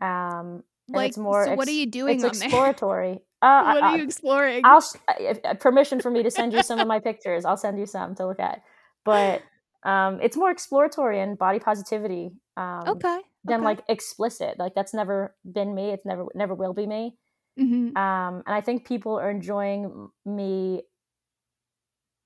Um, 0.00 0.64
and 0.88 0.96
Like, 0.96 1.08
it's 1.10 1.18
more. 1.18 1.44
so 1.44 1.54
what 1.54 1.68
are 1.68 1.72
you 1.72 1.84
doing 1.84 2.14
It's 2.16 2.24
exploratory. 2.24 3.20
Uh, 3.42 3.72
what 3.74 3.82
are 3.82 3.96
you 3.98 4.04
exploring? 4.04 4.62
I'll 4.64 4.84
if, 5.18 5.40
if 5.42 5.58
permission 5.58 6.00
for 6.00 6.12
me 6.12 6.22
to 6.22 6.30
send 6.30 6.52
you 6.52 6.62
some 6.62 6.78
of 6.78 6.86
my 6.86 7.00
pictures. 7.00 7.44
I'll 7.44 7.56
send 7.56 7.76
you 7.76 7.86
some 7.86 8.14
to 8.14 8.24
look 8.28 8.38
at. 8.38 8.62
But 9.04 9.42
um, 9.82 10.20
it's 10.22 10.36
more 10.36 10.52
exploratory 10.52 11.18
and 11.20 11.36
body 11.36 11.58
positivity. 11.58 12.30
Um, 12.56 12.84
okay. 12.86 13.18
Than 13.44 13.56
okay. 13.56 13.64
like 13.64 13.80
explicit. 13.88 14.60
Like 14.60 14.76
that's 14.76 14.94
never 14.94 15.34
been 15.44 15.74
me. 15.74 15.90
It's 15.90 16.06
never 16.06 16.26
never 16.36 16.54
will 16.54 16.72
be 16.72 16.86
me 16.86 17.16
Mhm. 17.58 17.96
um, 17.96 18.42
and 18.46 18.54
I 18.54 18.60
think 18.60 18.86
people 18.86 19.18
are 19.18 19.30
enjoying 19.30 20.10
me 20.24 20.82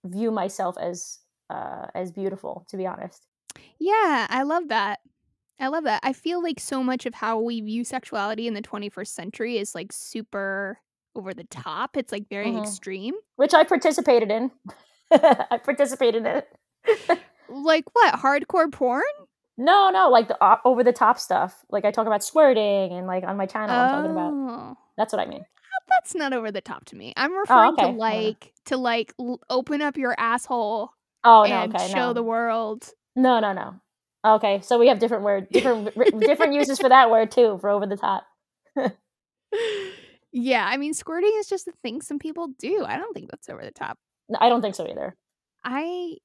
view 0.05 0.31
myself 0.31 0.77
as 0.79 1.19
uh, 1.51 1.87
as 1.95 2.11
beautiful. 2.13 2.65
To 2.71 2.77
be 2.77 2.87
honest, 2.87 3.27
Yeah, 3.79 4.27
I 4.31 4.43
love 4.43 4.69
that. 4.69 5.01
I 5.59 5.69
love 5.69 5.85
that. 5.85 6.01
I 6.03 6.13
feel 6.13 6.43
like 6.43 6.61
so 6.61 6.83
much 6.83 7.07
of 7.07 7.15
how 7.15 7.41
we 7.41 7.61
view 7.61 7.85
sexuality 7.85 8.47
in 8.47 8.55
the 8.55 8.63
21st 8.63 9.15
century 9.15 9.59
is 9.59 9.75
like 9.75 9.93
super 9.93 10.79
over 11.15 11.33
the 11.33 11.45
top. 11.45 11.97
It's 11.97 12.13
like 12.13 12.29
very 12.29 12.53
Mhm. 12.53 12.59
extreme. 12.59 13.15
which 13.37 13.55
I 13.55 13.65
participated 13.65 14.31
in. 14.31 14.51
I 15.11 15.59
participated 15.63 16.27
in 16.27 16.27
it. 16.27 16.49
Like 17.49 17.85
what? 17.95 18.15
Hardcore 18.15 18.73
porn? 18.73 19.03
No, 19.57 19.91
no, 19.91 20.09
like 20.11 20.29
the 20.29 20.43
uh, 20.43 20.59
over 20.65 20.85
the 20.85 20.93
top 20.93 21.19
stuff. 21.19 21.65
Like 21.71 21.85
I 21.85 21.91
talk 21.91 22.07
about 22.07 22.23
squirting 22.23 22.93
and 22.93 23.07
like 23.07 23.25
on 23.25 23.37
my 23.37 23.47
channel, 23.47 23.75
I'm 23.75 23.91
talking 23.91 24.11
about. 24.11 24.33
Oh. 24.35 24.77
That's 24.97 25.13
what 25.13 25.21
I 25.21 25.27
mean. 25.27 25.45
That's 25.89 26.15
not 26.15 26.33
over 26.33 26.51
the 26.51 26.61
top 26.61 26.85
to 26.87 26.97
me. 26.97 27.13
I'm 27.17 27.33
referring 27.37 27.75
okay. 27.75 27.85
to 27.85 27.91
like 27.91 28.53
to 28.67 28.77
like 28.77 29.15
l- 29.21 29.41
open 29.49 29.83
up 29.83 29.97
your 29.97 30.15
asshole 30.19 30.91
Oh 31.27 31.45
no, 31.45 31.63
and 31.63 31.75
okay, 31.75 31.89
show 31.89 32.09
no. 32.09 32.13
the 32.13 32.23
world. 32.23 32.89
no, 33.17 33.41
no, 33.41 33.53
no. 33.53 33.75
Okay, 34.25 34.61
so 34.63 34.79
we 34.79 34.89
have 34.89 34.99
different 34.99 35.25
word, 35.25 35.49
different 35.51 35.95
different 36.21 36.55
uses 36.55 36.79
for 36.79 36.89
that 36.89 37.11
word 37.11 37.31
too, 37.31 37.59
for 37.61 37.69
over 37.71 37.87
the 37.87 37.97
top. 37.97 38.27
yeah, 40.33 40.67
I 40.69 40.77
mean 40.77 40.95
squirting 40.95 41.33
is 41.37 41.49
just 41.49 41.69
a 41.69 41.73
thing 41.83 42.01
some 42.01 42.19
people 42.19 42.49
do. 42.59 42.85
I 42.85 42.97
don't 42.97 43.13
think 43.13 43.31
that's 43.31 43.49
over 43.49 43.65
the 43.65 43.71
top. 43.71 43.99
No, 44.29 44.39
I 44.41 44.49
don't 44.49 44.63
think 44.63 44.75
so 44.75 44.89
either. 44.89 45.17
I 45.65 46.17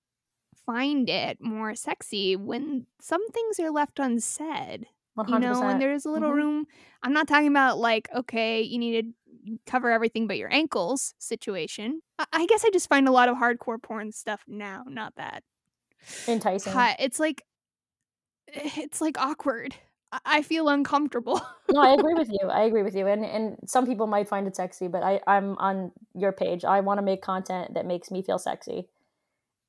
find 0.66 1.10
it 1.10 1.42
more 1.42 1.76
sexy 1.76 2.36
when 2.36 2.88
some 3.00 3.28
things 3.32 3.60
are 3.60 3.72
left 3.72 4.00
unsaid. 4.00 4.88
One 5.16 5.28
You 5.30 5.40
know, 5.40 5.60
when 5.60 5.80
there's 5.80 6.06
a 6.06 6.10
little 6.10 6.32
Mhm. 6.32 6.36
room. 6.36 6.68
I'm 7.04 7.14
not 7.14 7.28
talking 7.28 7.48
about 7.50 7.78
like, 7.78 8.10
okay, 8.16 8.62
you 8.62 8.78
need 8.78 9.14
to 9.46 9.58
cover 9.66 9.90
everything 9.92 10.28
but 10.28 10.38
your 10.38 10.52
ankles 10.54 11.14
situation. 11.18 12.02
I, 12.20 12.26
I 12.32 12.46
guess 12.46 12.64
I 12.64 12.70
just 12.70 12.88
find 12.90 13.08
a 13.08 13.12
lot 13.12 13.28
of 13.30 13.38
hardcore 13.38 13.82
porn 13.82 14.12
stuff 14.12 14.44
now, 14.48 14.84
not 14.88 15.16
that. 15.16 15.44
Enticing. 16.28 16.74
hot. 16.74 16.96
It's 17.00 17.20
like, 17.20 17.44
it's 18.48 19.02
like 19.02 19.18
awkward. 19.20 19.76
I, 20.12 20.20
I 20.26 20.42
feel 20.42 20.70
uncomfortable. 20.70 21.42
no, 21.70 21.82
I 21.82 21.92
agree 21.94 22.14
with 22.16 22.30
you. 22.32 22.50
I 22.50 22.62
agree 22.64 22.84
with 22.84 22.96
you. 22.96 23.08
And 23.08 23.26
and 23.26 23.58
some 23.70 23.86
people 23.86 24.08
might 24.08 24.28
find 24.28 24.48
it 24.48 24.56
sexy, 24.56 24.88
but 24.88 25.04
I 25.04 25.22
I'm 25.28 25.58
on 25.58 25.92
your 26.14 26.32
page. 26.32 26.66
I 26.66 26.80
want 26.82 26.98
to 26.98 27.02
make 27.02 27.22
content 27.22 27.74
that 27.74 27.86
makes 27.86 28.12
me 28.12 28.22
feel 28.22 28.40
sexy, 28.40 28.88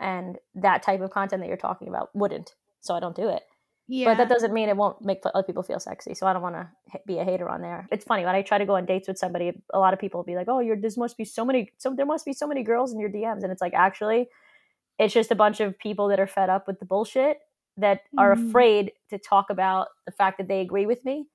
and 0.03 0.39
that 0.57 0.83
type 0.83 1.01
of 1.01 1.11
content 1.11 1.41
that 1.43 1.49
you're 1.49 1.57
talking 1.57 1.89
about 1.89 2.11
wouldn't. 2.15 2.55
So 2.81 2.95
I 2.95 3.01
don't 3.01 3.15
do 3.17 3.29
it. 3.29 3.43
yeah. 3.89 4.07
But 4.11 4.19
that 4.19 4.29
doesn't 4.29 4.53
mean 4.53 4.69
it 4.69 4.77
won't 4.77 5.05
make 5.05 5.23
other 5.25 5.43
people 5.45 5.63
feel 5.63 5.79
sexy. 5.81 6.15
So 6.15 6.27
I 6.27 6.33
don't 6.33 6.43
want 6.43 6.57
to 6.57 6.69
be 7.07 7.19
a 7.19 7.25
hater 7.25 7.49
on 7.49 7.61
there. 7.63 7.89
It's 7.93 8.05
funny 8.05 8.25
when 8.25 8.35
I 8.35 8.43
try 8.43 8.59
to 8.59 8.67
go 8.67 8.77
on 8.77 8.87
dates 8.87 9.07
with 9.09 9.19
somebody. 9.19 9.53
A 9.73 9.79
lot 9.79 9.93
of 9.95 10.01
people 10.01 10.19
will 10.19 10.25
be 10.25 10.35
like, 10.35 10.49
"Oh, 10.49 10.61
you're 10.61 10.77
there 10.77 10.91
must 10.97 11.17
be 11.17 11.25
so 11.25 11.45
many. 11.45 11.71
So 11.79 11.95
there 11.95 12.07
must 12.07 12.25
be 12.25 12.33
so 12.33 12.47
many 12.47 12.63
girls 12.63 12.93
in 12.93 12.99
your 13.01 13.11
DMs," 13.11 13.43
and 13.43 13.53
it's 13.53 13.63
like 13.63 13.75
actually, 13.75 14.29
it's 14.99 15.15
just 15.15 15.31
a 15.31 15.35
bunch 15.35 15.61
of 15.61 15.79
people 15.79 16.09
that 16.09 16.19
are 16.21 16.27
fed 16.27 16.51
up 16.51 16.67
with 16.67 16.79
the 16.81 16.85
bullshit 16.87 17.39
that 17.77 18.03
are 18.19 18.35
Mhm. 18.35 18.49
afraid 18.49 18.93
to 19.11 19.19
talk 19.19 19.51
about 19.51 19.89
the 20.07 20.13
fact 20.13 20.39
that 20.39 20.49
they 20.49 20.61
agree 20.61 20.87
with 20.87 21.05
me 21.05 21.27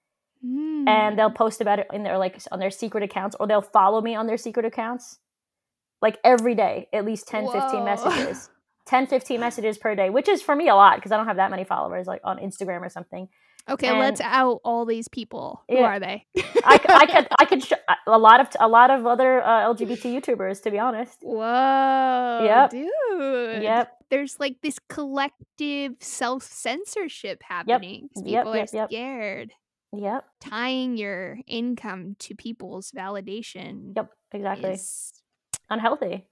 and 0.87 1.17
they'll 1.17 1.31
Mm. 1.31 1.35
post 1.35 1.61
about 1.61 1.79
it 1.79 1.87
in 1.91 2.03
their 2.03 2.17
like 2.17 2.37
on 2.51 2.59
their 2.59 2.69
secret 2.71 3.03
accounts 3.03 3.35
or 3.39 3.47
they'll 3.47 3.61
follow 3.61 4.01
me 4.01 4.13
on 4.15 4.27
their 4.27 4.37
secret 4.37 4.65
accounts 4.65 5.19
like 6.01 6.19
every 6.23 6.53
day 6.55 6.87
at 6.93 7.03
least 7.05 7.27
10 7.27 7.47
15 7.49 7.83
messages 7.83 8.49
10 8.87 9.07
15 9.07 9.39
messages 9.39 9.77
per 9.77 9.93
day 9.95 10.09
which 10.09 10.27
is 10.29 10.41
for 10.41 10.55
me 10.55 10.67
a 10.69 10.75
lot 10.75 10.95
because 10.95 11.11
i 11.11 11.17
don't 11.17 11.27
have 11.27 11.35
that 11.37 11.51
many 11.51 11.63
followers 11.63 12.07
like 12.07 12.21
on 12.23 12.37
instagram 12.39 12.81
or 12.81 12.89
something 12.89 13.27
Okay, 13.69 13.89
and- 13.89 13.99
let's 13.99 14.21
out 14.21 14.61
all 14.63 14.85
these 14.85 15.09
people. 15.09 15.61
Who 15.67 15.79
are 15.79 15.99
they? 15.99 16.25
i, 16.63 16.79
I 16.87 17.05
could 17.05 17.27
i 17.37 17.43
could 17.43 17.63
sh- 17.67 17.73
a 18.07 18.17
lot 18.17 18.39
of 18.39 18.47
a 18.61 18.67
lot 18.69 18.89
of 18.91 19.05
other 19.05 19.41
uh, 19.43 19.73
lgbt 19.73 20.03
youtubers 20.03 20.63
to 20.63 20.71
be 20.71 20.79
honest 20.79 21.17
Whoa, 21.21 22.45
Yep. 22.45 22.69
dude. 22.71 23.63
yep 23.63 23.91
There's 24.09 24.39
like 24.39 24.55
this 24.61 24.79
collective 24.87 25.95
self 25.99 26.43
censorship 26.43 27.41
happening. 27.43 28.07
Yep, 28.15 28.23
People 28.25 28.55
yep, 28.55 28.69
are 28.71 28.75
yep. 28.77 28.89
scared. 28.89 29.51
yep 29.91 30.23
Tying 30.39 30.95
your 30.95 31.39
income 31.45 32.15
to 32.19 32.35
people's 32.35 32.91
validation 32.91 33.93
yep 33.97 34.11
exactly 34.31 34.69
is 34.71 35.11
unhealthy 35.69 36.25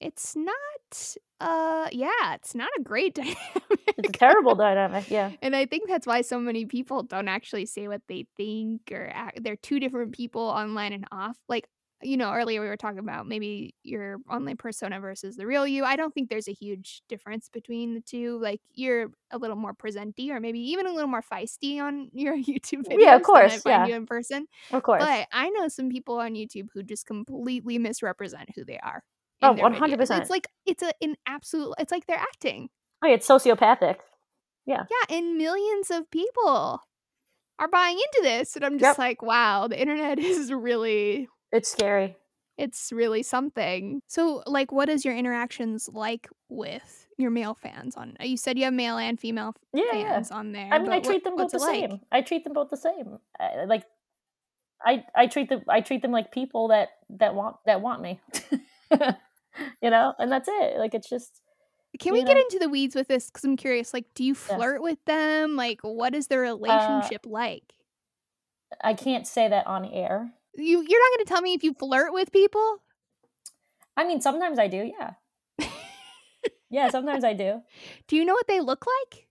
it's 0.00 0.36
not 0.36 1.16
uh 1.40 1.88
yeah, 1.92 2.34
it's 2.34 2.54
not 2.54 2.68
a 2.78 2.82
great 2.82 3.14
dynamic. 3.14 3.36
it's 3.98 4.08
a 4.08 4.12
terrible 4.12 4.54
dynamic 4.54 5.10
yeah 5.10 5.32
And 5.42 5.54
I 5.54 5.66
think 5.66 5.88
that's 5.88 6.06
why 6.06 6.22
so 6.22 6.38
many 6.38 6.64
people 6.64 7.02
don't 7.02 7.28
actually 7.28 7.66
say 7.66 7.88
what 7.88 8.02
they 8.08 8.26
think 8.36 8.90
or 8.92 9.10
act. 9.12 9.42
They're 9.42 9.56
two 9.56 9.80
different 9.80 10.12
people 10.12 10.42
online 10.42 10.92
and 10.92 11.04
off. 11.12 11.36
Like, 11.48 11.68
you 12.02 12.16
know, 12.18 12.32
earlier 12.32 12.60
we 12.60 12.68
were 12.68 12.76
talking 12.76 12.98
about 12.98 13.26
maybe 13.26 13.74
your 13.82 14.18
online 14.30 14.56
persona 14.58 15.00
versus 15.00 15.36
the 15.36 15.46
real 15.46 15.66
you. 15.66 15.84
I 15.84 15.96
don't 15.96 16.12
think 16.12 16.28
there's 16.28 16.48
a 16.48 16.52
huge 16.52 17.02
difference 17.08 17.48
between 17.48 17.94
the 17.94 18.00
two. 18.02 18.38
Like, 18.38 18.60
you're 18.74 19.08
a 19.30 19.38
little 19.38 19.56
more 19.56 19.72
presenty 19.72 20.30
or 20.30 20.38
maybe 20.38 20.60
even 20.60 20.86
a 20.86 20.92
little 20.92 21.08
more 21.08 21.22
feisty 21.22 21.80
on 21.80 22.10
your 22.12 22.36
YouTube 22.36 22.86
videos. 22.86 23.00
Yeah, 23.00 23.16
of 23.16 23.22
course, 23.22 23.62
yeah. 23.64 23.86
you 23.86 23.94
in 23.94 24.06
person. 24.06 24.46
of 24.72 24.82
course 24.82 25.02
But 25.02 25.28
I 25.32 25.48
know 25.50 25.68
some 25.68 25.88
people 25.88 26.18
on 26.18 26.34
YouTube 26.34 26.68
who 26.74 26.82
just 26.82 27.06
completely 27.06 27.78
misrepresent 27.78 28.50
who 28.54 28.64
they 28.64 28.78
are. 28.78 29.02
Oh, 29.42 29.50
in 29.50 29.56
their 29.56 29.70
videos. 29.70 30.08
100%. 30.08 30.20
It's 30.20 30.30
like, 30.30 30.48
it's 30.64 30.82
a, 30.82 30.92
an 31.02 31.16
absolute, 31.26 31.74
it's 31.78 31.92
like 31.92 32.06
they're 32.06 32.16
acting. 32.16 32.68
oh, 33.04 33.08
it's 33.12 33.26
sociopathic 33.28 33.96
Yeah, 34.66 34.84
Yeah, 34.90 35.16
and 35.16 35.36
millions 35.36 35.90
of 35.90 36.10
people 36.10 36.80
are 37.58 37.68
buying 37.68 37.96
into 37.98 38.20
this. 38.22 38.56
And 38.56 38.64
I'm 38.64 38.72
Yep. 38.74 38.80
just 38.80 38.98
like, 38.98 39.22
wow, 39.22 39.68
the 39.68 39.80
internet 39.80 40.18
is 40.32 40.52
really 40.52 41.28
it's 41.52 41.70
scary 41.70 42.16
it's 42.58 42.90
really 42.90 43.22
something. 43.22 44.00
So 44.06 44.42
like 44.46 44.72
what 44.72 44.88
is 44.88 45.04
your 45.04 45.14
interactions 45.14 45.90
like 45.92 46.26
with 46.48 47.06
your 47.18 47.30
male 47.30 47.54
fans 47.54 47.96
on 47.96 48.16
you 48.20 48.38
said 48.38 48.56
you 48.58 48.64
have 48.64 48.72
male 48.72 48.96
and 48.96 49.20
female 49.20 49.52
Yeah, 49.74 49.84
yeah. 49.92 50.12
fans 50.14 50.30
on 50.30 50.52
there. 50.52 50.68
I 50.72 50.78
mean, 50.78 50.90
I 50.90 51.00
treat 51.00 51.16
what- 51.16 51.24
them 51.24 51.36
both 51.36 51.50
the 51.52 51.58
like? 51.58 51.74
same. 51.90 52.00
I 52.10 52.22
treat 52.22 52.44
them 52.44 52.54
both 52.54 52.70
the 52.70 52.76
same. 52.78 53.18
Uh, 53.38 53.66
like, 53.66 53.84
I 54.84 55.04
I 55.14 55.26
treat 55.26 55.48
them 55.50 55.62
I 55.68 55.82
treat 55.82 56.00
them 56.02 56.12
like 56.12 56.32
people 56.32 56.68
that 56.68 56.88
that 57.10 57.34
want 57.34 57.56
that 57.66 57.80
want 57.82 58.00
me. 58.02 58.20
you 59.82 59.90
know, 59.90 60.14
and 60.18 60.30
that's 60.30 60.48
it. 60.48 60.78
Like 60.78 60.94
it's 60.94 61.08
just 61.08 61.40
Can 61.98 62.12
we 62.12 62.24
get 62.24 62.36
into 62.36 62.58
the 62.58 62.68
weeds 62.68 62.94
with 62.94 63.08
this? 63.08 63.26
Because 63.26 63.44
I'm 63.44 63.56
curious. 63.56 63.94
Like, 63.94 64.06
do 64.14 64.24
you 64.24 64.34
flirt 64.34 64.82
with 64.82 64.98
them? 65.06 65.56
Like, 65.56 65.80
what 65.82 66.14
is 66.14 66.26
the 66.28 66.38
relationship 66.38 67.24
like? 67.26 67.74
I 68.82 68.94
can't 68.94 69.26
say 69.26 69.48
that 69.48 69.66
on 69.66 69.84
air. 69.84 70.32
You 70.54 70.84
you're 70.86 71.00
not 71.00 71.16
going 71.16 71.24
to 71.26 71.28
tell 71.28 71.42
me 71.42 71.54
if 71.54 71.62
you 71.62 71.74
flirt 71.74 72.12
with 72.12 72.32
people? 72.32 72.78
I 73.96 74.06
mean, 74.06 74.20
sometimes 74.20 74.58
I 74.58 74.68
do. 74.68 74.90
Yeah, 74.98 75.12
yeah. 76.70 76.90
Sometimes 76.90 77.24
I 77.24 77.32
do. 77.32 77.62
Do 78.08 78.16
you 78.16 78.24
know 78.24 78.34
what 78.34 78.46
they 78.48 78.60
look 78.60 78.84
like? 78.86 79.26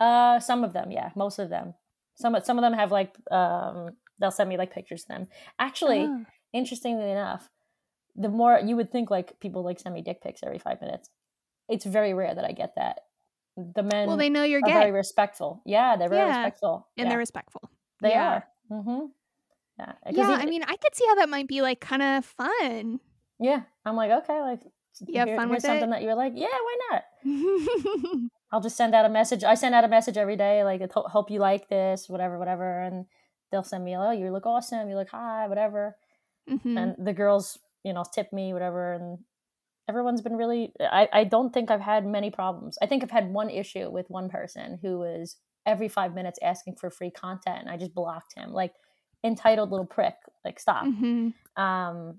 Uh, 0.00 0.38
some 0.40 0.64
of 0.64 0.72
them, 0.72 0.90
yeah. 0.90 1.10
Most 1.16 1.38
of 1.38 1.50
them. 1.50 1.74
Some 2.14 2.36
some 2.44 2.58
of 2.58 2.62
them 2.62 2.72
have 2.72 2.90
like 2.92 3.14
um, 3.30 3.90
they'll 4.18 4.30
send 4.30 4.48
me 4.48 4.56
like 4.56 4.72
pictures 4.72 5.02
of 5.02 5.08
them. 5.08 5.26
Actually, 5.58 6.04
Oh. 6.08 6.24
interestingly 6.52 7.10
enough, 7.10 7.48
the 8.18 8.28
more 8.28 8.60
you 8.64 8.76
would 8.76 8.90
think 8.90 9.10
like 9.10 9.38
people 9.40 9.62
like 9.64 9.78
send 9.80 9.94
me 9.94 10.02
dick 10.02 10.20
pics 10.22 10.42
every 10.42 10.58
five 10.58 10.80
minutes. 10.80 11.08
It's 11.68 11.84
very 11.86 12.12
rare 12.14 12.34
that 12.34 12.44
I 12.44 12.52
get 12.52 12.74
that. 12.76 13.00
The 13.56 13.82
men 13.82 14.06
well, 14.08 14.16
they 14.16 14.28
know 14.30 14.42
you're 14.44 14.60
are 14.60 14.66
gay, 14.66 14.72
very 14.72 14.90
respectful. 14.92 15.62
Yeah, 15.64 15.96
they're 15.96 16.08
very 16.08 16.26
Yeah, 16.28 16.36
respectful. 16.38 16.88
and 16.96 17.04
yeah, 17.06 17.08
they're 17.10 17.18
respectful. 17.18 17.70
they 18.02 18.10
yeah. 18.10 18.28
are. 18.34 18.44
Mm-hmm. 18.70 19.06
Yeah. 19.78 19.92
Yeah, 20.10 20.24
even- 20.32 20.40
I 20.40 20.46
mean, 20.46 20.62
I 20.64 20.76
could 20.76 20.94
see 20.94 21.06
how 21.06 21.14
that 21.16 21.28
might 21.28 21.48
be 21.48 21.62
like 21.62 21.80
kind 21.80 22.02
of 22.02 22.24
fun. 22.24 23.00
yeah. 23.40 23.62
I'm 23.84 23.96
like, 23.96 24.10
okay, 24.22 24.40
like 24.40 24.60
You 25.06 25.18
have 25.20 25.28
here- 25.28 25.36
fun 25.36 25.48
with 25.50 25.58
it? 25.58 25.66
something 25.66 25.90
that 25.90 26.02
you're 26.02 26.14
like, 26.14 26.32
yeah, 26.36 26.46
why 26.66 26.76
not? 26.90 27.04
I'll 28.52 28.60
just 28.60 28.76
send 28.76 28.94
out 28.94 29.04
a 29.04 29.08
message. 29.10 29.44
I 29.44 29.54
send 29.54 29.74
out 29.74 29.84
a 29.84 29.88
message 29.88 30.16
every 30.16 30.36
day, 30.36 30.64
like, 30.64 30.80
"I 30.80 30.88
hope 30.94 31.30
you 31.30 31.38
like 31.38 31.68
this, 31.68 32.08
whatever, 32.08 32.38
whatever. 32.38 32.80
And 32.80 33.04
they'll 33.52 33.62
send 33.62 33.84
me, 33.84 33.94
oh, 33.96 34.10
you 34.10 34.30
look 34.32 34.46
awesome. 34.46 34.88
You 34.88 34.96
look 34.96 35.10
high, 35.10 35.46
whatever. 35.48 35.96
Mhm. 36.48 36.78
And 36.78 37.06
the 37.06 37.12
girls, 37.12 37.58
you 37.84 37.92
know, 37.92 38.04
tip 38.14 38.32
me, 38.32 38.52
whatever. 38.52 38.94
And 38.94 39.18
everyone's 39.88 40.20
been 40.22 40.36
really, 40.36 40.72
I, 40.80 41.08
I 41.12 41.24
don't 41.24 41.52
think 41.52 41.70
I've 41.70 41.80
had 41.80 42.06
many 42.06 42.30
problems. 42.30 42.78
I 42.82 42.86
think 42.86 43.02
I've 43.02 43.10
had 43.10 43.30
one 43.30 43.50
issue 43.50 43.90
with 43.90 44.06
one 44.08 44.28
person 44.28 44.78
who 44.82 44.98
was 44.98 45.36
every 45.66 45.88
five 45.88 46.14
minutes 46.14 46.38
asking 46.42 46.76
for 46.76 46.90
free 46.90 47.10
content. 47.10 47.60
And 47.60 47.70
I 47.70 47.76
just 47.76 47.94
blocked 47.94 48.34
him, 48.36 48.52
like, 48.52 48.72
entitled 49.24 49.70
little 49.70 49.86
prick, 49.86 50.14
like, 50.44 50.60
stop. 50.60 50.84
Mhm. 50.84 51.34
Um, 51.56 52.18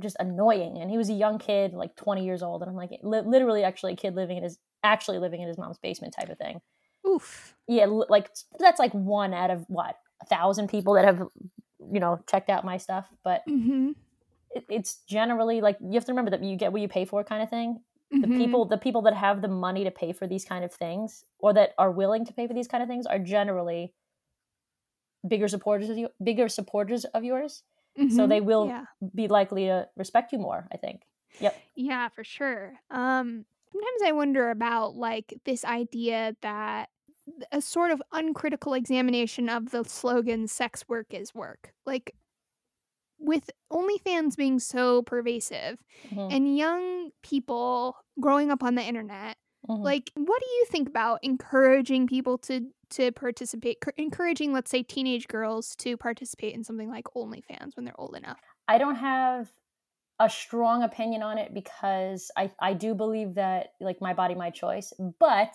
just 0.00 0.16
annoying. 0.20 0.78
And 0.78 0.90
he 0.90 0.98
was 0.98 1.08
a 1.08 1.14
young 1.14 1.38
kid, 1.38 1.72
like 1.72 1.96
20 1.96 2.24
years 2.24 2.42
old. 2.42 2.62
And 2.62 2.70
I'm 2.70 2.76
like, 2.76 2.90
li- 3.02 3.22
literally, 3.24 3.64
actually, 3.64 3.94
a 3.94 3.96
kid 3.96 4.14
living 4.14 4.36
in 4.36 4.42
his, 4.42 4.58
actually 4.84 5.18
living 5.18 5.40
in 5.40 5.48
his 5.48 5.58
mom's 5.58 5.78
basement 5.78 6.14
type 6.16 6.28
of 6.28 6.38
thing 6.38 6.60
Oof. 7.04 7.56
yeah 7.66 7.84
l- 7.84 8.06
like 8.08 8.30
that's 8.60 8.78
like 8.78 8.92
one 8.92 9.34
out 9.34 9.50
of 9.50 9.64
what 9.68 9.96
a 10.22 10.26
thousand 10.26 10.68
people 10.68 10.94
that 10.94 11.04
have 11.04 11.18
you 11.92 11.98
know 11.98 12.20
checked 12.30 12.48
out 12.50 12.64
my 12.64 12.76
stuff 12.76 13.08
but 13.24 13.42
hmm 13.48 13.90
it, 14.56 14.64
it's 14.68 15.02
generally 15.08 15.60
like 15.60 15.78
you 15.80 15.92
have 15.94 16.04
to 16.06 16.12
remember 16.12 16.30
that 16.30 16.42
you 16.42 16.56
get 16.56 16.72
what 16.72 16.82
you 16.82 16.88
pay 16.88 17.04
for 17.04 17.22
kind 17.24 17.42
of 17.42 17.50
thing 17.50 17.82
the 18.20 18.28
Mhm. 18.28 18.28
people 18.28 18.64
the 18.66 18.78
people 18.78 19.02
that 19.02 19.14
have 19.14 19.42
the 19.42 19.48
money 19.48 19.84
to 19.84 19.90
pay 19.90 20.12
for 20.12 20.26
these 20.26 20.44
kind 20.44 20.64
of 20.64 20.72
things 20.72 21.24
or 21.38 21.52
that 21.54 21.74
are 21.78 21.90
willing 21.92 22.24
to 22.24 22.32
pay 22.32 22.46
for 22.46 22.54
these 22.54 22.68
kind 22.68 22.82
of 22.82 22.88
things 22.88 23.06
are 23.06 23.18
generally 23.18 23.94
bigger 25.26 25.48
supporters 25.48 25.88
of 25.90 25.98
you 25.98 26.08
bigger 26.22 26.48
supporters 26.48 27.04
of 27.06 27.24
yours 27.24 27.62
so 28.06 28.26
Mhm. 28.26 28.26
they 28.26 28.40
will 28.40 28.76
Yeah. 28.76 28.86
be 29.14 29.28
likely 29.28 29.64
to 29.66 29.88
respect 29.96 30.32
you 30.32 30.38
more 30.38 30.68
i 30.72 30.76
think 30.76 31.02
Yep. 31.38 31.66
Yeah, 31.74 32.08
for 32.08 32.24
sure. 32.24 32.78
Um, 32.90 33.44
sometimes 33.72 34.02
I 34.04 34.12
wonder 34.12 34.50
about 34.50 34.96
like 34.96 35.34
this 35.44 35.64
idea 35.64 36.36
that 36.42 36.90
a 37.52 37.60
sort 37.60 37.90
of 37.90 38.02
uncritical 38.12 38.74
examination 38.74 39.48
of 39.48 39.70
the 39.70 39.84
slogan 39.84 40.48
"sex 40.48 40.88
work 40.88 41.12
is 41.14 41.34
work." 41.34 41.74
Like 41.86 42.14
with 43.18 43.50
OnlyFans 43.72 44.36
being 44.36 44.58
so 44.58 45.02
pervasive 45.02 45.82
Mhm, 46.04 46.30
and 46.30 46.56
young 46.56 47.10
people 47.22 47.96
growing 48.20 48.50
up 48.50 48.62
on 48.62 48.74
the 48.74 48.82
internet, 48.82 49.36
mhm. 49.68 49.82
like 49.82 50.10
what 50.14 50.40
do 50.40 50.46
you 50.48 50.64
think 50.66 50.88
about 50.88 51.20
encouraging 51.22 52.06
people 52.06 52.38
to 52.38 52.70
to 52.90 53.10
participate, 53.12 53.78
encouraging 53.96 54.52
let's 54.52 54.70
say 54.70 54.82
teenage 54.82 55.26
girls 55.28 55.74
to 55.76 55.96
participate 55.96 56.54
in 56.54 56.62
something 56.64 56.88
like 56.88 57.06
OnlyFans 57.16 57.74
when 57.76 57.84
they're 57.84 58.00
old 58.00 58.16
enough? 58.16 58.40
I 58.68 58.78
don't 58.78 58.96
have 58.96 59.50
a 60.20 60.30
strong 60.30 60.82
opinion 60.82 61.22
on 61.22 61.38
it 61.38 61.54
because 61.54 62.30
I, 62.36 62.52
I 62.60 62.74
do 62.74 62.94
believe 62.94 63.34
that 63.34 63.74
like 63.80 64.00
my 64.00 64.14
body 64.14 64.34
my 64.34 64.50
choice 64.50 64.92
but 65.20 65.54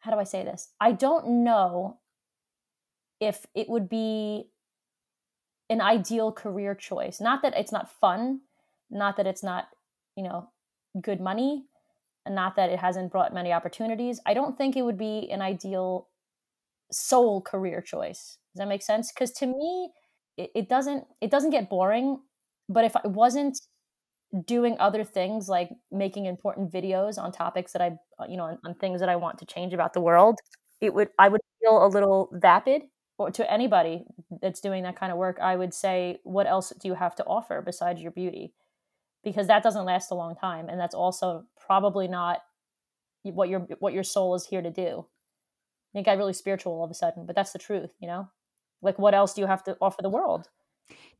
how 0.00 0.10
do 0.12 0.18
i 0.18 0.24
say 0.24 0.44
this 0.44 0.70
i 0.80 0.92
don't 0.92 1.44
know 1.44 2.00
if 3.20 3.46
it 3.54 3.68
would 3.68 3.88
be 3.88 4.50
an 5.70 5.80
ideal 5.80 6.32
career 6.32 6.74
choice. 6.74 7.20
Not 7.20 7.42
that 7.42 7.54
it's 7.56 7.72
not 7.72 7.90
fun 8.00 8.40
not 8.90 9.16
that 9.16 9.26
it's 9.26 9.42
not 9.42 9.68
you 10.16 10.22
know 10.22 10.48
good 11.00 11.20
money 11.20 11.64
and 12.24 12.34
not 12.34 12.56
that 12.56 12.70
it 12.70 12.78
hasn't 12.78 13.12
brought 13.12 13.34
many 13.34 13.52
opportunities. 13.52 14.20
I 14.26 14.34
don't 14.34 14.56
think 14.56 14.76
it 14.76 14.82
would 14.82 14.98
be 14.98 15.28
an 15.30 15.42
ideal 15.42 16.08
sole 16.92 17.40
career 17.40 17.80
choice. 17.80 18.38
Does 18.54 18.60
that 18.60 18.68
make 18.68 18.82
sense? 18.82 19.12
Because 19.12 19.32
to 19.32 19.46
me 19.46 19.90
it, 20.36 20.50
it 20.54 20.68
doesn't 20.68 21.04
it 21.20 21.30
doesn't 21.30 21.50
get 21.50 21.68
boring 21.70 22.20
but 22.68 22.84
if 22.84 22.96
i 22.96 23.00
wasn't 23.06 23.60
doing 24.44 24.76
other 24.78 25.04
things 25.04 25.48
like 25.48 25.70
making 25.90 26.26
important 26.26 26.72
videos 26.72 27.18
on 27.18 27.32
topics 27.32 27.72
that 27.72 27.82
i 27.82 27.96
you 28.28 28.36
know 28.36 28.44
on, 28.44 28.58
on 28.64 28.74
things 28.74 29.00
that 29.00 29.08
i 29.08 29.16
want 29.16 29.38
to 29.38 29.46
change 29.46 29.72
about 29.72 29.92
the 29.92 30.00
world 30.00 30.38
it 30.80 30.92
would 30.92 31.08
i 31.18 31.28
would 31.28 31.40
feel 31.60 31.84
a 31.84 31.88
little 31.88 32.28
vapid 32.32 32.82
or 33.18 33.30
to 33.30 33.50
anybody 33.50 34.04
that's 34.42 34.60
doing 34.60 34.82
that 34.82 34.96
kind 34.96 35.10
of 35.12 35.18
work 35.18 35.38
i 35.40 35.56
would 35.56 35.72
say 35.72 36.18
what 36.24 36.46
else 36.46 36.72
do 36.78 36.88
you 36.88 36.94
have 36.94 37.14
to 37.14 37.24
offer 37.24 37.62
besides 37.62 38.00
your 38.00 38.12
beauty? 38.12 38.52
Because 39.24 39.48
that 39.48 39.62
doesn't 39.62 39.84
last 39.84 40.10
a 40.10 40.14
long 40.14 40.36
time 40.36 40.68
and 40.68 40.78
that's 40.78 40.94
also 40.94 41.44
probably 41.66 42.08
not 42.08 42.42
what 43.22 43.48
your 43.48 43.60
what 43.80 43.92
your 43.92 44.04
soul 44.04 44.34
is 44.36 44.46
here 44.46 44.62
to 44.62 44.70
do. 44.70 45.06
It 45.94 46.04
got 46.04 46.18
really 46.18 46.32
spiritual 46.32 46.72
all 46.72 46.84
of 46.84 46.90
a 46.90 46.94
sudden 46.94 47.26
but 47.26 47.34
that's 47.34 47.52
the 47.52 47.58
truth 47.58 47.90
you 48.00 48.06
know? 48.06 48.28
Like 48.82 48.98
what 48.98 49.14
else 49.14 49.34
do 49.34 49.40
you 49.40 49.46
have 49.46 49.64
to 49.64 49.76
offer 49.80 50.02
the 50.02 50.10
world? 50.10 50.48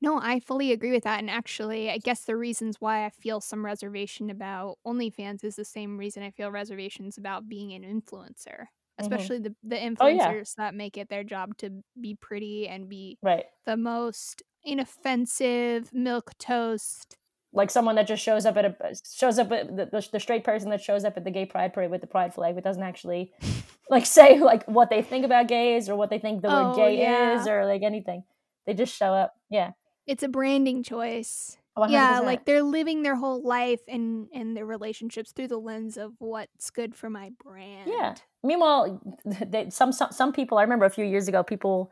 No, 0.01 0.21
I 0.21 0.41
fully 0.41 0.73
agree 0.73 0.93
with 0.93 1.05
that. 1.05 1.21
And 1.21 1.31
actually, 1.31 1.91
I 1.91 1.99
guess 1.99 2.25
the 2.25 2.37
reasons 2.37 2.77
why 2.81 3.05
I 3.05 3.11
feel 3.11 3.41
some 3.41 3.65
reservation 3.65 4.31
about 4.31 4.79
OnlyFans 4.87 5.43
is 5.43 5.57
the 5.57 5.65
same 5.65 5.99
reason 5.99 6.23
I 6.23 6.31
feel 6.31 6.51
reservations 6.51 7.19
about 7.19 7.49
being 7.49 7.73
an 7.73 7.83
influencer, 7.83 8.67
especially 8.99 9.39
the, 9.39 9.55
the 9.63 9.77
Mm-hmm. 9.77 9.95
Oh, 10.01 10.07
yeah. 10.07 10.33
influencers 10.33 10.55
that 10.57 10.75
make 10.75 10.97
it 10.97 11.09
their 11.09 11.25
job 11.25 11.57
to 11.59 11.83
be 12.01 12.15
pretty 12.15 12.69
and 12.69 12.89
be 12.89 13.19
right 13.23 13.45
the 13.65 13.77
most 13.77 14.43
inoffensive 14.65 15.93
milk 15.93 16.33
toast. 16.39 17.17
like 17.53 17.71
someone 17.71 17.95
that 17.97 18.07
just 18.07 18.23
shows 18.23 18.47
up 18.47 18.57
at 18.57 18.65
a 18.65 18.77
shows 19.15 19.39
up 19.39 19.51
at 19.53 19.69
the, 19.77 19.87
the, 19.87 20.09
the 20.13 20.21
straight 20.21 20.45
person 20.45 20.71
that 20.71 20.81
shows 20.81 21.05
up 21.05 21.17
at 21.17 21.25
the 21.25 21.31
gay 21.31 21.47
pride 21.47 21.73
parade 21.73 21.91
with 21.91 22.01
the 22.01 22.07
pride 22.07 22.33
flag 22.35 22.55
but 22.55 22.65
doesn't 22.65 22.83
actually 22.83 23.33
like 23.91 24.07
say 24.07 24.39
like 24.41 24.65
what 24.67 24.91
they 24.91 25.03
think 25.03 25.25
about 25.25 25.49
gays 25.49 25.89
or 25.89 25.97
what 25.97 26.11
they 26.11 26.19
think 26.19 26.43
the 26.43 26.49
Oh, 26.51 26.69
word 26.69 26.77
gay 26.77 26.99
yeah. 27.01 27.41
is 27.41 27.47
or 27.47 27.65
like 27.67 27.83
anything 27.83 28.25
they 28.67 28.75
just 28.75 28.95
show 28.97 29.13
up 29.13 29.35
yeah 29.51 29.73
It's 30.07 30.23
a 30.23 30.29
branding 30.29 30.83
choice. 30.83 31.57
100%. 31.79 31.91
Yeah, 31.91 32.21
like 32.21 32.47
they're 32.47 32.63
living 32.63 33.03
their 33.03 33.17
whole 33.17 33.43
life 33.47 33.81
and 33.87 34.29
and 34.33 34.57
their 34.57 34.65
relationships 34.65 35.33
through 35.33 35.49
the 35.49 35.59
lens 35.59 35.99
of 35.99 36.15
what's 36.21 36.71
good 36.71 36.95
for 36.95 37.11
my 37.11 37.31
brand. 37.45 37.91
yeah 37.91 38.15
meanwhile 38.47 39.01
they, 39.47 39.71
some, 39.71 39.93
some 39.93 40.11
some 40.13 40.33
people 40.33 40.59
i 40.59 40.63
remember 40.63 40.85
a 40.85 40.91
few 40.91 41.05
years 41.05 41.29
ago 41.29 41.43
people 41.43 41.91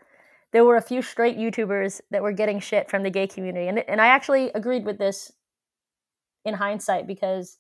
there 0.53 0.65
were 0.65 0.77
a 0.77 0.83
few 0.83 1.03
straight 1.03 1.37
youtubers 1.37 2.01
that 2.13 2.23
were 2.23 2.31
getting 2.31 2.61
shit 2.61 2.89
from 2.89 3.03
the 3.03 3.11
gay 3.11 3.27
community. 3.27 3.67
And, 3.67 3.79
and 3.89 4.01
i 4.01 4.07
actually 4.07 4.51
agreed 4.55 4.85
with 4.85 4.99
this 4.99 5.33
in 6.45 6.55
hindsight 6.55 7.07
because 7.07 7.59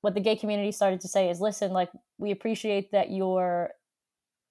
what 0.00 0.14
the 0.14 0.20
gay 0.20 0.36
community 0.36 0.72
started 0.72 1.00
to 1.00 1.08
say 1.08 1.30
is 1.30 1.40
listen 1.40 1.72
like 1.72 1.90
we 2.18 2.30
appreciate 2.30 2.92
that 2.92 3.10
you're 3.10 3.70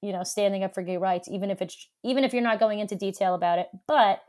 you 0.01 0.11
know 0.11 0.23
standing 0.23 0.63
up 0.63 0.73
for 0.73 0.81
gay 0.81 0.97
rights 0.97 1.29
even 1.29 1.49
if 1.51 1.61
it's 1.61 1.87
even 2.03 2.23
if 2.23 2.33
you're 2.33 2.41
not 2.41 2.59
going 2.59 2.79
into 2.79 2.95
detail 2.95 3.35
about 3.35 3.59
it. 3.59 3.69
But 3.87 4.21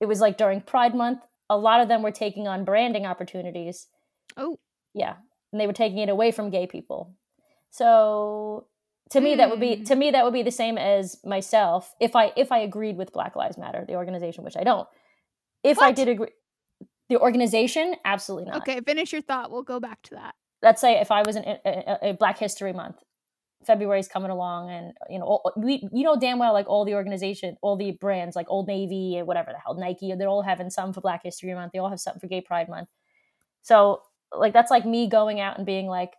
it 0.00 0.06
was 0.06 0.20
like 0.20 0.36
during 0.36 0.60
pride 0.60 0.94
month 0.94 1.20
a 1.48 1.56
lot 1.56 1.80
of 1.80 1.88
them 1.88 2.02
were 2.02 2.10
taking 2.10 2.48
on 2.48 2.64
branding 2.64 3.04
opportunities. 3.04 3.88
Oh, 4.36 4.58
yeah. 4.94 5.16
And 5.52 5.60
they 5.60 5.66
were 5.66 5.74
taking 5.74 5.98
it 5.98 6.08
away 6.08 6.32
from 6.32 6.48
gay 6.48 6.66
people 6.66 7.14
so 7.72 8.66
to 9.10 9.20
me 9.20 9.34
that 9.34 9.50
would 9.50 9.58
be 9.60 9.76
Hmm. 9.78 9.82
to 9.84 9.96
me 9.96 10.10
that 10.12 10.24
would 10.24 10.32
be 10.32 10.44
the 10.44 10.50
same 10.52 10.78
as 10.78 11.18
myself 11.24 11.92
if 12.00 12.14
i 12.14 12.32
if 12.36 12.52
i 12.52 12.58
agreed 12.58 12.96
with 12.96 13.12
black 13.12 13.34
lives 13.34 13.58
matter 13.58 13.84
the 13.86 13.96
organization 13.96 14.44
which 14.44 14.56
i 14.56 14.62
don't 14.62 14.86
if 15.64 15.78
i 15.80 15.90
did 15.90 16.08
agree 16.08 16.28
the 17.08 17.18
organization 17.18 17.96
absolutely 18.04 18.48
not 18.50 18.58
okay. 18.62 18.80
Finish 18.80 19.12
your 19.12 19.20
thought. 19.20 19.50
We'll 19.50 19.64
go 19.64 19.78
back 19.80 20.00
to 20.04 20.14
that. 20.14 20.34
let's 20.62 20.80
say 20.80 20.92
if 21.00 21.10
I 21.10 21.22
was 21.26 21.36
in 21.36 21.44
a, 21.44 21.58
a, 21.66 21.98
a 22.10 22.12
Black 22.14 22.38
History 22.38 22.72
Month, 22.72 22.96
February's 23.66 24.08
coming 24.08 24.30
along, 24.30 24.70
and 24.70 24.94
you 25.10 25.18
know, 25.18 25.40
we 25.56 25.86
you 25.92 26.04
know 26.04 26.16
damn 26.18 26.38
well 26.38 26.54
like 26.54 26.68
all 26.68 26.86
the 26.86 26.94
organization, 26.94 27.56
all 27.60 27.76
the 27.76 27.90
brands 28.00 28.34
like 28.34 28.46
Old 28.48 28.66
Navy 28.66 29.16
and 29.18 29.26
whatever 29.26 29.50
the 29.52 29.58
hell 29.58 29.74
Nike, 29.74 30.14
they're 30.14 30.28
all 30.28 30.40
having 30.42 30.70
something 30.70 30.94
for 30.94 31.02
Black 31.02 31.22
History 31.22 31.52
Month. 31.52 31.72
They 31.72 31.80
all 31.80 31.90
have 31.90 32.00
something 32.00 32.20
for 32.20 32.28
Gay 32.28 32.40
Pride 32.40 32.68
Month. 32.70 32.88
So 33.60 34.00
like 34.34 34.54
that's 34.54 34.70
like 34.70 34.86
me 34.86 35.06
going 35.06 35.38
out 35.38 35.58
and 35.58 35.66
being 35.66 35.88
like, 35.88 36.12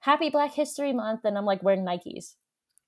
Happy 0.00 0.30
Black 0.30 0.52
History 0.52 0.92
Month, 0.92 1.20
and 1.24 1.36
I'm 1.36 1.44
like 1.44 1.62
wearing 1.62 1.84
Nikes. 1.84 2.34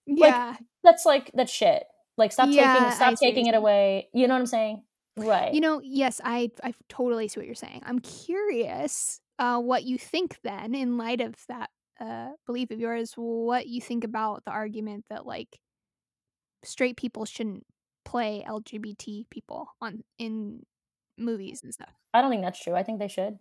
Yeah. 0.06 0.56
That's 0.84 1.04
like 1.04 1.30
that's 1.34 1.52
shit. 1.52 1.84
Like 2.16 2.32
stop 2.32 2.48
Yeah, 2.50 2.74
taking 2.74 2.90
stop 2.92 3.10
what 3.10 3.18
taking 3.20 3.46
it 3.46 3.54
away. 3.54 4.08
You 4.12 4.26
know 4.26 4.34
what 4.34 4.40
I'm 4.40 4.46
saying? 4.46 4.82
Right. 5.16 5.52
You 5.52 5.60
know, 5.60 5.80
yes, 5.82 6.20
I 6.24 6.50
I 6.62 6.74
totally 6.88 7.28
see 7.28 7.40
what 7.40 7.46
you're 7.46 7.54
saying. 7.54 7.82
I'm 7.84 7.98
curious 7.98 9.20
uh, 9.38 9.58
what 9.58 9.84
you 9.84 9.98
think 9.98 10.38
then, 10.42 10.74
in 10.74 10.96
light 10.96 11.20
of 11.20 11.34
that 11.48 11.70
uh, 12.00 12.30
belief 12.46 12.70
of 12.70 12.80
yours, 12.80 13.12
what 13.16 13.66
you 13.66 13.80
think 13.80 14.04
about 14.04 14.44
the 14.44 14.50
argument 14.50 15.04
that 15.10 15.26
like 15.26 15.58
straight 16.64 16.96
people 16.96 17.24
shouldn't 17.24 17.64
play 18.04 18.44
LGBT 18.48 19.28
people 19.30 19.68
on 19.80 20.02
in 20.18 20.62
movies 21.16 21.60
and 21.62 21.72
stuff. 21.74 21.92
I 22.14 22.20
don't 22.20 22.30
think 22.30 22.42
that's 22.42 22.62
true. 22.62 22.74
I 22.74 22.82
think 22.82 22.98
they 22.98 23.08
should. 23.08 23.38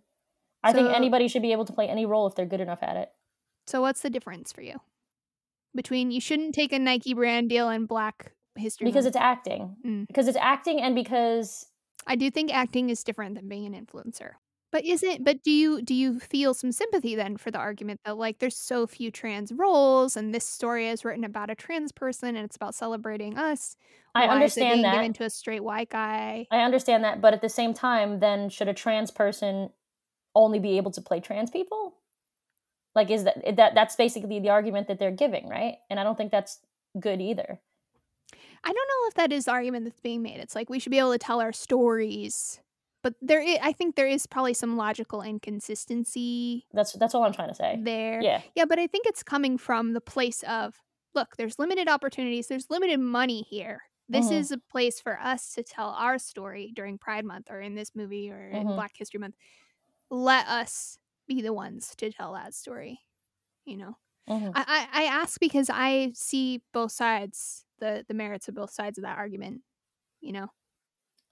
I 0.63 0.73
think 0.73 0.89
anybody 0.89 1.27
should 1.27 1.43
be 1.43 1.53
able 1.53 1.65
to 1.65 1.73
play 1.73 1.87
any 1.87 2.05
role 2.05 2.27
if 2.27 2.35
they're 2.35 2.45
good 2.45 2.59
enough 2.59 2.81
at 2.81 2.97
it. 2.97 3.09
So 3.67 3.81
what's 3.81 4.01
the 4.01 4.09
difference 4.09 4.51
for 4.51 4.61
you 4.61 4.75
between 5.75 6.11
you 6.11 6.19
shouldn't 6.21 6.55
take 6.55 6.73
a 6.73 6.79
Nike 6.79 7.13
brand 7.13 7.49
deal 7.49 7.69
and 7.69 7.87
Black 7.87 8.31
History 8.55 8.85
Because 8.85 9.05
Month? 9.05 9.15
it's 9.15 9.21
acting. 9.23 9.75
Mm. 9.85 10.07
Because 10.07 10.27
it's 10.27 10.37
acting 10.37 10.81
and 10.81 10.95
because 10.95 11.67
I 12.07 12.15
do 12.15 12.31
think 12.31 12.53
acting 12.53 12.89
is 12.89 13.03
different 13.03 13.35
than 13.35 13.47
being 13.47 13.65
an 13.73 13.85
influencer. 13.85 14.31
But 14.71 14.83
isn't 14.85 15.23
but 15.23 15.43
do 15.43 15.51
you 15.51 15.81
do 15.81 15.93
you 15.93 16.19
feel 16.19 16.53
some 16.53 16.71
sympathy 16.71 17.15
then 17.15 17.37
for 17.37 17.51
the 17.51 17.57
argument 17.57 18.01
that 18.05 18.17
like 18.17 18.39
there's 18.39 18.57
so 18.57 18.85
few 18.85 19.11
trans 19.11 19.51
roles 19.53 20.17
and 20.17 20.33
this 20.33 20.45
story 20.45 20.87
is 20.89 21.05
written 21.05 21.23
about 21.23 21.49
a 21.49 21.55
trans 21.55 21.91
person 21.91 22.35
and 22.35 22.45
it's 22.45 22.55
about 22.55 22.75
celebrating 22.75 23.37
us? 23.37 23.75
I 24.13 24.27
Why 24.27 24.43
is 24.43 24.57
it 24.57 24.65
understand 24.65 24.73
being 24.73 24.81
that. 24.83 24.93
given 24.95 25.13
to 25.13 25.23
a 25.23 25.29
straight 25.29 25.63
white 25.63 25.89
guy? 25.89 26.47
I 26.51 26.59
understand 26.59 27.03
that, 27.03 27.21
but 27.21 27.33
at 27.33 27.41
the 27.41 27.49
same 27.49 27.73
time, 27.73 28.19
then 28.19 28.49
should 28.49 28.67
a 28.67 28.73
trans 28.73 29.11
person 29.11 29.69
only 30.35 30.59
be 30.59 30.77
able 30.77 30.91
to 30.91 31.01
play 31.01 31.19
trans 31.19 31.49
people? 31.49 31.95
Like, 32.97 33.11
is 33.11 33.23
that 33.25 33.55
that 33.55 33.75
that's 33.75 33.95
basically 33.95 34.39
the 34.39 34.49
argument 34.49 34.87
that 34.87 34.97
they're 34.99 35.11
giving, 35.11 35.47
right? 35.47 35.75
And 35.89 35.99
I 35.99 36.03
don't 36.03 36.17
think 36.17 36.31
that's 36.31 36.59
good 36.99 37.21
either. 37.21 37.59
I 38.63 38.73
don't 38.73 38.75
know 38.75 39.07
if 39.07 39.13
that 39.13 39.31
is 39.31 39.45
the 39.45 39.51
argument 39.51 39.85
that's 39.85 40.01
being 40.01 40.21
made. 40.23 40.39
It's 40.39 40.55
like 40.55 40.69
we 40.69 40.79
should 40.79 40.89
be 40.89 40.97
able 40.99 41.11
to 41.13 41.17
tell 41.19 41.39
our 41.39 41.53
stories. 41.53 42.59
But 43.03 43.13
there 43.21 43.39
i- 43.39 43.59
I 43.61 43.71
think 43.71 43.95
there 43.95 44.07
is 44.07 44.25
probably 44.25 44.55
some 44.55 44.75
logical 44.75 45.21
inconsistency 45.21 46.65
That's 46.73 46.93
that's 46.93 47.13
all 47.15 47.23
I'm 47.23 47.33
trying 47.33 47.49
to 47.49 47.55
say. 47.55 47.77
there. 47.81 48.19
Yeah, 48.21 48.41
Yeah, 48.55 48.65
but 48.65 48.79
I 48.79 48.87
think 48.87 49.05
it's 49.05 49.21
coming 49.23 49.57
from 49.59 49.93
the 49.93 50.01
place 50.01 50.43
of 50.43 50.81
look, 51.13 51.35
there's 51.37 51.57
limited 51.59 51.87
opportunities, 51.87 52.47
there's 52.47 52.69
limited 52.69 52.99
money 52.99 53.43
here. 53.43 53.83
This 54.09 54.27
Mhm. 54.29 54.33
is 54.39 54.51
a 54.51 54.57
place 54.57 54.99
for 54.99 55.19
us 55.19 55.53
to 55.53 55.63
tell 55.63 55.89
our 55.89 56.17
story 56.19 56.71
during 56.75 56.97
Pride 56.97 57.25
Month 57.25 57.47
or 57.51 57.59
in 57.61 57.75
this 57.75 57.95
movie 57.95 58.29
or 58.31 58.49
in 58.49 58.67
Mhm. 58.67 58.75
Black 58.75 58.93
History 58.97 59.19
Month. 59.19 59.35
Let 60.09 60.47
us 60.47 60.97
be 61.27 61.41
the 61.41 61.53
ones 61.53 61.95
to 61.97 62.11
tell 62.11 62.33
that 62.33 62.53
story. 62.53 63.01
You 63.65 63.77
know, 63.77 63.97
Mhm. 64.27 64.55
I, 64.55 64.87
I, 64.93 65.03
I 65.03 65.05
ask 65.07 65.39
because 65.39 65.69
I 65.71 66.11
see 66.15 66.63
both 66.73 66.91
sides, 66.93 67.65
the 67.79 68.05
the 68.07 68.15
merits 68.15 68.47
of 68.49 68.55
both 68.55 68.71
sides 68.71 68.97
of 68.99 69.03
that 69.03 69.17
argument. 69.19 69.63
You 70.21 70.33
know, 70.33 70.47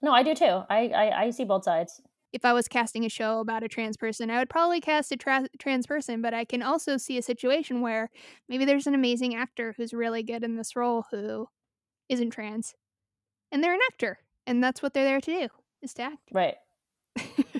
no, 0.02 0.12
I 0.12 0.22
do 0.22 0.34
too. 0.34 0.44
I, 0.70 0.88
I 0.88 1.22
I 1.24 1.30
see 1.30 1.44
both 1.44 1.64
sides. 1.64 2.00
if 2.32 2.44
I 2.44 2.52
was 2.52 2.68
casting 2.68 3.04
a 3.04 3.08
show 3.08 3.40
about 3.40 3.62
a 3.62 3.68
trans 3.68 3.96
person, 3.96 4.30
I 4.30 4.38
would 4.38 4.50
probably 4.50 4.80
cast 4.80 5.12
a 5.12 5.16
tra- 5.16 5.48
trans 5.58 5.86
person, 5.86 6.20
but 6.20 6.34
I 6.34 6.44
can 6.44 6.62
also 6.62 6.96
see 6.96 7.16
a 7.18 7.22
situation 7.22 7.80
where 7.80 8.10
maybe 8.48 8.64
there's 8.64 8.86
an 8.86 8.94
amazing 8.94 9.34
actor 9.34 9.74
who's 9.76 9.94
really 9.94 10.22
good 10.22 10.44
in 10.44 10.56
this 10.56 10.76
role 10.76 11.04
who 11.10 11.48
isn't 12.08 12.30
trans, 12.30 12.74
and 13.52 13.64
they're 13.64 13.74
an 13.74 13.80
actor, 13.92 14.20
and 14.46 14.62
that's 14.64 14.82
what 14.82 14.94
they're 14.94 15.04
there 15.04 15.20
to 15.22 15.32
do 15.32 15.48
is 15.82 15.94
to 15.94 16.02
act. 16.04 16.32
Right. 16.32 16.56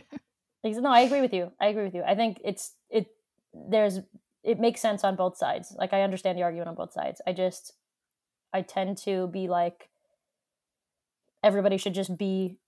No, 0.74 0.90
I 0.90 1.00
agree 1.00 1.20
with 1.20 1.32
you. 1.32 1.52
I 1.60 1.66
agree 1.68 1.84
with 1.84 1.94
you. 1.94 2.02
I 2.02 2.14
think 2.14 2.40
it's 2.44 2.74
it. 2.90 3.06
There's 3.52 4.00
it 4.42 4.60
makes 4.60 4.80
sense 4.80 5.04
on 5.04 5.16
both 5.16 5.36
sides. 5.36 5.74
Like 5.78 5.92
I 5.92 6.02
understand 6.02 6.38
the 6.38 6.42
argument 6.42 6.68
on 6.68 6.74
both 6.74 6.92
sides. 6.92 7.20
I 7.26 7.32
just 7.32 7.72
I 8.52 8.62
tend 8.62 8.98
to 8.98 9.28
be 9.28 9.48
like 9.48 9.88
everybody 11.42 11.76
should 11.76 11.94
just 11.94 12.16
be 12.16 12.58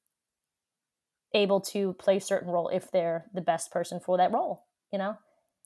able 1.34 1.60
to 1.60 1.92
play 1.94 2.16
a 2.16 2.20
certain 2.20 2.50
role 2.50 2.68
if 2.68 2.90
they're 2.90 3.26
the 3.34 3.40
best 3.40 3.70
person 3.70 4.00
for 4.00 4.16
that 4.18 4.32
role. 4.32 4.64
You 4.92 4.98
know, 4.98 5.16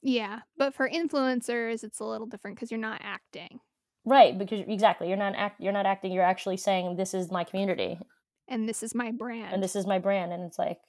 yeah, 0.01 0.39
but 0.57 0.73
for 0.73 0.89
influencers, 0.89 1.83
it's 1.83 1.99
a 1.99 2.05
little 2.05 2.27
different 2.27 2.57
because 2.57 2.71
you're 2.71 2.79
not 2.79 3.01
acting, 3.03 3.59
right? 4.05 4.37
Because 4.37 4.61
exactly, 4.67 5.07
you're 5.07 5.17
not 5.17 5.35
act. 5.35 5.61
You're 5.61 5.73
not 5.73 5.85
acting. 5.85 6.11
You're 6.11 6.23
actually 6.23 6.57
saying 6.57 6.97
this 6.97 7.13
is 7.13 7.31
my 7.31 7.43
community 7.43 7.99
and 8.47 8.67
this 8.67 8.83
is 8.83 8.93
my 8.93 9.11
brand. 9.11 9.53
and 9.53 9.63
this 9.63 9.75
is 9.75 9.87
my 9.87 9.99
brand, 9.99 10.33
and 10.33 10.43
it's 10.43 10.59
like 10.59 10.79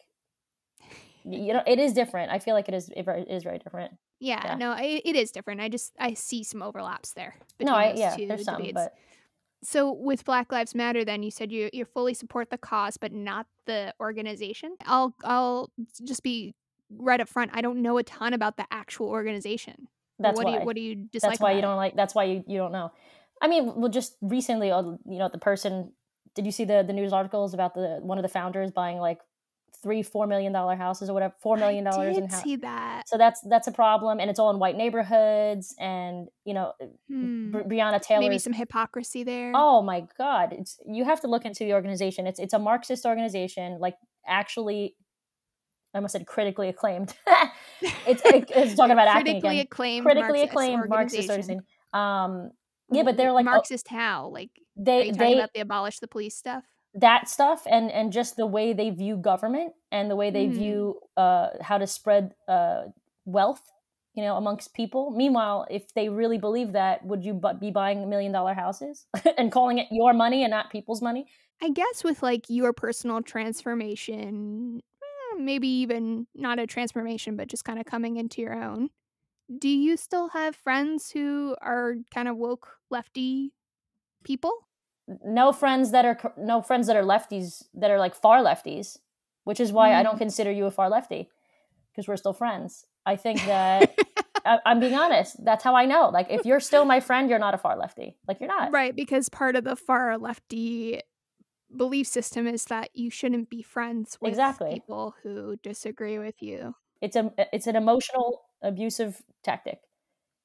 you 1.25 1.53
know 1.53 1.63
it 1.67 1.79
is 1.79 1.93
different. 1.93 2.31
I 2.31 2.39
feel 2.39 2.55
like 2.55 2.69
it 2.69 2.75
is 2.75 2.91
it 2.95 3.07
is 3.29 3.43
very 3.43 3.59
different. 3.59 3.95
yeah, 4.21 4.41
yeah. 4.45 4.55
no, 4.57 4.73
I, 4.73 5.01
it 5.05 5.17
is 5.17 5.31
different. 5.31 5.61
I 5.61 5.69
just 5.69 5.93
I 5.99 6.15
see 6.15 6.45
some 6.45 6.63
overlaps 6.63 7.13
there. 7.13 7.35
No, 7.61 7.73
between 7.73 7.75
I 7.75 7.89
those 7.91 7.99
yeah, 7.99 8.17
two 8.17 8.27
there's 8.27 8.45
some, 8.45 8.57
debates. 8.59 8.75
but 8.75 8.95
So 9.63 9.93
with 9.93 10.25
Black 10.25 10.53
Lives 10.53 10.75
Matter, 10.75 11.05
then 11.05 11.23
you 11.23 11.31
said 11.31 11.51
you 11.51 11.71
you 11.73 11.85
fully 11.85 12.15
support 12.15 12.51
the 12.51 12.59
cause, 12.59 12.97
but 12.97 13.13
not 13.13 13.47
the 13.67 13.95
organization. 14.01 14.77
I'll 14.87 15.15
I'll 15.25 15.71
just 16.05 16.23
be 16.23 16.55
right 16.91 17.21
up 17.21 17.29
front. 17.29 17.51
I 17.55 17.61
don't 17.63 17.81
know 17.83 17.99
a 17.99 18.03
ton 18.03 18.35
about 18.35 18.57
the 18.57 18.67
actual 18.71 19.09
organization. 19.09 19.89
that's 20.19 20.37
what 20.37 20.47
why. 20.47 20.53
do 20.53 20.59
you 20.59 20.65
what 20.67 20.77
do 20.77 20.83
you 20.83 20.95
dislike? 20.95 21.33
that's 21.33 21.41
why 21.41 21.53
you 21.53 21.59
about 21.59 21.67
it? 21.67 21.71
don't 21.71 21.77
like 21.77 21.97
that's 21.97 22.15
why 22.15 22.25
you, 22.25 22.45
you 22.47 22.57
don't 22.57 22.71
know 22.71 22.93
i 23.43 23.49
mean 23.49 23.75
well 23.75 23.91
just 23.91 24.17
recently 24.23 24.71
uh, 24.71 24.81
you 24.83 25.19
know 25.19 25.29
the 25.29 25.39
person 25.39 25.91
did 26.35 26.47
you 26.47 26.53
see 26.53 26.65
the 26.65 26.85
the 26.87 26.93
news 26.93 27.13
articles 27.13 27.53
about 27.53 27.75
the 27.75 27.99
one 28.01 28.17
of 28.17 28.23
the 28.23 28.29
founders 28.29 28.71
buying 28.71 28.99
like 28.99 29.19
three 29.85 30.03
four 30.03 30.27
million 30.27 30.53
dollar 30.53 30.75
houses 30.75 31.09
or 31.09 31.13
whatever 31.15 31.35
four 31.41 31.57
million 31.57 31.85
dollars 31.85 32.17
in 32.17 32.23
did 32.25 32.33
house 32.33 32.43
see 32.43 32.57
that. 32.57 33.03
so 33.07 33.17
that's 33.17 33.41
that's 33.49 33.69
a 33.69 33.73
problem 33.73 34.19
and 34.19 34.29
it's 34.31 34.41
all 34.41 34.51
in 34.51 34.59
white 34.59 34.77
neighborhoods 34.77 35.75
and 35.79 36.27
you 36.45 36.55
know 36.55 36.73
Hmm. 37.09 37.53
Bri- 37.53 37.63
breonna 37.65 38.01
taylor 38.03 38.21
Maybe 38.23 38.39
some 38.39 38.53
hypocrisy 38.55 39.23
there. 39.23 39.53
oh 39.55 39.81
my 39.83 40.07
god 40.19 40.53
it's 40.53 40.81
you 40.87 41.05
have 41.05 41.21
to 41.21 41.29
look 41.29 41.45
into 41.45 41.63
the 41.65 41.75
organization 41.75 42.27
it's 42.27 42.41
it's 42.41 42.55
a 42.55 42.59
marxist 42.59 43.05
organization 43.07 43.79
like 43.79 43.95
actually 44.27 44.97
i 45.95 45.99
almost 45.99 46.13
said 46.13 46.27
critically 46.27 46.69
acclaimed 46.69 47.15
it's, 48.07 48.23
it's 48.25 48.75
talking 48.75 48.93
about 48.99 49.07
acting 49.09 49.35
critically 49.41 49.61
again 49.61 49.67
acclaimed, 49.71 50.05
critically 50.07 50.39
Marxist 50.41 50.51
acclaimed 50.53 50.89
Marxist 50.89 51.29
organization. 51.31 51.63
Um, 51.93 52.51
yeah, 52.91 53.03
but 53.03 53.17
they're 53.17 53.33
like 53.33 53.47
oh, 53.47 53.51
Marxist 53.51 53.87
how? 53.89 54.29
Like 54.29 54.51
they 54.77 55.11
they 55.11 55.35
about 55.35 55.53
the 55.55 55.61
abolish 55.61 55.99
the 56.01 56.09
police 56.09 56.37
stuff? 56.37 56.65
That 56.95 57.29
stuff 57.29 57.67
and 57.69 57.91
and 57.91 58.13
just 58.13 58.37
the 58.37 58.47
way 58.47 58.73
they 58.73 58.91
view 58.91 59.17
government 59.17 59.75
and 59.91 60.11
the 60.11 60.17
way 60.17 60.31
they 60.31 60.47
Mhm. 60.47 60.49
view 60.49 61.01
uh 61.17 61.49
how 61.61 61.77
to 61.79 61.87
spread 61.87 62.35
uh 62.49 62.85
wealth 63.25 63.63
you 64.15 64.23
know 64.23 64.37
amongst 64.37 64.75
people 64.75 65.11
meanwhile 65.11 65.67
if 65.71 65.93
they 65.95 66.09
really 66.09 66.39
believe 66.39 66.73
that 66.73 67.05
would 67.05 67.25
you 67.25 67.35
bu- 67.35 67.55
be 67.55 67.71
buying 67.71 68.09
million 68.09 68.31
dollar 68.33 68.55
houses 68.55 69.07
and 69.39 69.51
calling 69.51 69.79
it 69.79 69.89
your 69.91 70.13
money 70.13 70.45
and 70.45 70.51
not 70.53 70.71
people's 70.71 71.03
money 71.03 71.27
I 71.63 71.71
guess 71.71 72.05
with 72.05 72.23
like 72.23 72.47
your 72.49 72.73
personal 72.73 73.23
transformation, 73.23 74.83
eh, 75.03 75.37
maybe 75.39 75.69
even 75.69 76.27
not 76.35 76.59
a 76.59 76.67
transformation, 76.67 77.37
but 77.37 77.49
just 77.49 77.65
kind 77.65 77.79
of 77.79 77.87
coming 77.87 78.17
into 78.17 78.41
your 78.43 78.55
own. 78.55 78.91
Do 79.59 79.69
you 79.69 79.97
still 79.97 80.29
have 80.31 80.57
friends 80.57 81.11
who 81.11 81.57
are 81.63 81.97
kind 82.13 82.29
of 82.29 82.37
woke 82.39 82.79
lefty 82.91 83.55
people? 84.25 84.69
No 85.25 85.53
friends 85.53 85.91
that 85.91 86.05
are 86.05 86.19
no 86.37 86.63
friends 86.63 86.87
that 86.87 86.97
are 86.97 87.03
lefties 87.03 87.63
that 87.75 87.91
are 87.91 87.99
like 87.99 88.15
far 88.15 88.39
lefties 88.43 88.97
which 89.45 89.61
is 89.61 89.73
why 89.73 89.93
i 89.95 90.03
don't 90.03 90.15
Mm. 90.17 90.19
consider 90.27 90.51
you 90.51 90.67
a 90.67 90.71
far 90.71 90.89
lefty 90.89 91.29
because 91.91 92.09
we're 92.09 92.17
still 92.17 92.33
friends 92.33 92.87
i 93.05 93.15
think 93.17 93.39
that 93.45 93.95
I, 94.47 94.59
i'm 94.65 94.81
being 94.81 94.95
honest 94.95 95.43
that's 95.45 95.63
how 95.65 95.75
i 95.77 95.85
know 95.85 96.09
like 96.09 96.29
if 96.31 96.47
you're 96.47 96.61
still 96.61 96.85
my 96.87 97.01
friend 97.01 97.29
you're 97.29 97.39
not 97.39 97.55
a 97.55 97.59
far 97.59 97.77
lefty 97.77 98.17
like 98.27 98.41
you're 98.41 98.49
not 98.49 98.73
Right, 98.73 98.95
because 98.97 99.29
part 99.29 99.57
of 99.57 99.65
the 99.65 99.77
far 99.77 100.17
lefty 100.19 101.01
belief 101.77 102.07
system 102.07 102.47
is 102.47 102.65
that 102.67 102.91
you 102.95 103.11
shouldn't 103.11 103.51
be 103.51 103.63
friends 103.63 104.17
with 104.21 104.29
Exactly. 104.31 104.71
people 104.75 105.15
who 105.23 105.57
disagree 105.63 106.19
with 106.19 106.41
you. 106.41 106.75
it's 107.03 107.17
a 107.17 107.31
it's 107.53 107.67
an 107.67 107.77
emotional 107.77 108.43
abusive 108.63 109.21
tactic 109.43 109.81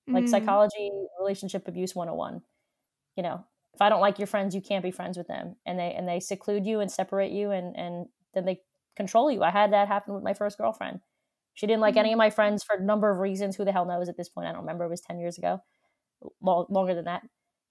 like 0.08 0.26
Mm. 0.26 0.30
psychology 0.30 0.92
relationship 1.20 1.68
abuse 1.68 1.96
101 1.96 2.42
you 3.16 3.24
know 3.24 3.46
if 3.80 3.86
i 3.86 3.88
don't 3.88 4.02
like 4.02 4.20
your 4.20 4.28
friends 4.28 4.54
you 4.54 4.62
can't 4.62 4.84
be 4.84 4.92
friends 4.92 5.18
with 5.18 5.28
them. 5.28 5.56
And 5.66 5.80
they 5.80 5.94
and 5.94 6.08
they 6.08 6.20
seclude 6.20 6.66
you 6.66 6.82
and 6.82 6.92
separate 6.92 7.32
you 7.32 7.52
and 7.52 7.76
and 7.78 8.08
then 8.34 8.46
they 8.46 8.60
control 8.98 9.32
you. 9.32 9.42
I 9.42 9.52
had 9.52 9.72
that 9.72 9.88
happen 9.88 10.14
with 10.14 10.24
my 10.24 10.34
first 10.34 10.58
girlfriend. 10.58 11.00
She 11.54 11.66
didn't 11.66 11.82
like 11.82 11.96
any 11.96 12.10
mm-hmm. 12.10 12.16
of 12.16 12.18
my 12.18 12.30
friends 12.30 12.64
for 12.64 12.76
a 12.76 12.84
number 12.84 13.10
of 13.10 13.20
reasons. 13.20 13.56
Who 13.56 13.64
the 13.64 13.72
hell 13.72 13.86
knows 13.86 14.10
at 14.10 14.18
this 14.18 14.30
point? 14.30 14.48
I 14.48 14.52
don't 14.52 14.62
remember. 14.62 14.84
It 14.84 14.90
was 14.90 15.02
10 15.02 15.20
years 15.20 15.38
ago. 15.38 15.62
Lo- 16.42 16.68
longer 16.70 16.94
than 16.94 17.06
that. 17.06 17.24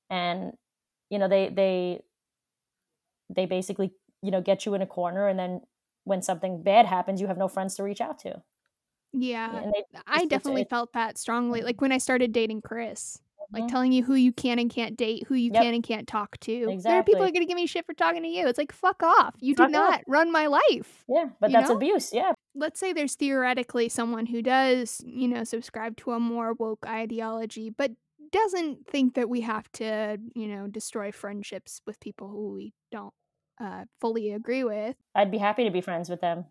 And 0.08 0.52
you 1.10 1.18
know 1.18 1.28
they 1.28 1.50
they 1.50 2.00
they 3.28 3.44
basically 3.44 3.92
you 4.22 4.30
know 4.30 4.40
get 4.40 4.64
you 4.64 4.72
in 4.72 4.80
a 4.80 4.86
corner. 4.86 5.28
And 5.28 5.38
then 5.38 5.60
when 6.04 6.22
something 6.22 6.62
bad 6.62 6.86
happens 6.86 7.20
you 7.20 7.26
have 7.26 7.36
no 7.36 7.48
friends 7.48 7.74
to 7.76 7.82
reach 7.82 8.00
out 8.00 8.18
to. 8.20 8.42
Yeah, 9.12 9.62
they 9.74 9.84
I 10.06 10.24
definitely 10.24 10.62
it- 10.62 10.70
felt 10.70 10.94
that 10.94 11.18
strongly. 11.18 11.60
Mm-hmm. 11.60 11.66
Like 11.66 11.80
when 11.82 11.92
I 11.92 11.98
started 11.98 12.32
dating 12.32 12.62
Chris, 12.62 13.20
like 13.52 13.64
Mhm. 13.64 13.68
telling 13.68 13.92
you 13.92 14.02
who 14.04 14.14
you 14.14 14.32
can 14.32 14.58
and 14.58 14.70
can't 14.70 14.96
date, 14.96 15.24
who 15.26 15.34
you 15.34 15.50
Yep. 15.52 15.62
can 15.62 15.74
and 15.74 15.82
can't 15.82 16.06
talk 16.06 16.38
to. 16.40 16.52
There 16.52 16.62
are 16.62 16.66
people 16.66 16.74
Exactly. 16.74 17.14
who 17.14 17.22
are 17.22 17.30
gonna 17.30 17.46
give 17.46 17.56
me 17.56 17.66
shit 17.66 17.86
for 17.86 17.94
talking 17.94 18.22
to 18.22 18.28
you. 18.28 18.46
It's 18.46 18.58
like 18.58 18.72
fuck 18.72 19.02
off. 19.02 19.34
You 19.40 19.54
Fuck 19.54 19.68
did 19.68 19.76
off. 19.76 19.90
not 19.90 20.02
run 20.06 20.30
my 20.30 20.46
life. 20.46 21.04
Yeah, 21.08 21.30
but 21.40 21.50
that's 21.52 21.68
know? 21.70 21.76
abuse. 21.76 22.12
Yeah. 22.12 22.32
Let's 22.54 22.78
say 22.80 22.92
there's 22.92 23.14
theoretically 23.14 23.88
someone 23.88 24.26
who 24.26 24.42
does, 24.42 25.00
you 25.06 25.28
know, 25.28 25.44
subscribe 25.44 25.96
to 25.98 26.12
a 26.12 26.20
more 26.20 26.52
woke 26.54 26.86
ideology, 26.86 27.70
but 27.70 27.92
doesn't 28.30 28.86
think 28.86 29.14
that 29.14 29.30
we 29.30 29.40
have 29.40 29.70
to, 29.72 30.18
you 30.34 30.48
know, 30.48 30.66
destroy 30.66 31.10
friendships 31.10 31.80
with 31.86 31.98
people 32.00 32.28
who 32.28 32.52
we 32.52 32.74
don't 32.90 33.14
uh, 33.60 33.84
fully 34.00 34.30
agree 34.32 34.62
with. 34.62 34.94
I'd 35.14 35.30
be 35.30 35.38
happy 35.38 35.64
to 35.64 35.70
be 35.70 35.80
friends 35.80 36.08
with 36.10 36.20
them. 36.20 36.44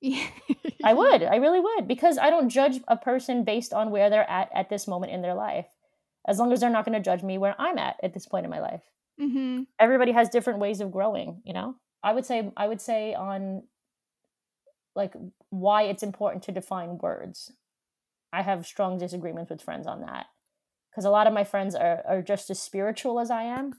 Yeah. 0.00 0.26
I 0.84 0.92
would. 0.94 1.22
I 1.22 1.36
really 1.36 1.60
would 1.60 1.88
because 1.88 2.18
I 2.18 2.30
don't 2.30 2.48
judge 2.48 2.80
a 2.88 2.96
person 2.96 3.44
based 3.44 3.72
on 3.72 3.90
where 3.90 4.10
they're 4.10 4.28
at 4.28 4.50
at 4.54 4.68
this 4.70 4.86
moment 4.86 5.12
in 5.12 5.22
their 5.22 5.34
life. 5.34 5.66
As 6.28 6.38
long 6.38 6.52
as 6.52 6.60
they're 6.60 6.70
not 6.70 6.84
going 6.84 7.02
to 7.02 7.10
judge 7.10 7.24
me 7.24 7.38
where 7.38 7.56
I'm 7.58 7.78
at 7.78 7.96
at 8.02 8.14
this 8.14 8.26
point 8.26 8.44
in 8.44 8.50
my 8.50 8.60
life. 8.60 8.82
hmm 9.18 9.62
Everybody 9.80 10.12
has 10.12 10.28
different 10.28 10.60
ways 10.60 10.80
of 10.80 10.92
growing, 10.92 11.42
you 11.44 11.54
know? 11.54 11.74
I 12.04 12.12
would 12.12 12.26
say 12.26 12.52
I 12.56 12.68
would 12.68 12.80
say 12.80 13.14
on 13.14 13.64
like 14.94 15.14
why 15.50 15.82
it's 15.84 16.02
important 16.02 16.44
to 16.44 16.52
define 16.52 16.98
words. 16.98 17.52
I 18.32 18.42
have 18.42 18.66
strong 18.66 18.98
disagreements 18.98 19.50
with 19.50 19.62
friends 19.62 19.86
on 19.86 20.02
that. 20.02 20.26
Cuz 20.94 21.04
a 21.04 21.10
lot 21.10 21.26
of 21.26 21.32
my 21.32 21.44
friends 21.44 21.74
are 21.74 22.02
are 22.06 22.22
just 22.22 22.50
as 22.50 22.60
spiritual 22.60 23.20
as 23.20 23.30
I 23.30 23.42
am. 23.44 23.74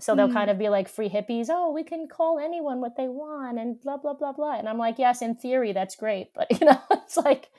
So 0.00 0.14
they'll 0.14 0.28
Mm. 0.28 0.32
kind 0.40 0.50
of 0.50 0.58
be 0.58 0.68
like 0.68 0.88
free 0.88 1.08
hippies, 1.08 1.48
oh, 1.50 1.70
we 1.70 1.84
can 1.84 2.08
call 2.08 2.38
anyone 2.38 2.80
what 2.80 2.96
they 2.96 3.08
want 3.08 3.58
and 3.58 3.80
blah 3.80 3.96
blah 3.96 4.14
blah 4.14 4.32
blah. 4.32 4.54
And 4.58 4.68
I'm 4.68 4.78
like, 4.78 4.98
yes, 4.98 5.22
in 5.22 5.36
theory 5.36 5.72
that's 5.72 5.96
great, 5.96 6.34
but 6.34 6.48
you 6.60 6.66
know, 6.66 6.80
it's 6.92 7.16
like 7.16 7.50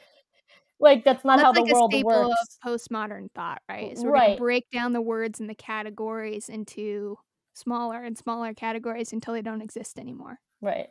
like 0.80 1.04
that's 1.06 1.24
not 1.26 1.40
That's 1.40 1.48
how 1.48 1.54
like 1.54 1.66
the 1.68 1.72
a 1.72 1.74
world 1.74 1.92
staple 1.92 2.06
works. 2.06 2.42
of 2.42 2.48
postmodern 2.66 3.32
thought, 3.34 3.62
right? 3.70 3.98
So 3.98 4.06
we're 4.06 4.14
Right. 4.14 4.28
gonna 4.28 4.36
break 4.38 4.70
down 4.72 4.94
the 4.94 5.02
words 5.02 5.40
and 5.40 5.50
the 5.50 5.56
categories 5.56 6.50
into 6.50 7.18
smaller 7.54 8.04
and 8.04 8.18
smaller 8.18 8.54
categories 8.54 9.14
until 9.14 9.34
they 9.34 9.42
don't 9.42 9.62
exist 9.62 9.98
anymore. 10.00 10.40
Right. 10.62 10.90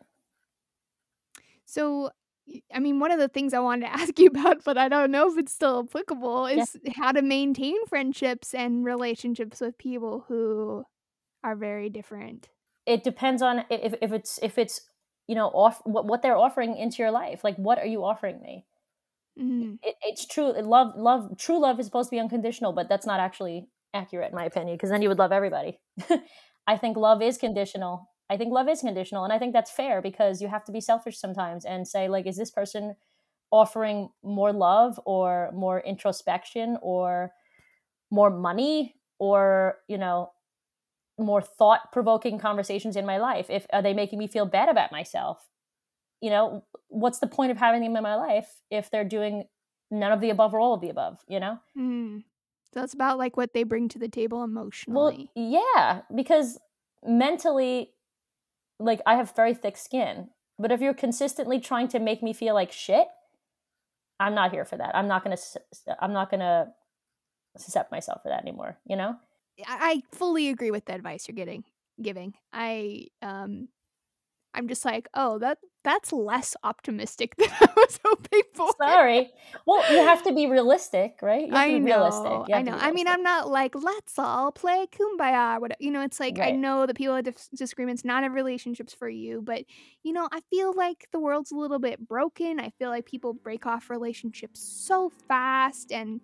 So, 1.64 2.11
I 2.72 2.78
mean, 2.78 3.01
one 3.01 3.11
of 3.11 3.18
the 3.18 3.28
things 3.28 3.55
I 3.55 3.59
wanted 3.61 3.87
to 3.87 3.93
ask 4.01 4.18
you 4.18 4.28
about, 4.28 4.64
but 4.64 4.78
I 4.78 4.89
don't 4.89 5.11
know 5.11 5.30
if 5.30 5.39
it's 5.39 5.53
still 5.53 5.85
applicable, 5.89 6.47
Yeah. 6.51 6.64
is 6.64 6.76
how 6.97 7.12
to 7.12 7.22
maintain 7.22 7.87
friendships 7.87 8.55
and 8.55 8.85
relationships 8.85 9.61
with 9.61 9.78
people 9.78 10.24
who 10.28 10.85
are 11.43 11.57
very 11.57 11.91
different. 11.91 12.49
it 12.87 13.03
depends 13.05 13.43
on 13.43 13.64
if, 13.70 13.95
if 14.03 14.12
it's 14.12 14.39
if 14.43 14.59
it's 14.59 14.82
you 15.26 15.35
know 15.35 15.49
off 15.49 15.80
what, 15.85 16.07
what 16.07 16.22
they're 16.22 16.37
offering 16.37 16.76
into 16.76 16.99
your 17.03 17.11
life 17.11 17.43
like 17.45 17.57
what 17.57 17.78
are 17.78 17.87
you 17.87 18.05
offering 18.05 18.41
me 18.43 18.66
Mm. 19.39 19.78
it, 19.82 19.97
it's 20.03 20.26
true 20.26 20.53
love 20.53 20.93
love 20.97 21.37
true 21.39 21.61
love 21.61 21.80
is 21.80 21.87
supposed 21.87 22.09
to 22.09 22.14
be 22.14 22.20
unconditional 22.20 22.72
but 22.72 22.89
that's 22.89 23.05
not 23.05 23.18
actually 23.18 23.68
accurate 23.93 24.30
in 24.30 24.37
my 24.37 24.45
opinion 24.45 24.76
because 24.76 24.91
then 24.91 25.03
you 25.03 25.09
would 25.09 25.18
love 25.18 25.32
everybody. 25.32 25.80
I 26.66 26.76
think 26.76 26.97
love 26.97 27.20
is 27.20 27.37
conditional. 27.37 28.11
I 28.30 28.37
think 28.37 28.53
love 28.53 28.68
is 28.68 28.80
conditional 28.80 29.24
and 29.24 29.32
i 29.32 29.39
think 29.39 29.53
that's 29.53 29.70
fair 29.70 30.01
because 30.01 30.41
you 30.41 30.49
have 30.49 30.64
to 30.64 30.72
be 30.72 30.80
selfish 30.80 31.18
sometimes 31.18 31.64
and 31.64 31.87
say 31.87 32.09
like 32.09 32.26
is 32.26 32.37
this 32.37 32.51
person 32.51 32.97
offering 33.51 34.09
more 34.22 34.53
love 34.53 34.99
or 35.05 35.51
more 35.55 35.80
introspection 35.80 36.78
or 36.82 37.32
more 38.11 38.30
money 38.30 38.97
or 39.18 39.76
you 39.89 39.99
know 39.99 40.30
more 41.18 41.43
thought 41.43 41.93
provoking 41.93 42.39
conversations 42.39 42.97
in 42.97 43.07
my 43.07 43.18
life? 43.18 43.47
If 43.49 43.66
are 43.72 43.82
they 43.82 43.95
making 43.95 44.18
me 44.18 44.26
feel 44.26 44.47
bad 44.47 44.68
about 44.68 44.91
myself 44.91 45.47
you 46.25 46.31
know 46.31 46.64
what's 46.89 47.18
the 47.18 47.27
point 47.37 47.51
of 47.53 47.59
having 47.59 47.83
them 47.83 47.97
in 47.97 48.03
my 48.03 48.14
life 48.29 48.49
if 48.70 48.91
they're 48.91 49.11
doing 49.18 49.45
none 49.91 50.12
of 50.16 50.20
the 50.20 50.31
above 50.31 50.55
or 50.55 50.61
all 50.61 50.75
of 50.75 50.81
the 50.81 50.89
above 50.89 51.18
you 51.29 51.39
know 51.39 51.59
Mm. 51.77 52.25
So 52.72 52.83
it's 52.83 52.95
about 52.95 53.18
like 53.18 53.37
what 53.37 53.53
they 53.55 53.62
bring 53.62 53.89
to 53.91 53.99
the 54.05 54.09
table 54.09 54.43
emotionally. 54.43 55.29
well 55.35 55.49
yeah 55.55 56.01
because 56.20 56.59
mentally 57.07 57.91
like 58.81 59.01
i 59.07 59.14
have 59.14 59.37
very 59.37 59.55
thick 59.55 59.77
skin 59.77 60.29
but 60.59 60.72
if 60.72 60.81
you're 60.81 60.95
consistently 61.07 61.61
trying 61.61 61.89
to 61.89 61.99
make 61.99 62.22
me 62.22 62.33
feel 62.33 62.55
like 62.55 62.72
shit 62.72 63.07
i'm 64.18 64.35
not 64.35 64.51
here 64.51 64.64
for 64.64 64.77
that 64.79 64.97
i'm 64.97 65.07
not 65.09 65.22
gonna 65.22 65.37
I'm 66.01 66.12
not 66.12 66.31
gonna 66.31 66.72
accept 67.55 67.93
myself 67.93 68.22
for 68.22 68.31
that 68.31 68.43
anymore 68.43 68.79
you 68.87 68.97
know 68.97 69.16
I 69.68 69.77
I 69.91 70.03
fully 70.16 70.49
agree 70.49 70.72
with 70.72 70.87
the 70.87 70.95
advice 70.95 71.29
you're 71.29 71.37
getting 71.37 71.62
giving. 72.03 72.35
I 72.53 73.07
um 73.22 73.68
I'm 74.53 74.66
just 74.68 74.85
like, 74.85 75.09
oh, 75.14 75.39
that 75.39 75.59
that's 75.85 76.12
less 76.12 76.57
optimistic 76.64 77.37
than 77.39 77.49
I 77.61 77.68
was 77.76 78.01
hoping 78.05 78.43
for. 78.53 78.70
sorry 78.80 79.30
well 79.66 79.82
you 79.93 79.99
have 79.99 80.22
to 80.24 80.35
be 80.35 80.47
realistic 80.47 81.18
right 81.22 81.47
you 81.47 81.53
have 81.55 81.61
I 81.61 81.70
to 81.70 81.78
be 81.78 81.85
know, 81.85 82.47
I 82.53 82.62
know. 82.62 82.72
I 82.72 82.91
mean. 82.91 83.05
I'm 83.07 83.22
not 83.22 83.49
like 83.51 83.74
let's 83.74 84.18
all 84.18 84.51
play 84.51 84.87
kumbaya. 84.91 85.57
or 85.57 85.61
whatever. 85.61 85.78
you 85.80 85.91
know? 85.91 86.03
It's 86.03 86.18
like 86.18 86.39
I 86.41 86.51
know 86.51 86.87
that 86.87 86.97
people 86.97 87.14
have 87.14 87.24
dis- 87.24 87.49
disagreements. 87.55 88.05
Not 88.05 88.24
every 88.24 88.35
relationship's 88.35 88.95
for 88.95 89.09
you, 89.09 89.41
but 89.43 89.64
you 90.03 90.12
know, 90.12 90.28
I 90.32 90.41
feel 90.51 90.72
like 90.74 91.07
the 91.12 91.20
world's 91.20 91.53
a 91.53 91.57
little 91.57 91.78
bit 91.78 92.07
broken. 92.09 92.61
I 92.61 92.70
feel 92.78 92.91
like 92.91 93.07
people 93.07 93.35
break 93.35 93.66
off 93.66 93.91
relationships 93.91 94.61
so 94.61 95.11
fast, 95.28 95.93
and 95.93 96.20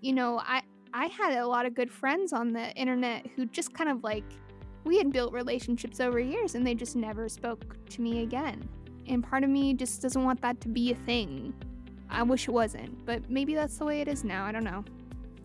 you 0.00 0.12
know, 0.12 0.38
I 0.38 0.62
I 0.94 1.06
had 1.06 1.36
a 1.36 1.46
lot 1.46 1.66
of 1.66 1.74
good 1.74 1.90
friends 1.90 2.32
on 2.32 2.52
the 2.52 2.72
internet 2.74 3.26
who 3.36 3.46
just 3.46 3.74
kind 3.74 3.90
of 3.90 4.02
like 4.02 4.24
we 4.84 4.98
had 4.98 5.12
built 5.12 5.32
relationships 5.32 6.00
over 6.00 6.18
years, 6.18 6.54
and 6.54 6.66
they 6.66 6.74
just 6.74 6.96
never 6.96 7.28
spoke 7.28 7.76
to 7.90 8.00
me 8.02 8.22
again. 8.22 8.68
And 9.10 9.24
part 9.24 9.42
of 9.42 9.50
me 9.50 9.74
just 9.74 10.00
doesn't 10.00 10.22
want 10.22 10.40
that 10.40 10.60
to 10.60 10.68
be 10.68 10.92
a 10.92 10.94
thing. 10.94 11.52
I 12.08 12.22
wish 12.22 12.46
it 12.46 12.52
wasn't, 12.52 13.04
but 13.04 13.28
maybe 13.28 13.54
that's 13.54 13.76
the 13.76 13.84
way 13.84 14.00
it 14.00 14.08
is 14.08 14.22
now. 14.24 14.44
I 14.44 14.52
don't 14.52 14.64
know. 14.64 14.84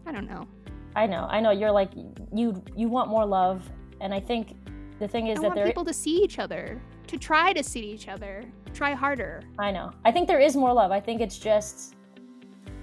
I 0.05 0.11
don't 0.11 0.28
know. 0.28 0.47
I 0.95 1.07
know, 1.07 1.28
I 1.30 1.39
know. 1.41 1.51
You're 1.51 1.72
like 1.72 1.91
you 2.32 2.63
you 2.76 2.88
want 2.88 3.09
more 3.09 3.26
love, 3.26 3.70
and 4.01 4.13
I 4.13 4.20
think 4.20 4.55
the 4.99 5.07
thing 5.07 5.28
is 5.28 5.39
I 5.39 5.41
that 5.41 5.47
want 5.47 5.55
there. 5.55 5.66
people 5.66 5.84
to 5.84 5.93
see 5.93 6.24
each 6.24 6.39
other, 6.39 6.82
to 7.07 7.18
try 7.18 7.53
to 7.53 7.63
see 7.63 7.82
each 7.82 8.07
other, 8.07 8.43
try 8.74 8.93
harder. 8.93 9.41
I 9.59 9.72
know. 9.72 9.91
I 10.05 10.11
think 10.11 10.28
there 10.28 10.39
is 10.39 10.55
more 10.55 10.72
love. 10.72 10.91
I 10.91 10.99
think 10.99 11.20
it's 11.20 11.38
just 11.38 11.95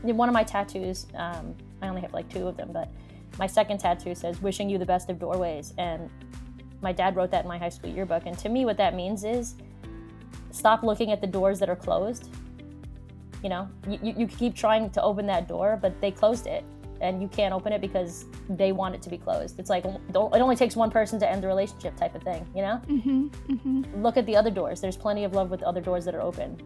one 0.03 0.29
of 0.29 0.33
my 0.35 0.45
tattoos. 0.45 1.07
Um, 1.15 1.55
I 1.81 1.89
only 1.89 2.03
have 2.03 2.13
like 2.13 2.29
two 2.29 2.49
of 2.49 2.57
them, 2.57 2.71
but 2.73 2.91
my 3.39 3.47
second 3.47 3.79
tattoo 3.79 4.15
says 4.15 4.43
"Wishing 4.43 4.69
you 4.69 4.79
the 4.79 4.87
best 4.87 5.09
of 5.09 5.19
doorways," 5.19 5.75
and 5.79 6.11
my 6.83 6.93
dad 6.93 7.17
wrote 7.17 7.31
that 7.31 7.45
in 7.45 7.49
my 7.49 7.57
high 7.57 7.69
school 7.71 7.91
yearbook. 7.91 8.27
And 8.27 8.37
to 8.39 8.49
me, 8.49 8.65
what 8.65 8.77
that 8.77 8.95
means 8.95 9.25
is 9.25 9.55
stop 10.53 10.83
looking 10.83 11.11
at 11.11 11.21
the 11.21 11.27
doors 11.27 11.59
that 11.61 11.69
are 11.69 11.77
closed. 11.77 12.29
You 13.43 13.49
know, 13.49 13.69
you, 13.89 13.99
you, 14.03 14.15
you 14.19 14.27
keep 14.29 14.55
trying 14.55 14.91
to 14.91 15.03
open 15.03 15.27
that 15.27 15.49
door, 15.49 15.79
but 15.83 16.01
they 16.01 16.13
closed 16.13 16.47
it, 16.47 16.65
and 17.01 17.21
you 17.21 17.27
can't 17.27 17.53
open 17.53 17.73
it 17.73 17.81
because 17.81 18.27
they 18.49 18.71
want 18.71 18.95
it 18.95 19.03
to 19.03 19.11
be 19.11 19.19
closed. 19.19 19.59
It's 19.59 19.69
like 19.69 19.85
it 19.85 20.15
only 20.17 20.55
takes 20.55 20.77
one 20.77 20.91
person 20.93 21.19
to 21.19 21.29
end 21.29 21.43
the 21.43 21.49
relationship, 21.49 21.97
type 21.97 22.15
of 22.15 22.23
thing. 22.23 22.47
You 22.55 22.63
know 22.63 22.81
Mm-hmm. 22.87 23.27
Mm-hmm. 23.53 24.03
look 24.03 24.17
at 24.17 24.27
the 24.27 24.37
other 24.37 24.51
doors. 24.51 24.81
There's 24.81 24.97
plenty 24.97 25.25
of 25.25 25.33
love 25.33 25.51
with 25.51 25.63
other 25.65 25.81
doors 25.81 26.05
that 26.05 26.15
are 26.15 26.23
open, 26.23 26.57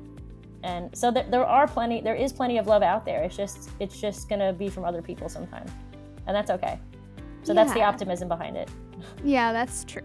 and 0.65 0.95
so 0.95 1.11
there, 1.11 1.25
there 1.31 1.47
are 1.47 1.67
plenty. 1.67 2.03
There 2.03 2.15
is 2.15 2.31
plenty 2.33 2.59
of 2.59 2.67
love 2.67 2.83
out 2.83 3.07
there. 3.07 3.23
It's 3.23 3.37
just 3.37 3.71
it's 3.81 3.99
just 3.99 4.29
gonna 4.29 4.53
be 4.53 4.69
from 4.69 4.85
other 4.85 5.01
people 5.01 5.31
sometimes, 5.31 5.71
and 6.27 6.37
that's 6.37 6.51
okay. 6.51 6.79
So 7.43 7.55
that's 7.55 7.73
the 7.73 7.83
optimism 7.83 8.29
behind 8.29 8.57
it, 8.57 8.69
Yeah, 9.25 9.53
that's 9.53 9.85
true. 9.85 10.03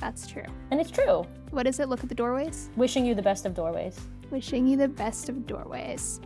That's 0.00 0.26
true. 0.26 0.44
and 0.70 0.80
it's 0.80 0.90
true. 0.90 1.26
What 1.50 1.64
does 1.64 1.80
it? 1.80 1.88
Look 1.88 2.02
at 2.02 2.08
the 2.08 2.14
doorways. 2.14 2.68
Wishing 2.76 3.06
you 3.06 3.14
the 3.14 3.22
best 3.22 3.46
of 3.46 3.54
doorways. 3.54 3.98
Wishing 4.30 4.66
you 4.66 4.76
the 4.76 4.88
best 4.88 5.28
of 5.28 5.46
doorways. 5.46 6.20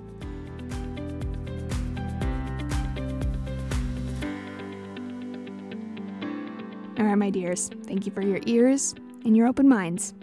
All 6.99 7.07
right, 7.07 7.15
my 7.15 7.31
dears. 7.31 7.71
Thank 7.87 8.05
you 8.05 8.13
for 8.13 8.23
your 8.23 8.41
ears 8.47 8.95
and 9.25 9.37
your 9.37 9.47
open 9.47 9.69
minds. 9.69 10.15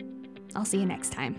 I'll 0.56 0.66
see 0.66 0.80
you 0.80 0.86
next 0.86 1.12
time. 1.12 1.36